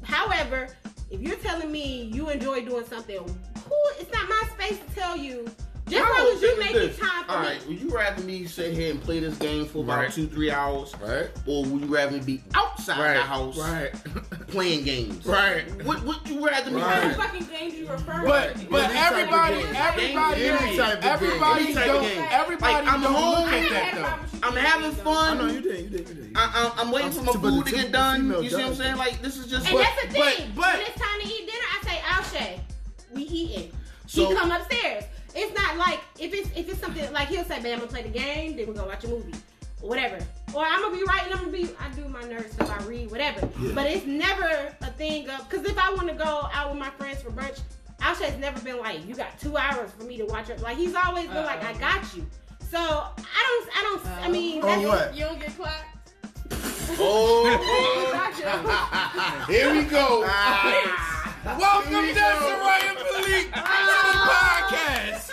However, 0.03 0.69
if 1.11 1.21
you're 1.21 1.37
telling 1.37 1.71
me 1.71 2.05
you 2.13 2.31
enjoy 2.31 2.65
doing 2.65 2.87
something, 2.87 3.19
who? 3.19 3.77
It's 3.99 4.13
not 4.13 4.29
my 4.29 4.43
space 4.55 4.79
to 4.79 4.95
tell 4.95 5.17
you. 5.17 5.47
Just 5.87 6.03
My 6.03 6.11
as 6.11 6.17
whole 6.17 6.27
long 6.29 6.37
as 6.37 6.43
you 6.43 6.57
thing 6.57 6.67
is 6.69 6.75
making 6.75 6.99
time 7.07 7.25
for 7.25 7.33
All 7.33 7.43
me. 7.43 7.59
would 7.69 7.81
you 7.81 7.91
rather 7.91 8.23
me 8.23 8.47
sit 8.47 8.73
here 8.73 8.91
and 8.91 9.03
play 9.03 9.21
this 9.21 9.37
game 9.37 9.67
for 9.67 9.85
about 9.85 9.99
Right. 9.99 10.13
two, 10.13 10.27
three 10.29 10.51
hours, 10.51 10.95
Right? 10.99 11.29
or 11.47 11.63
would 11.67 11.83
you 11.83 11.89
rather 11.95 12.13
me 12.13 12.21
be 12.21 12.43
outside 12.55 12.99
Right. 12.99 13.15
the 13.19 13.23
house 13.23 13.59
Right. 13.59 13.93
playing 14.49 14.85
games? 14.85 15.27
Right. 15.27 15.65
What 15.85 16.03
would 16.05 16.17
you 16.27 16.47
rather 16.47 16.71
me 16.71 16.81
Right. 16.81 17.11
Do? 17.11 17.15
fucking 17.21 17.45
games 17.47 17.75
you 17.75 17.87
refer 17.87 18.23
but 18.25 18.59
to? 18.59 18.65
but 18.71 18.85
Any 18.85 18.95
type 18.95 19.13
everybody 19.13 19.55
everybody 19.77 20.45
Any 20.47 20.77
type 20.79 20.95
of 20.95 21.01
game. 21.03 21.11
everybody 21.13 21.65
Any 21.65 21.75
type 21.75 21.87
of 21.91 21.95
don't 22.03 22.33
everybody 22.33 22.73
Like, 22.73 22.93
I'm 22.93 23.03
don't 23.03 23.13
home. 23.13 23.45
look 23.45 23.53
I 23.53 23.57
at 23.59 23.63
never 23.63 23.75
that 23.75 23.85
had 23.85 23.93
a 23.93 23.97
though. 23.97 24.03
problem 24.05 24.23
with 24.23 24.33
you 24.33 24.41
I'm 24.49 24.57
having 24.57 24.91
games, 24.91 25.03
though. 25.05 25.11
I 25.19 25.35
know 25.35 25.47
you 25.47 25.61
did, 25.61 25.81
you 25.81 25.91
did, 25.91 26.09
you 26.09 26.15
did. 26.15 26.33
I, 26.35 26.41
I, 26.77 26.81
I'm 26.81 26.91
waiting 26.93 27.11
for 27.13 27.23
my 27.25 27.33
But 27.33 27.41
food 27.43 27.67
to 27.67 27.73
get 27.73 27.93
done. 27.93 28.43
You 28.43 28.49
see 28.49 28.57
what 28.57 28.65
I'm 28.65 28.75
saying? 28.75 28.97
Like 28.97 29.21
this 29.21 29.37
is 29.37 29.47
just. 29.49 29.67
And 29.67 29.77
But- 29.77 29.83
that's 29.85 30.03
the 30.15 30.19
but- 30.19 30.35
thing. 30.35 30.53
but- 30.57 30.77
when 30.79 30.87
it's 30.87 30.99
time 30.99 31.21
to 31.21 31.27
eat 31.27 31.47
dinner, 31.47 31.69
I 31.75 31.87
say, 31.87 32.39
Alshay, 32.39 32.61
we 33.13 33.23
eating. 33.25 33.73
So- 34.07 34.29
he 34.31 34.35
come 34.35 34.51
upstairs. 34.51 35.05
It's 35.35 35.55
not 35.59 35.77
like 35.77 36.01
if 36.19 36.33
it's 36.33 36.49
if 36.57 36.69
it's 36.69 36.81
something 36.81 37.13
like 37.13 37.29
he'll 37.29 37.45
say, 37.45 37.61
"Man, 37.61 37.73
I'm 37.75 37.79
gonna 37.81 37.91
play 37.91 38.03
the 38.03 38.09
game, 38.09 38.57
then 38.57 38.67
we're 38.67 38.75
gonna 38.75 38.89
watch 38.89 39.05
a 39.05 39.09
movie, 39.09 39.35
or 39.83 39.89
whatever." 39.89 40.19
Or 40.55 40.65
I'm 40.65 40.81
gonna 40.83 40.97
be 40.97 41.03
writing. 41.05 41.33
I'm 41.33 41.39
gonna 41.41 41.51
be. 41.51 41.71
I 41.81 41.89
do 41.95 42.09
my 42.09 42.23
nerd 42.23 42.53
stuff. 42.53 42.71
I 42.71 42.85
read 42.85 43.11
whatever. 43.11 43.49
But 43.75 43.87
it's 43.87 44.07
never 44.07 44.75
a 44.81 44.91
thing 44.93 45.29
of 45.29 45.49
because 45.49 45.67
if 45.67 45.77
I 45.77 45.93
want 45.93 46.09
to 46.09 46.15
go 46.15 46.49
out 46.53 46.71
with 46.71 46.79
my 46.79 46.91
friends 46.91 47.23
for 47.23 47.31
brunch, 47.31 47.61
Alshay's 48.01 48.39
never 48.39 48.61
been 48.61 48.79
like, 48.79 49.07
"You 49.07 49.17
got 49.17 49.39
two 49.41 49.57
hours 49.57 49.91
for 49.99 50.05
me 50.05 50.17
to 50.19 50.25
watch 50.27 50.51
it." 50.51 50.61
Like 50.61 50.77
he's 50.77 50.95
always 50.95 51.27
been 51.27 51.45
like, 51.45 51.63
"I 51.65 51.73
uh-uh. 51.73 51.79
got 51.79 52.17
you." 52.17 52.25
So 52.71 52.79
I 52.79 53.13
don't. 53.17 53.71
I 53.77 53.83
don't. 53.83 54.07
I 54.07 54.11
uh-huh. 54.11 54.29
mean, 54.31 54.61
Oh, 54.63 54.67
that's, 54.67 54.87
what? 54.87 55.17
You 55.17 55.25
don't 55.25 55.41
get 55.41 55.57
clapped? 55.57 55.95
Oh, 56.99 58.11
Gotcha. 58.13 59.47
here 59.53 59.73
we 59.73 59.83
go. 59.83 60.25
Welcome 61.45 61.93
Desiree 61.93 62.17
and 62.17 62.97
Malik 62.97 63.53
to 63.53 63.61
the 63.61 64.17
podcast. 64.33 65.31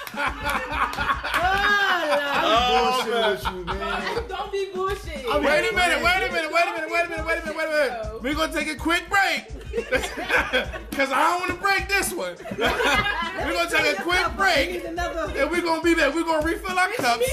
I'm 2.43 3.05
bullshitting 3.07 3.31
with 3.31 3.45
you, 3.45 3.65
man. 3.65 4.27
Don't 4.27 4.51
be 4.51 4.69
bullshit. 4.73 5.25
I 5.29 5.33
mean, 5.35 5.43
Wait 5.45 5.71
a 5.71 5.73
minute, 5.73 6.03
wait 6.03 6.27
a 6.27 6.31
minute, 6.33 6.51
wait 6.51 6.67
a 6.67 6.71
minute, 6.73 6.91
wait 6.91 7.05
a 7.05 7.09
minute, 7.09 7.25
wait 7.25 7.37
a 7.37 7.45
minute, 7.45 7.55
wait 7.55 7.67
a 7.67 7.71
minute. 7.71 8.21
We're 8.21 8.35
gonna 8.35 8.51
take 8.51 8.67
a 8.67 8.75
quick 8.75 9.03
break. 9.09 9.47
Cause 10.91 11.11
I 11.13 11.21
don't 11.29 11.39
wanna 11.39 11.61
break 11.61 11.87
this 11.87 12.11
one. 12.13 12.35
we're 12.57 13.53
gonna 13.53 13.69
take 13.69 13.97
a 13.97 14.01
quick 14.01 14.35
break 14.35 14.83
and 14.83 15.49
we're 15.49 15.61
gonna 15.61 15.81
be 15.81 15.95
back. 15.95 16.13
We're 16.13 16.25
gonna 16.25 16.45
refill 16.45 16.77
our 16.77 16.89
cups 16.89 17.25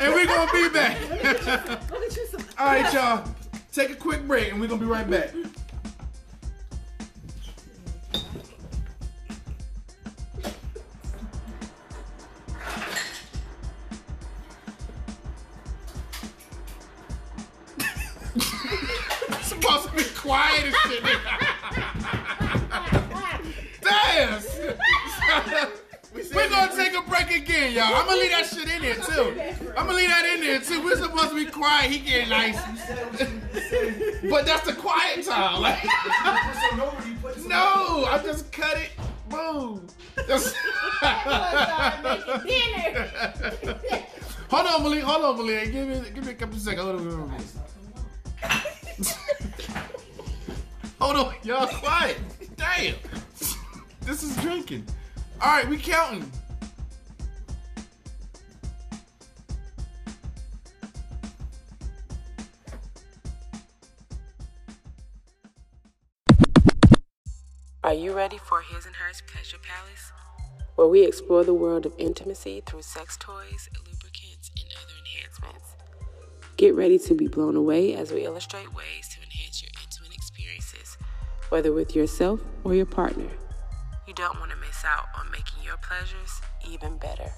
and 0.00 0.12
we're 0.12 0.26
gonna 0.26 0.50
be 0.52 0.68
back. 0.70 0.98
Go 1.88 2.00
get 2.00 2.16
you 2.16 2.26
some. 2.32 2.40
All 2.58 2.66
right, 2.66 2.92
y'all. 2.92 3.24
Take 3.72 3.90
a 3.90 3.94
quick 3.94 4.26
break 4.26 4.50
and 4.50 4.60
we're 4.60 4.66
gonna 4.66 4.80
be 4.80 4.86
right 4.86 5.08
back. 5.08 5.30
Quiet. 31.64 31.90
He 31.90 31.98
getting 31.98 32.28
nice, 32.28 32.60
but 34.28 34.44
that's 34.44 34.66
the 34.66 34.74
quiet 34.74 35.24
time. 35.24 35.62
Like, 35.62 35.82
no, 37.46 38.04
I 38.04 38.20
just 38.22 38.52
cut 38.52 38.76
it. 38.76 38.90
Boom. 39.30 39.86
Just- 40.28 40.54
hold 44.50 44.66
on, 44.66 44.82
Malik. 44.82 45.02
Hold 45.04 45.24
on, 45.24 45.36
Malik. 45.38 45.72
Give 45.72 45.88
me, 45.88 46.02
give 46.14 46.26
me 46.26 46.32
a 46.32 46.34
couple 46.34 46.58
seconds. 46.58 46.82
Hold 46.82 47.00
on, 47.00 47.06
hold 47.06 47.30
on. 47.30 47.40
Hold 51.00 51.16
on, 51.16 51.34
y'all 51.44 51.66
quiet. 51.66 52.18
Damn. 52.56 52.96
This 54.02 54.22
is 54.22 54.36
drinking. 54.36 54.86
All 55.40 55.48
right, 55.48 55.66
we 55.68 55.78
counting. 55.78 56.30
Are 67.84 67.92
you 67.92 68.14
ready 68.14 68.38
for 68.38 68.62
His 68.62 68.86
and 68.86 68.96
Hers 68.96 69.22
Pleasure 69.26 69.58
Palace? 69.58 70.10
Where 70.74 70.88
we 70.88 71.04
explore 71.04 71.44
the 71.44 71.52
world 71.52 71.84
of 71.84 71.92
intimacy 71.98 72.62
through 72.64 72.80
sex 72.80 73.18
toys, 73.18 73.68
lubricants, 73.76 74.50
and 74.56 74.72
other 74.80 74.94
enhancements. 75.00 75.76
Get 76.56 76.74
ready 76.74 76.98
to 77.00 77.14
be 77.14 77.28
blown 77.28 77.56
away 77.56 77.92
as 77.92 78.10
we 78.10 78.24
illustrate 78.24 78.74
ways 78.74 79.14
to 79.14 79.22
enhance 79.22 79.62
your 79.62 79.70
intimate 79.82 80.14
experiences, 80.14 80.96
whether 81.50 81.74
with 81.74 81.94
yourself 81.94 82.40
or 82.64 82.74
your 82.74 82.86
partner. 82.86 83.28
You 84.08 84.14
don't 84.14 84.40
want 84.40 84.50
to 84.52 84.56
miss 84.56 84.82
out 84.86 85.08
on 85.18 85.30
making 85.30 85.62
your 85.62 85.76
pleasures 85.76 86.40
even 86.66 86.96
better. 86.96 87.32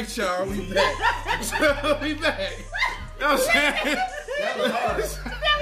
Right, 0.00 0.16
y'all, 0.16 0.46
we 0.46 0.72
back. 0.72 2.00
we 2.02 2.14
back. 2.14 2.52
You 3.18 3.26
know 3.26 3.32
what 3.32 3.32
I'm 3.32 3.38
saying? 3.38 3.96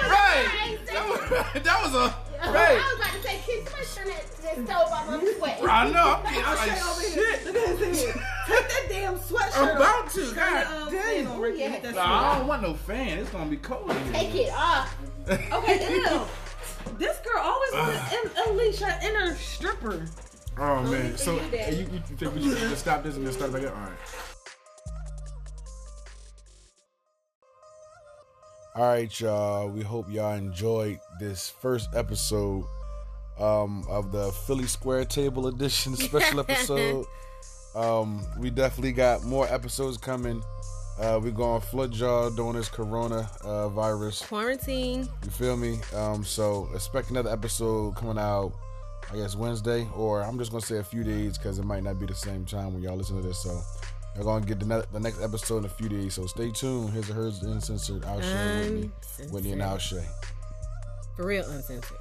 Right. 0.09 0.79
That 0.87 1.09
was, 1.09 1.63
that 1.63 1.83
was 1.83 1.95
a 1.95 2.15
I 2.41 2.53
right. 2.53 2.77
was 2.77 3.01
about 3.01 3.15
to 3.15 3.23
say, 3.23 3.41
kid, 3.45 3.69
somebody 3.69 3.87
turn 3.95 4.09
that, 4.09 4.25
that 4.43 4.55
stove 4.65 4.93
off. 4.93 5.09
I'm 5.09 5.35
sweating. 5.37 5.69
I 5.69 5.91
know. 5.91 6.15
I'm 6.15 6.23
getting 6.23 6.45
I'll 6.45 6.57
like 6.57 6.71
say 6.71 7.15
shit. 7.15 7.47
Look 7.47 7.57
at 7.57 7.79
his 7.79 8.05
head. 8.05 8.15
Take 8.47 8.69
that 8.69 8.87
damn 8.89 9.19
sweatshirt 9.19 9.57
I'm 9.57 9.69
off. 9.71 9.77
about 9.77 10.11
to. 10.11 10.27
Turn 10.27 10.35
God 10.37 10.87
the, 10.87 10.91
damn. 10.93 11.03
fan 11.03 11.27
on, 11.27 11.59
Yeah. 11.59 11.69
Hit 11.71 11.83
that 11.83 11.95
Nah, 11.97 12.33
I 12.33 12.39
don't 12.39 12.47
want 12.47 12.63
no 12.63 12.75
fan. 12.75 13.19
It's 13.19 13.31
gonna 13.31 13.51
be 13.51 13.57
cold 13.57 13.91
in 13.91 13.97
here. 14.05 14.13
Take 14.13 14.35
it 14.37 14.53
off. 14.53 14.97
Okay, 15.29 15.95
ew. 15.95 16.21
This 16.97 17.19
girl 17.19 17.43
always 17.43 17.73
wants 17.73 18.11
to 18.13 18.31
unleash 18.47 18.79
her 18.81 18.99
inner 19.03 19.35
stripper. 19.35 20.07
Oh 20.61 20.83
man. 20.83 21.17
So 21.17 21.35
you, 21.35 21.77
you, 21.77 21.87
you 21.93 22.17
think 22.17 22.35
we 22.35 22.43
should 22.43 22.59
just 22.59 22.83
stop 22.83 23.03
this 23.03 23.17
and 23.17 23.27
then 23.27 23.33
start 23.33 23.53
back 23.53 23.65
up? 23.65 23.77
All 23.77 23.83
right. 23.83 23.99
All 28.75 28.89
right, 28.89 29.21
y'all. 29.21 29.69
We 29.69 29.83
hope 29.83 30.11
y'all 30.11 30.35
enjoyed 30.35 30.99
this 31.19 31.51
first 31.61 31.89
episode 31.95 32.65
um, 33.39 33.85
of 33.89 34.13
the 34.13 34.31
Philly 34.47 34.67
Square 34.67 35.07
Table 35.07 35.47
Edition 35.49 35.97
special 35.97 36.41
episode. 36.41 37.07
Um, 37.75 38.25
we 38.39 38.51
definitely 38.51 38.93
got 38.93 39.25
more 39.25 39.47
episodes 39.53 39.97
coming. 39.97 40.43
Uh, 40.99 41.21
we're 41.23 41.31
going 41.31 41.61
to 41.61 41.67
flood 41.69 41.95
y'all 41.95 42.31
during 42.31 42.55
this 42.55 42.69
corona 42.69 43.31
uh, 43.45 43.69
virus. 43.69 44.23
Quarantine. 44.23 45.09
You 45.25 45.31
feel 45.31 45.57
me? 45.57 45.79
Um, 45.95 46.25
so 46.25 46.69
expect 46.75 47.11
another 47.11 47.31
episode 47.31 47.95
coming 47.95 48.19
out, 48.19 48.53
I 49.13 49.17
guess 49.17 49.35
Wednesday, 49.35 49.89
or 49.97 50.23
I'm 50.23 50.39
just 50.39 50.51
gonna 50.51 50.61
say 50.61 50.79
a 50.79 50.85
few 50.85 51.03
days 51.03 51.39
because 51.39 51.59
it 51.59 51.65
might 51.65 51.83
not 51.83 51.99
be 51.99 52.07
the 52.07 52.15
same 52.15 52.45
time 52.45 52.75
when 52.75 52.83
y'all 52.83 52.97
listen 52.97 53.21
to 53.21 53.27
this. 53.27 53.39
So 53.43 53.61
you're 54.15 54.25
gonna 54.25 54.45
get 54.45 54.61
the, 54.61 54.67
ne- 54.67 54.83
the 54.93 55.01
next 55.01 55.23
episode 55.23 55.59
in 55.59 55.65
a 55.65 55.69
few 55.69 55.89
days. 55.89 56.15
So 56.15 56.27
stay 56.27 56.51
tuned. 56.51 56.91
Here's 56.91 57.09
a 57.09 57.15
hers 57.15 57.43
uncensored. 57.43 58.03
Alshay 58.03 58.71
Whitney, 58.71 58.91
Whitney 59.31 59.53
and 59.53 59.63
Alshay. 59.63 60.05
For 61.17 61.27
real 61.27 61.49
uncensored. 61.51 61.98